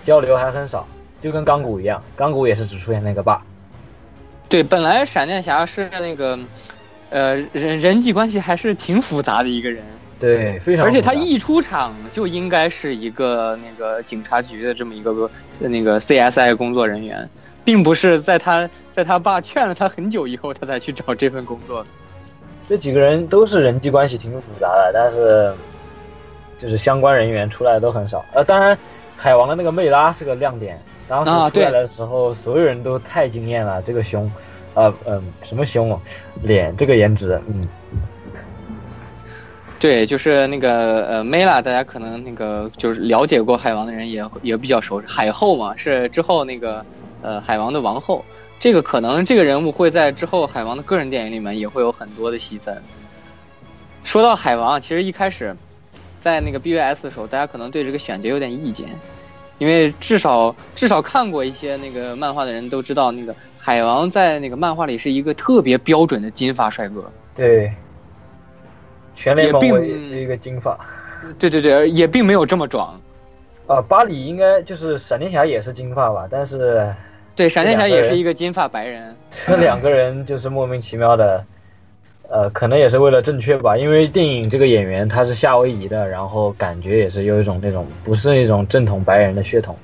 [0.03, 0.87] 交流还很少，
[1.21, 3.41] 就跟钢骨一样，钢骨也是只出现那个爸。
[4.49, 6.39] 对，本来闪电侠是那个
[7.11, 9.83] 呃人人际关系还是挺复杂的一个人。
[10.19, 15.29] 对，非常而且他一出场就应该是一个那个警察局的这么一个
[15.59, 17.29] 那个 CSI 工作人员，
[17.63, 21.89] 并不是在他在他爸劝了他很久以后，他才去找这份工作的。
[22.67, 25.53] 这几个人都是人际关系挺复杂的，但是
[26.59, 28.23] 就是相关人员出来的都很少。
[28.33, 28.77] 呃，当然，
[29.15, 34.29] 海王的那个魅拉是个亮点，当啊时出来的时候，所有人都太惊艳了，这个胸，
[34.73, 35.99] 呃嗯、什么胸哦，
[36.43, 37.67] 脸这个颜值，嗯，
[39.79, 46.85] 对，就是那个呃 Mela，大家可能那个就是了解过海王的人也也比较熟，海后嘛，是之后那个
[47.21, 48.23] 呃海王的王后。
[48.59, 52.77] 这个可能这个人物会在之后海王的个人电影里面也会有很多的戏份。
[54.03, 55.55] 说到海王，其实一开始
[56.19, 58.89] 在那个 BVS 的时候，大家可能对这个选角有点意见，
[59.59, 67.09] 因为至少至少看过一些那个漫画的人都知道，那个海王在那个漫画里是一个特别标准的金发帅哥。
[67.33, 67.71] 对，
[69.21, 70.79] 全联盟也并唯一是一个金发。
[71.37, 72.99] 对对对，也并没有这么壮。
[73.67, 76.91] 啊，巴里应该就是闪电侠也是金发吧，但是
[77.35, 79.13] 对，闪电侠也是一个金发白人。
[79.45, 81.45] 这两个人就是莫名其妙的，
[82.29, 89.77] 呃，可能也是为了正确吧，因为电影这个演员他是夏威夷的，然后感觉也是有一种那种不是一种正统白人的血统。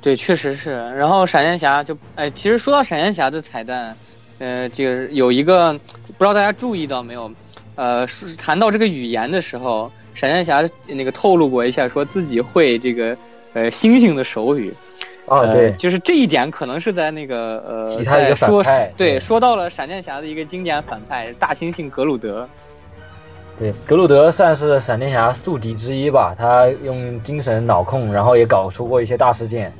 [0.00, 0.72] 对，确实是。
[0.94, 3.96] 然后闪电侠就，哎，其实说到闪电侠的彩蛋，
[4.40, 7.30] 呃，就是有一个不知道大家注意到没有，
[7.74, 13.16] 呃，说谈到这个语言的时候，闪电侠那个透露过一下，说自己会这个
[13.54, 14.72] 呃猩猩的手语。
[15.26, 22.48] 哦，呃对，就是这一点可能是在那个呃，其他一个说对对说到了闪电侠的一个经典反派大猩猩格鲁德。
[23.58, 29.72] 对，格鲁德算是闪电侠宿敌之一吧，他用精神脑控，然后也搞出过一些大事件，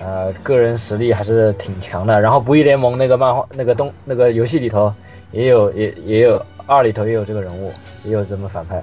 [0.00, 2.20] 呃，个人实力还是挺强的。
[2.20, 4.92] 然后不义联盟那个漫画、那个动、那个游戏里头
[5.30, 7.72] 也有，也也有二里头也有这个人物，
[8.04, 8.82] 也有这么反派。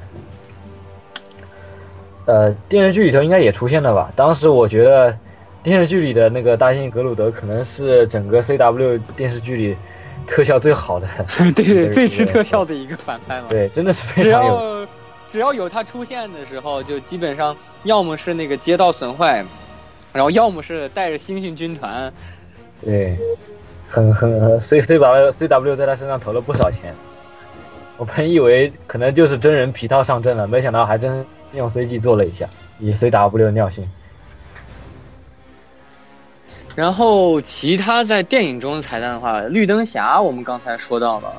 [2.25, 4.11] 呃，电视剧里头应该也出现了吧？
[4.15, 5.17] 当时我觉得
[5.63, 9.77] 电视剧里的那个大猩猩格鲁德可能是整个 CW 电视剧里
[10.27, 11.07] 特效最好的，
[11.55, 13.47] 对，最吃特效的一个反派嘛。
[13.49, 14.53] 对，真的是非常有。
[14.53, 14.87] 要
[15.29, 19.43] 只要有他出现的时候，就基本上要么是那个街道损坏，
[20.13, 22.13] 然后要么是带着猩猩军团。
[22.83, 23.17] 对，
[23.89, 26.93] 很很很 C C W C W 在他身上投了不少钱。
[28.01, 31.23] 我本以为可能就是真人皮套上阵了，没想到还真
[31.53, 32.49] 用 CG 做了一下，
[32.79, 33.87] 以 C W 的尿性。
[36.75, 41.31] 然后其他在电影中的彩蛋的话，绿灯侠我们刚才说到了，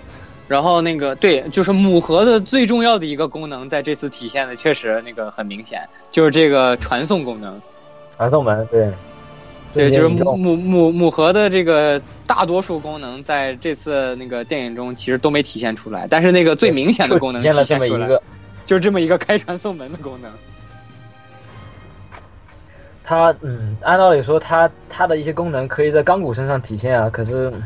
[0.46, 7.60] 然后那个对，就是母盒的最重要的一个功能，在这次体现的确实那个很明显，就是这个传送功能。
[8.16, 8.88] 传送门，对，
[9.74, 18.22] 对，就是母母母母盒的这个大多数功能，在这次那个电影中其实都没体现出来，但是那个最明显的功能体现了一个。
[18.64, 20.30] 就是这么一个开传送门的功能。
[23.02, 27.62] 它嗯，按道理说它它的一些功能可以在钢骨身上体现啊，可是嗯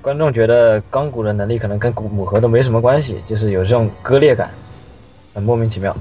[0.00, 4.50] 观众觉得钢骨的能力可能跟骨母盒都没什么关系，就是有这种割裂感，
[5.34, 5.94] 很莫名其妙。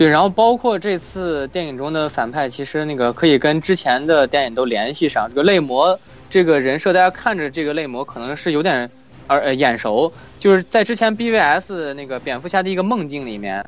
[0.00, 5.28] 对，然后包括这次电影中的反派，其实那个可以跟之前的电影都联系上。
[5.28, 6.00] 这个泪魔
[6.30, 8.90] 这个人设，大家看着这个泪魔可能是有点
[9.28, 13.62] 耳呃眼熟，就是在之前 BVS 那个蝙蝠侠的一个梦境里面，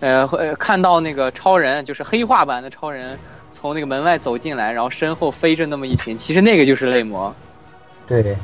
[0.00, 0.28] 呃
[0.58, 3.18] 看到那个超人，就是黑化版的超人
[3.50, 7.34] 从那个门外走进来，然后身后飞着那么一群，其实那个就是泪魔。
[8.06, 8.36] 对，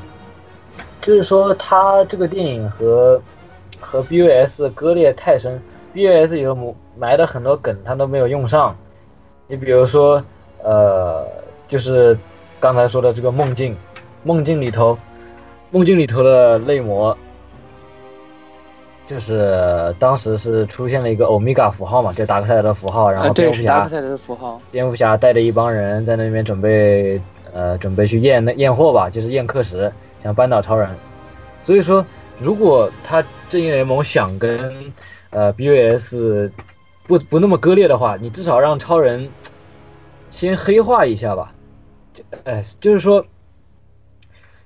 [1.03, 3.21] 就是说他这个电影和
[3.79, 5.61] 和 BVS 割裂太深
[5.95, 8.77] ，BVS 有个魔埋的很多梗，他都没有用上。
[9.47, 10.23] 你比如说，
[10.62, 11.27] 呃，
[11.68, 12.16] 就是
[12.59, 13.77] 刚才说的这个梦境，
[14.24, 14.98] 梦境里头，
[15.70, 17.16] 梦境里头的泪魔，
[19.06, 24.60] 就是当时是出现了一个欧米伽符号嘛，就达克赛德的符号，然后蝙蝠侠是达克赛德的符号。
[24.73, 27.20] 蝙蝠侠带着一帮人在那边准备，
[27.52, 29.93] 呃，准备去验那验货吧，就是验课时，
[30.23, 30.89] 想扳倒超人。
[31.62, 32.05] 所以说，
[32.40, 34.93] 如果他正义联盟想跟
[35.31, 36.51] 呃 BVS
[37.07, 39.28] 不不那么割裂的话，你至少让超人
[40.31, 41.53] 先黑化一下吧。
[42.12, 43.24] 就哎，就是说，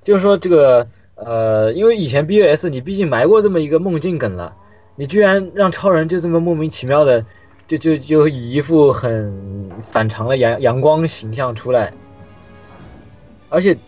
[0.04, 4.54] 就是说这个呃，因为以前 B U S 你毕竟埋过这么一个梦境梗了，
[4.96, 7.24] 你居然让超人就这么莫名其妙的。
[7.68, 11.92] 就就就以一副很反常的阳阳光形象出来，
[13.48, 13.78] 而且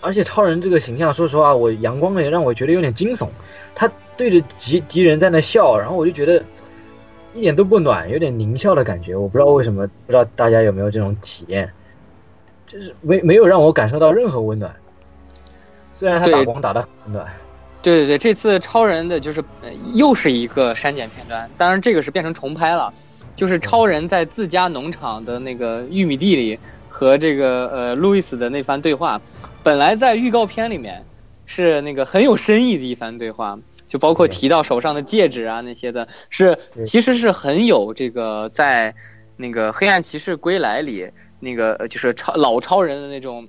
[0.00, 3.28] 而且超人这个形象，说实话，我阳光的也让我觉得有点惊悚。
[3.72, 6.42] 他对着敌敌人在那笑，然后我就觉得
[7.34, 9.14] 一点都不暖，有点狞笑的感觉。
[9.14, 11.70] 我不知道为什么，不知道大家有没有这种体验，
[12.66, 14.74] 就是没没有让我感受到任何温暖。
[15.92, 17.26] 虽然他打光打的很暖，
[17.82, 22.92] 对对对，这次超人的就是、呃又是一个删减片段，当然这个是变成重拍了，
[23.36, 26.58] 就是超人在自家农场的那个玉米地里
[26.88, 29.20] 和这个呃路易斯的那番对话，
[29.62, 31.04] 本来在预告片里面
[31.44, 33.58] 是那个很有深意的一番对话，
[33.90, 36.56] 就包括提到手上的戒指啊那些的，是
[36.86, 38.94] 其实是很有这个在
[39.36, 41.10] 那个黑暗骑士归来里
[41.40, 43.48] 那个呃就是超老超人的那种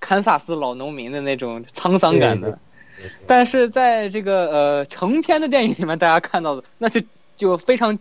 [0.00, 2.58] 堪萨斯老农民的那种沧桑感的。
[3.26, 7.02] 但是在这个呃成片的电影里面，大家看到的那就
[7.36, 7.98] 就非常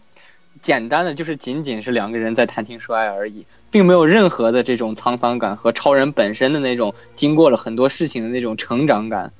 [0.61, 9.33] 简单的，就是仅仅是两个人在谈情说爱而已，并没有任何的这种沧桑感和超人本身的那种经过了很多事情的那种成长感，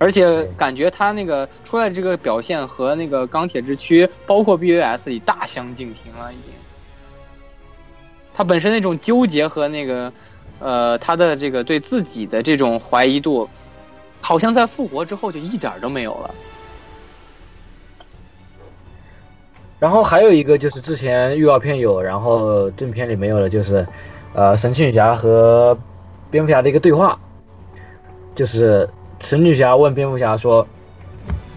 [0.00, 6.52] 而且感觉他那个出来这个表现和那个钢铁之躯，包括 BVS 里大相径庭了，已经。
[8.34, 10.12] 他本身那种纠结和那个
[10.58, 13.48] 呃他的这个对自己的这种怀疑度。
[14.22, 16.34] 好像在复活之后就一点都没有了。
[19.78, 23.88] 然后还有一个就是之前预告片有，然后正片里没有的，就是，
[24.34, 25.74] 呃，神奇女侠和
[26.30, 27.18] 蝙蝠侠的一个对话，
[28.34, 28.86] 就是
[29.20, 30.66] 神女侠问蝙蝠侠说，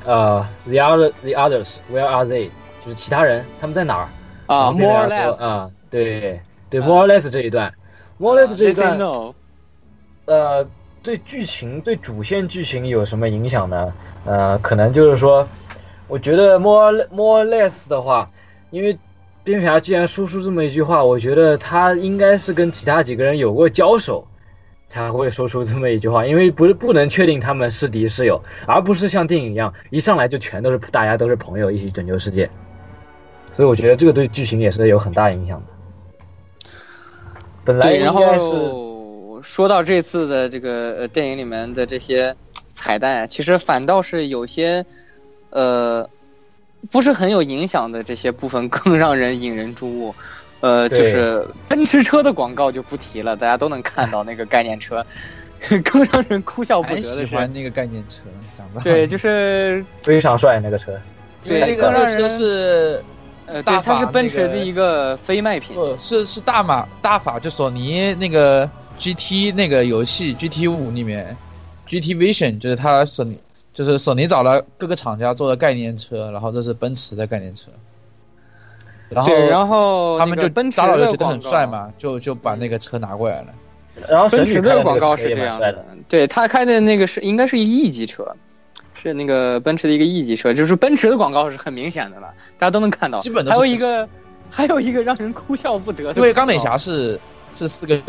[0.05, 2.49] 呃，the other the others where are they？
[2.83, 4.07] 就是其他人他们在哪儿？
[4.47, 7.73] 啊，more or less，啊，对对啊，more or less 这一段
[8.19, 8.97] ，more or less 这一段
[10.25, 10.67] 呃，
[11.01, 13.93] 对剧情对主线剧情有什么影响呢？
[14.25, 15.47] 呃，可能就是说，
[16.09, 18.29] 我觉得 more more less 的话，
[18.69, 18.97] 因为
[19.45, 24.27] 蝙蝠侠既然说出这么一句话，我觉得他应该是跟其他几个人有过交手，
[24.93, 32.47] 才会说出这么一句话，因为不是不能确定他们是敌是友，而不是像电影一样一上来就全都是大家都是朋友一起拯救世界，
[33.51, 35.65] 所以我觉得这个对剧情也是有很大影响的。
[37.65, 42.35] 本来对，然后说到这次的这个呃电影里面的这些
[42.67, 44.85] 彩蛋，其实反倒是有些
[45.49, 46.07] 呃
[46.91, 50.13] 不是很有影响的这些部分更让人引人注目。
[50.63, 55.05] 呃，就是奔驰车的广告就不提了，大家都能看到那个概念车。
[55.85, 58.23] 更让人哭笑不得还的是，喜欢那个概念车，
[58.57, 60.91] 长得对，就是非常帅那个车。
[61.45, 63.01] 对那个车是
[63.45, 65.73] 呃，对，大它是法奔驰的一个非卖品。
[65.73, 71.35] 不是是大马大法，就索尼那个 GT 那个游戏 GT 五里面
[71.87, 73.41] ，GT Vision 就是它索尼
[73.73, 77.71] 就是索尼找了各个厂家做的概念车，然后这是奔驰的概念车，
[79.09, 81.65] 然后对，然后他们就那个奔驰扎导就觉得的广告很帅。
[81.67, 83.47] 嘛，就就把那个车拿过来了。
[84.09, 88.35] 然后奔驰的的广告是这样的，，对他开的那个是应该是一 E 级车，
[88.95, 93.19] 是那个奔驰的一个 E 级车，就是奔驰的广告是很明显的了，大家都能看到。
[93.19, 94.09] 基本都还有一个，
[94.49, 96.75] 还有一个让人哭笑不得的，因为钢铁侠。
[96.75, 97.19] 是
[97.53, 98.01] 是四个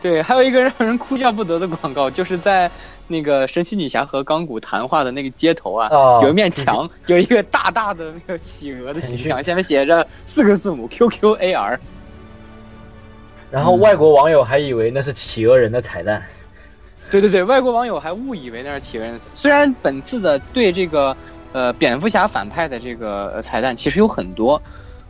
[0.00, 2.70] 对，还有一个让人哭笑不得的广告，就是在
[3.10, 11.78] 那个神奇女侠和钢骨谈话的那个街头啊，哦有一面墙，有一个大大的那个企鹅的形象，下面写着四个字母 QQAR。
[13.50, 16.22] 然后外国网友还以为那是企鹅人的彩蛋。
[17.10, 19.20] 对对对，外国网友还误以为那是企鹅人。
[19.34, 21.16] 虽然本次的对这个
[21.52, 24.62] 呃蝙蝠侠反派的这个呃彩蛋其实有很多，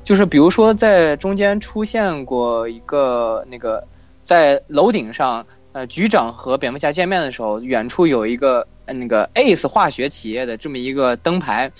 [0.02, 3.86] 就是比如说在中间出现过一个那个
[4.24, 11.70] 在楼顶上，呃局长和蝙蝠侠见面的时候，远处有一个呃那个 ACE 化学企业的这么一个灯牌。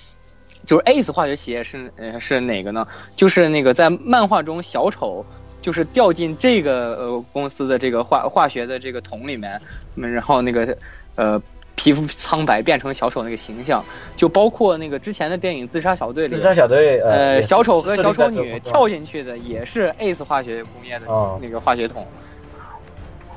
[0.66, 2.86] 就是 ACE 化学企业是呃是哪个呢？
[3.12, 5.24] 就是那个在漫画中小丑
[5.62, 9.58] 就是掉进这个呃公司的这个化化学的这个桶里面，
[9.96, 10.76] 嗯然后那个
[11.16, 11.42] 呃
[11.76, 13.82] 皮肤苍白变成小丑那个形象，
[14.16, 22.06] 就包括那个之前的电影《自杀小队》里，自杀小队呃小丑和小丑女跳进去的也是 ACE 化学工业的哦那个化学桶。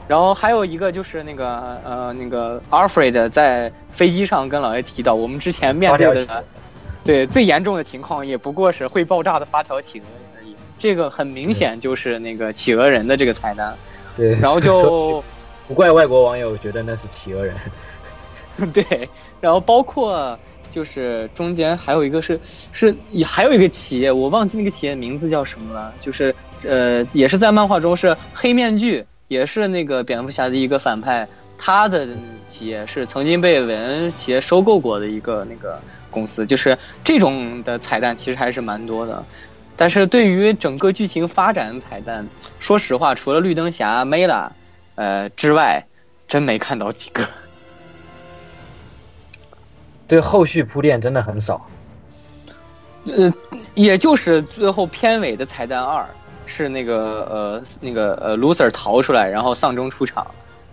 [0.07, 6.43] 然后还有一个就是那个呃那个 Alfred 在飞机上跟老爷提到，我们之前面对的
[7.03, 10.05] 对最严重的情况也不过是会爆炸的发条企鹅
[10.37, 10.55] 而已。
[10.77, 13.75] 这个很明显就是那个企鹅人的这个彩蛋，
[14.15, 15.23] 对，然后就
[15.67, 17.55] 不怪外国网友觉得那是企鹅人。
[18.71, 19.09] 对，
[19.41, 20.37] 然后包括
[20.69, 31.27] 就是中间还有一个是是也还有一个企业，我忘记那个企业名字叫什么了，就是呃也是在漫画中是黑面具，也是那个蝙蝠侠的一个反派，
[31.57, 32.07] 他的
[32.47, 35.79] 企业是曾经被韦恩企业收购过的一个那个
[36.11, 39.23] 公司，就是这种的彩蛋其实还是蛮多的。
[39.75, 42.27] 但是对于整个剧情发展彩蛋，
[42.59, 44.49] 说实话，除了绿灯侠、Mela，
[44.95, 45.87] 呃之外，
[46.27, 47.27] 真没看到几个。
[50.07, 51.65] 对后续铺垫真的很少。
[53.05, 53.33] 呃，
[53.73, 56.07] 也就是最后片尾的彩蛋二
[56.45, 60.25] 是那个呃那个呃 loser 逃出来，然后丧钟出场，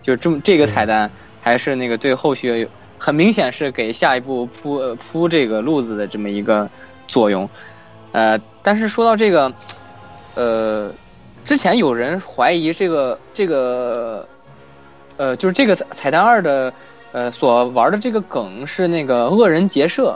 [0.03, 1.09] 就这么这个彩蛋
[1.41, 2.67] 还是那个对后续有
[2.97, 6.69] 很明显是给下一步铺呃铺这个路子的这么一个
[7.07, 7.49] 作用。
[8.11, 9.51] 呃，但是说到这个，
[10.35, 10.91] 呃，
[11.45, 14.27] 之前有人怀疑这个这个
[15.17, 16.73] 呃就是这个彩彩蛋二的
[17.13, 20.15] 呃所玩的这个梗是那个恶人结社。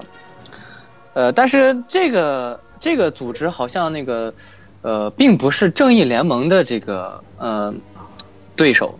[1.13, 4.33] 呃，但是这个这个组织好像那个
[4.85, 7.73] 呃，并不是正义联盟的这个呃
[8.55, 8.99] 对手，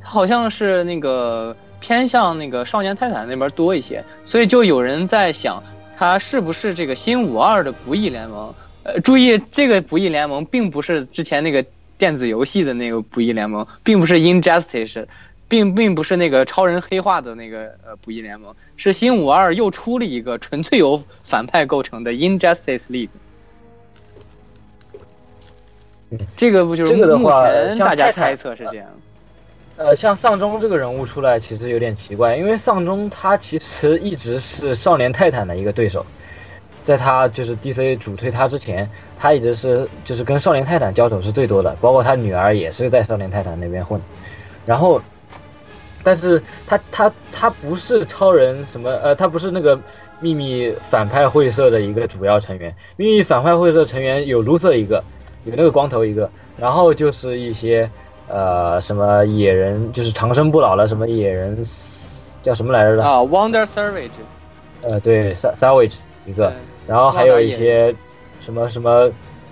[0.00, 5.62] 好像是那个偏向那个少年泰坦那边多一些，所以就有人在想，
[5.98, 8.54] 他是不是这个新五二的不义联盟？
[8.84, 11.62] 呃，注意，这个不义联盟并不是之前那个
[11.98, 15.04] 电子游戏的那个不义联盟，并不是 Injustice。
[15.48, 23.10] 并并不是那个超人黑化的那个呃不义联盟，是新五二又出了一个纯粹由反派构成的 Injustice League。
[26.36, 28.86] 这个不就是目这个的话前大家猜测是这样？
[29.76, 36.06] 呃，像丧钟这个人物出来，其实有点奇怪，因为丧钟他其实一直是少年泰坦的一个对手，
[36.84, 38.88] 在他就是 DC 主推他之前，
[39.18, 44.00] 他一直是就是跟少年泰坦交手是最多的，包括他女儿也是在少年泰坦那边混，
[44.64, 44.98] 然后，
[46.02, 49.78] 但是他他他不是超人什么呃，他不是那个
[50.20, 55.04] 秘密反派会社的一个主要成员，秘密反派会社成员有卢瑟一个，
[55.46, 57.90] 有那个光头一个，然后就是一些。
[58.28, 61.64] 呃，什么野人就是长生不老了，什么野人
[62.42, 63.04] 叫什么来着的？
[63.04, 64.10] 啊，Wonder Savage。
[64.82, 65.92] 呃，对，Sa Savage
[66.26, 66.52] 一个，
[66.88, 67.94] 然后还有一些
[68.44, 69.08] 什么什么，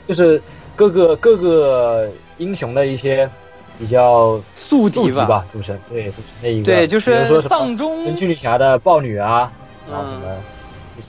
[0.08, 0.42] 就是
[0.74, 2.08] 各个各个
[2.38, 3.30] 英雄的一些
[3.78, 9.52] 比较宿敌吧，吧，主神，对，就是那一个，对，就比如说丧钟神奇女侠的豹女啊，
[9.86, 10.36] 嗯然后什么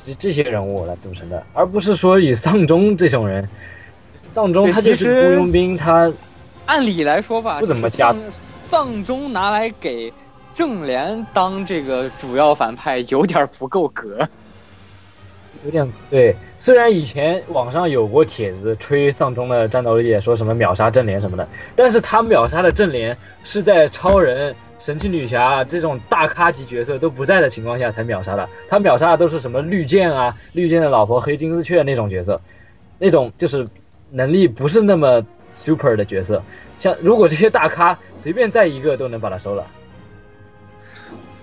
[0.06, 3.49] 这这些人物来组成的，而不是说以丧钟这种人，
[4.36, 6.12] 丧钟他就是雇佣兵，他。
[6.66, 8.14] 按理来说吧，不怎么加。
[8.30, 10.12] 丧钟拿来给
[10.53, 14.28] 正联当这个主要反派，有点不够格。
[15.64, 16.36] 有点对。
[16.60, 28.49] 虽然以前网上有过帖子吹丧钟的战斗力，说什么秒杀正联什么的，但是他秒杀的正联是在超人、神奇女侠这种大咖级角色都不在的情况下才秒杀的。
[28.68, 32.41] 他秒杀的都是什么绿箭啊、绿箭的老婆黑金丝雀那种角色，
[32.99, 33.66] 那种就是
[34.16, 35.22] 能力不是那么
[35.54, 36.42] super 的角色。
[36.80, 39.68] 像如果这些大咖随便在一个都能把他收了。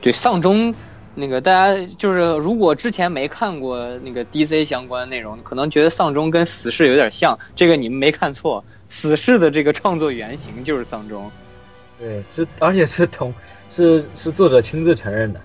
[0.01, 0.75] 对丧钟，
[1.15, 11.31] 那个大家就是如果之前没看过那个 DC 相关内容，可能觉得丧钟跟死侍有点像，这个你们没看错，死侍的这个创作原型就是丧钟。
[11.99, 13.33] 对，是而且是同
[13.71, 15.41] 是是作者亲自承认的。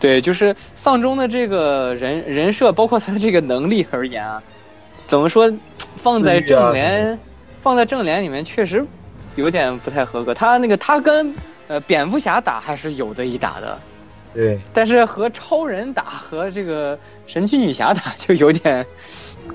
[0.00, 4.42] 对，就是丧钟的这个人人设，包括他的这个能力而言啊，
[5.06, 5.50] 怎么说，
[5.96, 7.18] 放在正联，
[7.60, 8.84] 放在正联里面确实
[9.36, 10.34] 有点不太合格。
[10.34, 11.34] 他那个他跟
[11.68, 13.78] 呃蝙蝠侠打还是有的一打的，
[14.34, 18.84] 对，但是和超人打和这个神奇女侠打就有点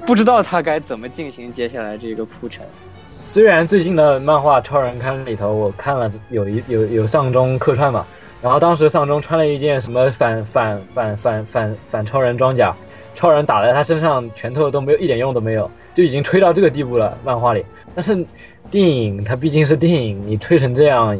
[0.06, 2.66] 不知道他该怎么进行接下来这个铺陈。
[3.08, 8.06] 虽然最近的漫画《超人刊》里头，我看了有一有有丧钟客串嘛，
[8.42, 12.76] 然后当时丧钟穿了一件什么反反反反反反超人装甲，
[13.22, 17.16] 超人打在他身上拳头都没有一点用都没有，就已经吹到这个地步了。
[17.24, 18.26] 漫画里，但是
[18.72, 21.16] 电影它毕竟是电影，你吹成这样，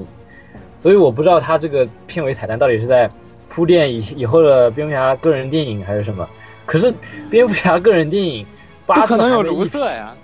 [0.82, 3.08] 所以我不知道他这个片尾彩蛋到底是在
[3.50, 6.28] 铺垫以以后的蝙蝠侠个人电影还是什么。
[6.66, 6.92] 可是
[7.30, 8.44] 蝙蝠侠个人电影，
[8.88, 10.16] 不可能有卢瑟呀。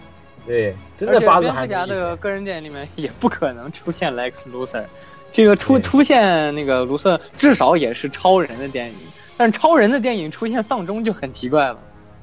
[0.47, 4.85] 对，真的八字蝙蝠侠的个人电影里面也不可能出现 Lex Luthor，
[5.31, 8.95] 这个出出现那个卢瑟至少也是超人的电影，
[9.38, 11.77] 但超人的电影出现丧钟就很奇怪了。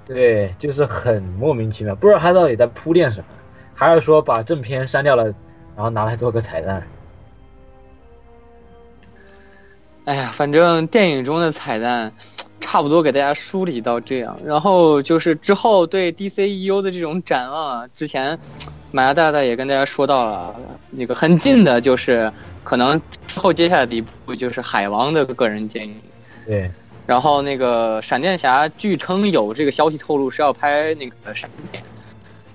[0.05, 3.25] 对，就是很莫名其妙，不知道他到底在铺垫什么，
[3.75, 5.25] 还是说把正片删掉了，
[5.75, 6.87] 然后拿来做个彩蛋。
[10.05, 12.13] 哎呀，反正电影中的彩蛋。
[12.61, 18.39] 差不多给大家梳理到这样，然后就是之后对 DCEU 的这种展望啊，之前
[18.91, 20.57] 马亚大大也跟大家说到了，
[20.91, 22.33] 那个很近的就是
[22.65, 25.95] 可能之后接下来的一部就是海王的个人电影，
[26.47, 26.71] 对，
[27.07, 31.83] 然后那个闪电侠据称有这个消息透露是要拍那个闪电，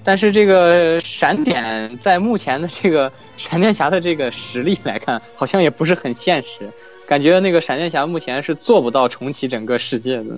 [0.03, 6.69] 但是这个闪点在目前的这个闪电侠的这个实力来看，好像也不是很现实。
[7.07, 10.35] 感觉那个闪电侠目前是做不到重启整个世界的，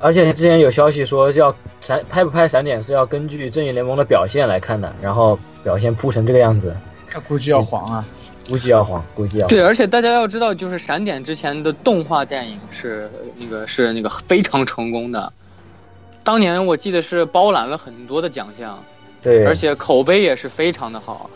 [0.00, 6.76] 而且之前有消息说要闪拍不拍闪点是要根据正义联盟的表现来看的，然后表现铺成这个样子，
[7.14, 8.04] 那估计要黄啊，
[8.48, 15.32] 估计要黄，估计要对，而且大家要知道，就是闪点之前的动画电影是那个是那个非常成功的，
[16.24, 18.82] 当年我记得是包揽了很多的奖项，
[19.22, 21.30] 对，而且口碑也是非常的好。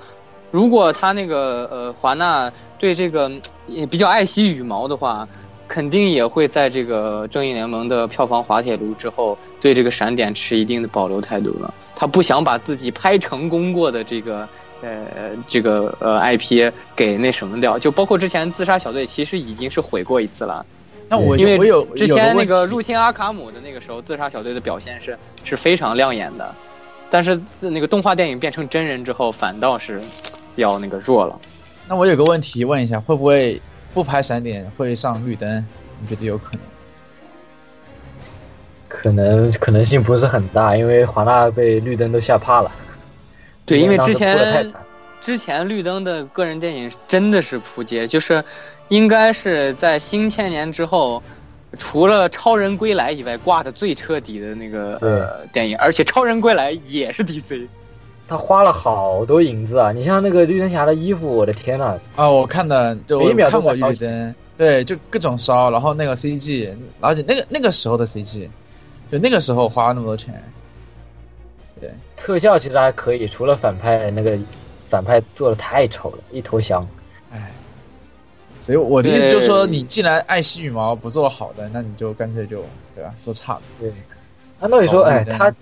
[0.50, 3.30] 如果他那个呃华纳对这个
[3.66, 5.28] 也比较爱惜羽毛的话，
[5.68, 11.74] 肯定也会在这个正义联盟的票房滑铁卢之后，对这个闪点持一定的保留态度了。
[11.96, 14.48] 他不想把自己拍成功过的这个
[14.86, 20.64] 呃这个呃 IP 给那什么掉，就包括之前自杀小队其实已经是毁过一次了。
[21.08, 26.54] 那我因为我有之前那个入侵阿卡姆的那个时候，自杀小队的表现是是非常亮眼的。
[27.08, 30.00] 但是那个动画电影变成真人之后，反倒是
[30.56, 31.38] 要那个弱了。
[31.86, 33.62] 那我有个问题问一下，会不会
[33.94, 35.64] 不拍闪点会上绿灯？
[36.00, 36.60] 你觉得有可能？
[38.88, 42.72] 可能可能性不是很大，因为华纳被绿灯都吓怕了。
[43.66, 44.72] 对，因为之前
[45.20, 48.42] 之前绿灯的个人电影真的是扑街，就是
[48.88, 51.22] 应该是在新千年之后。
[51.78, 57.66] 除了《超人归来》以外，挂的最彻底的那个呃电影，而且《超人归来》也是 DC，
[58.26, 59.92] 他花了好多银子啊！
[59.92, 61.98] 你像那个绿灯侠的衣服，我的天呐！
[62.14, 68.48] 啊，我看的就看过绿灯，对，就各种烧，然后那个 CG，而且那个那个时候的 CG，
[69.12, 70.42] 就那个时候花了那么多钱，
[71.86, 74.36] 对，特效其实还可以，除了反派那个
[74.88, 76.86] 反派做的太丑了，一坨香。
[78.58, 82.64] 所以我的意思就是说，你既然爱惜羽毛不做好的，那你就干脆就
[82.96, 83.60] 对吧，做差的。
[83.78, 83.92] 对，
[84.58, 85.54] 按道理说，哎，他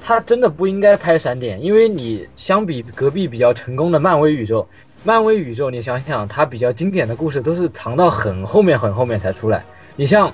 [0.00, 4.68] 他真的不应该拍闪点，因为你相比隔壁比较成功的漫威宇宙，
[5.02, 9.64] 漫威宇宙你想想，它比较经典的故事都是藏到很后面很后面才出来。
[9.96, 10.32] 你像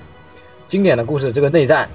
[0.69, 1.89] 经典的故事，这个内战，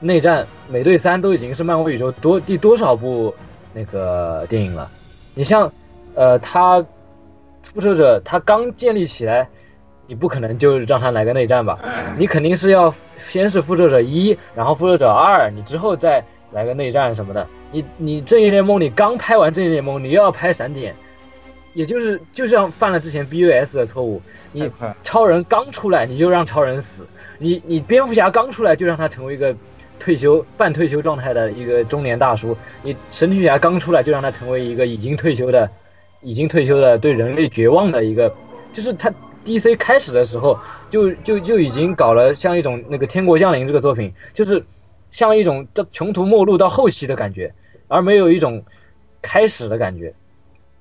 [0.00, 3.32] 内战美队三都已经是漫威宇宙多第多少部
[3.72, 4.90] 那个电影了？
[5.34, 5.72] 你像
[6.14, 6.84] 呃他。
[7.62, 9.46] 复仇者他刚建立起来，
[10.08, 11.78] 你不可能就让他来个内战吧？
[12.18, 17.46] 你肯定是要先是复仇者一，然后复仇者二，你之后再来个内战什么的。
[17.70, 20.96] 你你正义联盟你刚拍完正义联盟，你又要拍闪点，
[21.74, 24.20] 也就是就像犯了之前 BUS 的错误。
[24.50, 24.68] 你
[25.04, 27.06] 超人刚出来你就让超人死，
[27.38, 29.54] 你你蝙蝠侠刚出来就让他成为一个
[30.00, 35.70] 退休半退休状态的一个中年大叔，你神奇女侠刚出来就让他成为一个已经退休的、
[36.22, 38.34] 已经退休的对人类绝望的一个，
[38.74, 39.12] 就是他
[39.44, 40.58] DC 开始的时候
[40.90, 44.64] 就就就已经搞了像一种那个《天国降临》这个作品，就是
[45.10, 47.54] 像一种到穷途末路到后期的感觉，
[47.86, 48.64] 而没有一种
[49.22, 50.12] 开始的感觉，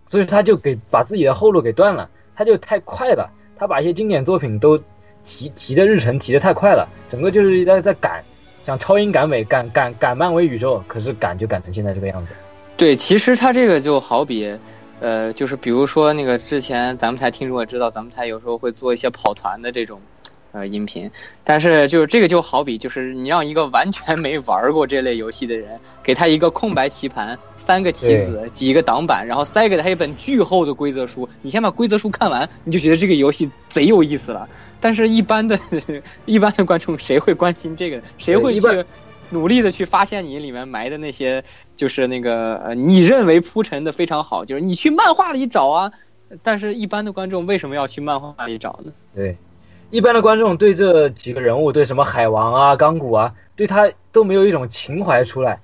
[0.05, 4.77] 所以他就给把自己的后路给断了，他就太快了，他把一些经典作品都
[5.23, 8.23] 提提的日程提的太快了，整个就是在在赶，
[8.69, 12.33] 想超英赶美赶赶赶漫威宇宙，可是赶就赶成现在这个样子。
[12.77, 14.55] 对，其实他这个就好比，
[14.99, 19.99] 呃，就是比如说那个之前咱们台听众也知道，咱们台有时候会做一些跑团的这种，
[20.51, 21.09] 呃，音频。
[21.43, 34.49] 但是就是这个就好比，就是你让一个完全没玩过这类游戏的人，给他一个空白棋盘，三个棋子，几个挡板，然后塞给他一本巨厚的规则书，你先把规则书看完，你就觉得这个游戏贼有意思了。
[34.81, 35.59] 但是，一般的
[36.25, 38.01] 一般的观众谁会关心这个？
[38.17, 38.85] 谁会去
[39.29, 41.43] 努力的去发现你里面埋的那些，
[41.75, 45.91] 就是那个呃，你认为铺陈的非常好，就是你去漫画里找啊。
[46.41, 48.91] 但是，一般的观众为什么要去漫画里找呢？
[49.13, 49.35] 对，
[49.91, 55.61] 一般的观众对这几个人物，对什么海王啊、钢骨啊，对他都没有一种情怀出来。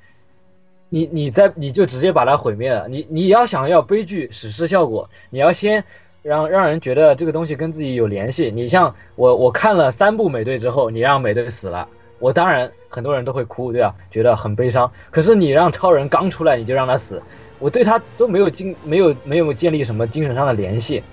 [0.89, 2.87] 你你在你就直接把它毁灭了。
[2.87, 5.83] 你你要想要悲剧史诗效果，你要先
[6.23, 8.49] 让让人觉得这个东西跟自己有联系。
[8.51, 11.87] 你像我我看了三部美队之后，你让美队死了，
[12.19, 13.93] 我当然很多人都会哭，对吧？
[14.09, 14.91] 觉得很悲伤。
[15.11, 17.21] 可是你让超人刚出来你就让他死，
[17.59, 21.03] 我对他都没有精没有没有建立什么精神上的联系，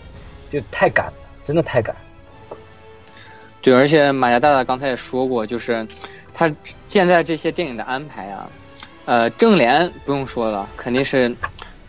[0.51, 1.13] 就太赶，
[1.45, 1.95] 真的太赶。
[3.63, 5.87] 对，而且马家大大刚才也说过，就是
[6.35, 6.53] 他
[6.85, 8.51] 现在这些电影的安排啊，
[9.05, 11.33] 呃，正联不用说了，肯定是，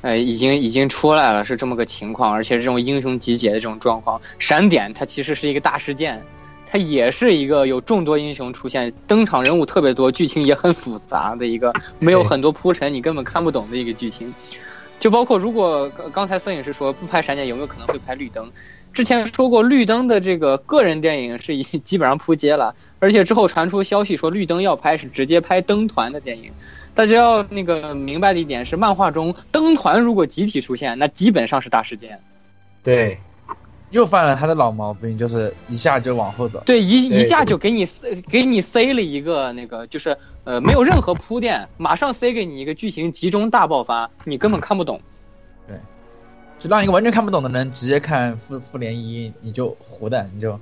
[0.01, 6.23] 呃，已经已经出来了，是这么个情况，而且这种英雄集结的这种状况，闪点它其实是一个大事件，
[6.69, 14.31] 它也是一个有众多英雄出现，登场人物特别多，剧情也很复杂的一个，没有很多铺陈，你根本看不懂的一个剧情。
[15.03, 18.49] 就包括如果刚才摄影师说不拍闪电，有没有可能会拍绿灯？
[18.93, 26.53] 之前说过绿灯的这个个人电影是已基本上扑街了，而且之后传出消息说绿灯要拍是直接拍灯团的电影。
[26.95, 32.17] 大家要那个明白的一点是，漫画中灯团如果集体出现，那基本上是大事件。
[32.81, 33.19] 对，
[33.93, 36.61] 又犯了他的老毛病，就是一下就往后走。
[36.65, 44.99] 对，一一下就给你塞给你塞了一个那个，就是呃没有任何铺垫，马上塞给你一个剧情集中大爆发，你根本看不懂。
[45.67, 45.77] 对
[46.57, 50.59] 就让一个完全看不懂的人直接看复复联一，你就糊的，你就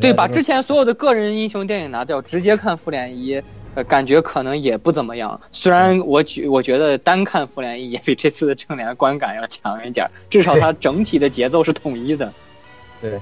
[0.00, 3.42] 对，把之前所有的个人英雄电影拿掉，直接看复联一，
[3.74, 5.40] 呃，感觉可能也不怎么样。
[5.52, 12.32] 虽然我觉我觉得单看复联一也比这次的正联观感要强一点，至少它整体的节奏是统一的。
[13.00, 13.18] 对，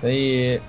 [0.00, 0.60] 所以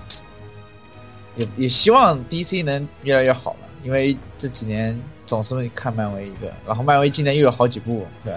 [1.36, 8.34] 也也希望 DC 能越来越好了，因为这几年总是看漫威一个，然后漫威今年又有好几部，对，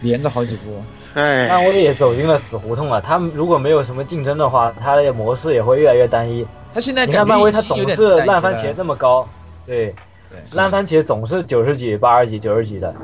[0.00, 0.82] 连着好几部，
[1.14, 3.00] 哎，漫威也走进了死胡同了。
[3.00, 6.46] 他们如果没有什么竞争的话，它的模式也会越来越单一。
[6.72, 9.28] 他现在你看漫威，他总是烂番茄那么高，
[9.68, 9.94] 对，
[10.30, 12.94] 对烂番茄总是九十几、八十几、九十几的。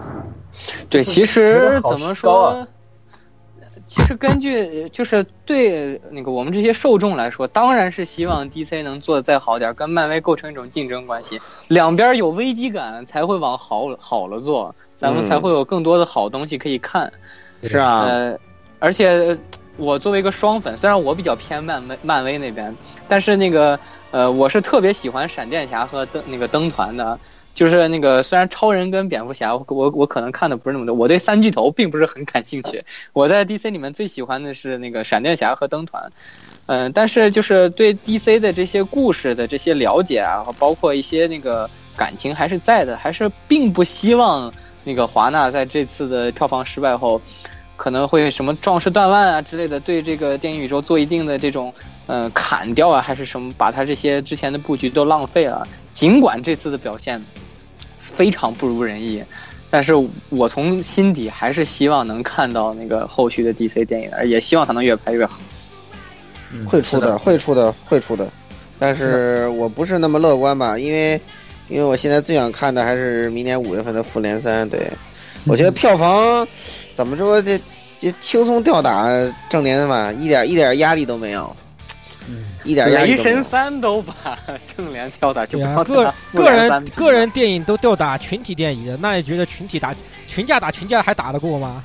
[0.88, 2.66] 对，其实怎么说？
[3.86, 11.38] 其实根据就是对那个我们这些受众来说，当然是希望 DC 能做的再好点儿，跟漫威构成一种竞争关系，
[11.68, 17.12] 两边有危机感才会往好好了做，咱们才嗯会有更多的好东西可以看。
[17.62, 18.38] 是啊，呃，
[18.78, 19.38] 而且
[19.76, 22.74] 我作为一个双粉，虽然我比较偏漫威漫威那边，
[23.06, 23.78] 但是那个
[24.14, 27.18] 呃，我是特别喜欢闪电侠和灯那个灯团的。
[27.52, 32.84] 就是那个，虽然超人跟蝙蝠侠，我我可能看的不是那么多，我对三巨头并不是很感兴趣。
[33.12, 36.12] 我在 DC 里面最喜欢的是那个闪电侠和灯团，
[36.66, 44.52] 嗯、但是就是对 DC 的这些故事的这些了解啊，包括一些那个感情还是在的，还是并不希望
[44.84, 47.20] 那个华纳在这次的票房失败后，
[47.76, 51.72] 可能会什么壮士断腕啊之类的，对这个电影宇宙做一定的这种
[52.06, 55.66] 呃砍掉啊，还是什么，把他这些之前的布局都浪费了。
[55.94, 57.22] 尽管这次的表现
[58.00, 59.22] 非常不如人意，
[59.70, 59.92] 但是
[60.28, 65.38] 我从心底还是希望能看到那个后续的 DC 电影，而也希望它能越拍越好。
[66.66, 68.30] 会出的，会出的，会出的，
[68.78, 71.20] 但是我不是那么乐观吧，因为
[71.68, 74.68] 因为我现在最想看的还是明年五月份的复联三。
[74.68, 74.88] 对，
[75.46, 76.46] 我觉得票房
[76.92, 77.60] 怎么说这
[77.98, 79.08] 这轻松吊打
[79.48, 81.56] 正联吧，一点一点压力都没有，
[82.64, 83.44] 一点压力雷都没有神。
[83.44, 84.14] 三都把
[84.76, 89.94] 正联吊打，就不要个个人个人电影都吊打群体电影的，那你觉得群体打
[90.26, 91.84] 群架打群架还打得过吗？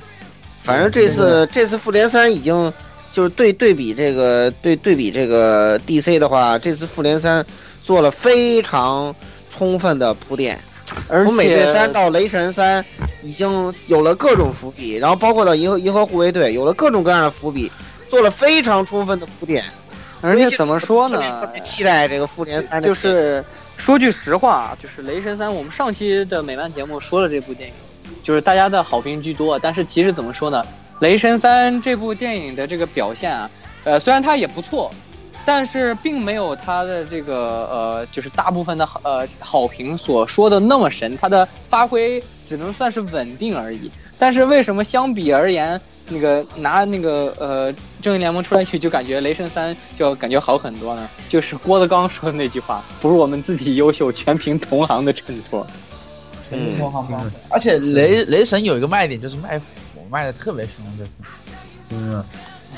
[0.62, 2.72] 反正这次这次复联三已经
[3.10, 7.44] 就是对对比这个对对比这个 DC 的话，这次复联三
[7.82, 9.14] 做了非常
[9.50, 10.60] 充分的铺垫，
[11.08, 12.84] 而从美队且三到雷神三，
[13.22, 17.72] 已经有了各种伏笔，然后包括到银河银河护卫队，有了各种各样的伏笔，
[18.08, 19.64] 做了非常充分的铺垫。
[20.22, 21.46] 而且怎么说呢特？
[21.48, 23.44] 别期待这个复联三的就是
[23.76, 27.74] 说句实话，就是《雷神三》，我们上期的美漫节目说了这部电影，
[28.22, 29.58] 就是大家的好评居多。
[29.58, 30.62] 但是其实怎么说呢，
[31.00, 33.50] 《雷神三》这部电影的这个表现啊，
[33.84, 34.92] 呃，虽然它也不错，
[35.46, 37.34] 但是并没有它的这个
[37.70, 43.90] 呃，就是大部分的呃好评所说的那么神，它的发挥只能算是稳定而已。
[44.20, 45.80] 但是为什么相比而言，
[46.10, 51.08] 那个拿那个呃正义联盟出来去，就感觉雷神三就感觉好很多呢？
[51.28, 55.66] 就是郭德纲说的那句话，不是我们自己优秀，全凭同行的衬托。
[56.50, 57.32] 全是同行帮的。
[57.48, 61.10] 而且雷雷神有一个卖点就是卖腐，卖的特别凶，这是
[61.88, 62.24] 真的，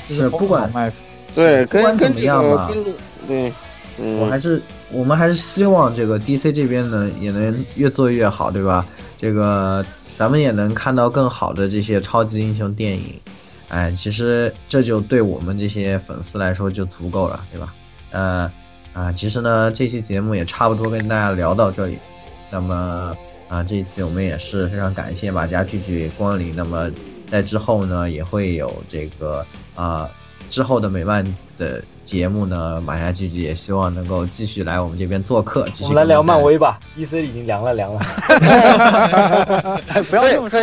[0.05, 1.03] 这是不管卖腐。
[1.35, 2.91] 对，不管怎么跟跟这样吧个
[3.27, 3.51] 对，
[3.97, 4.61] 嗯，我还是
[4.91, 8.85] 我们还是希望这个 DC 这边呢也能越做越好，对吧？
[9.17, 9.83] 这个
[10.23, 13.19] 咱们也能看到更好的这些超级英雄电影。
[13.67, 17.73] 哎，其实这就对我们这些粉丝来说就足够了，对吧？
[18.11, 18.51] 呃
[18.93, 21.97] 啊，其实呢，这期节目也差不多跟大家聊到这里。
[22.49, 23.13] 那么
[23.49, 26.55] 啊，这一次我们也是非常感谢马家聚聚光临。
[26.55, 26.89] 那么
[27.27, 29.45] 在之后呢，也会有这个
[29.75, 30.09] 啊
[30.53, 31.25] 之后的美漫
[31.57, 35.65] 的节目呢，马家聚聚也希望能够继续来我们这边做客。
[35.69, 37.99] 继续我们来聊漫威吧，DC 已经凉了凉了。
[39.89, 40.61] 哎，不要这么说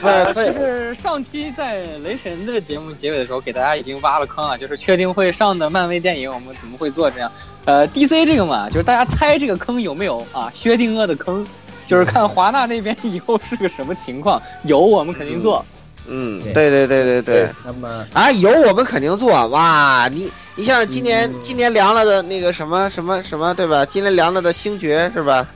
[0.00, 0.32] 啊！
[0.32, 7.30] 就是上期在雷神的节目结尾的时候，给大家已经挖了坑啊，就是确定会上的漫威电影，我们怎么会做这样？
[7.66, 10.50] 呃，DC 这个嘛，就是大家猜这个坑有没有啊？
[10.54, 11.46] 薛定谔的坑，
[11.86, 15.62] 就是看华纳那边以后是个什么情况，有我们肯定做。
[15.68, 17.48] 嗯，对对对对对对。
[17.64, 20.08] 那么啊，有我们肯定做哇！
[20.12, 23.84] 你你像今年、嗯今年凉了的那个什么什么什么，对吧？
[23.86, 25.46] 今年凉了的星爵是吧？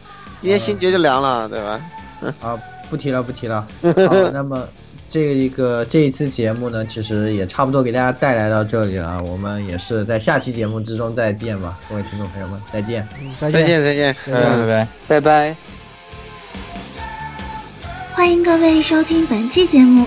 [0.40, 1.81] 今年星爵就凉了，对吧？
[2.40, 2.59] 啊，
[2.89, 3.66] 不提了，不提了。
[3.82, 4.66] 好，那么
[5.09, 9.23] 这一个这一次节目呢，其实也差不多给大家带来到这里了。
[9.23, 13.06] 我们也是在下期节目之中再见吧，各位听众朋友们，再见。
[13.20, 14.14] 嗯再再见再见。
[14.27, 14.89] 拜拜拜。
[15.09, 15.56] 拜拜。
[18.14, 20.06] 欢迎各位收听本期节目，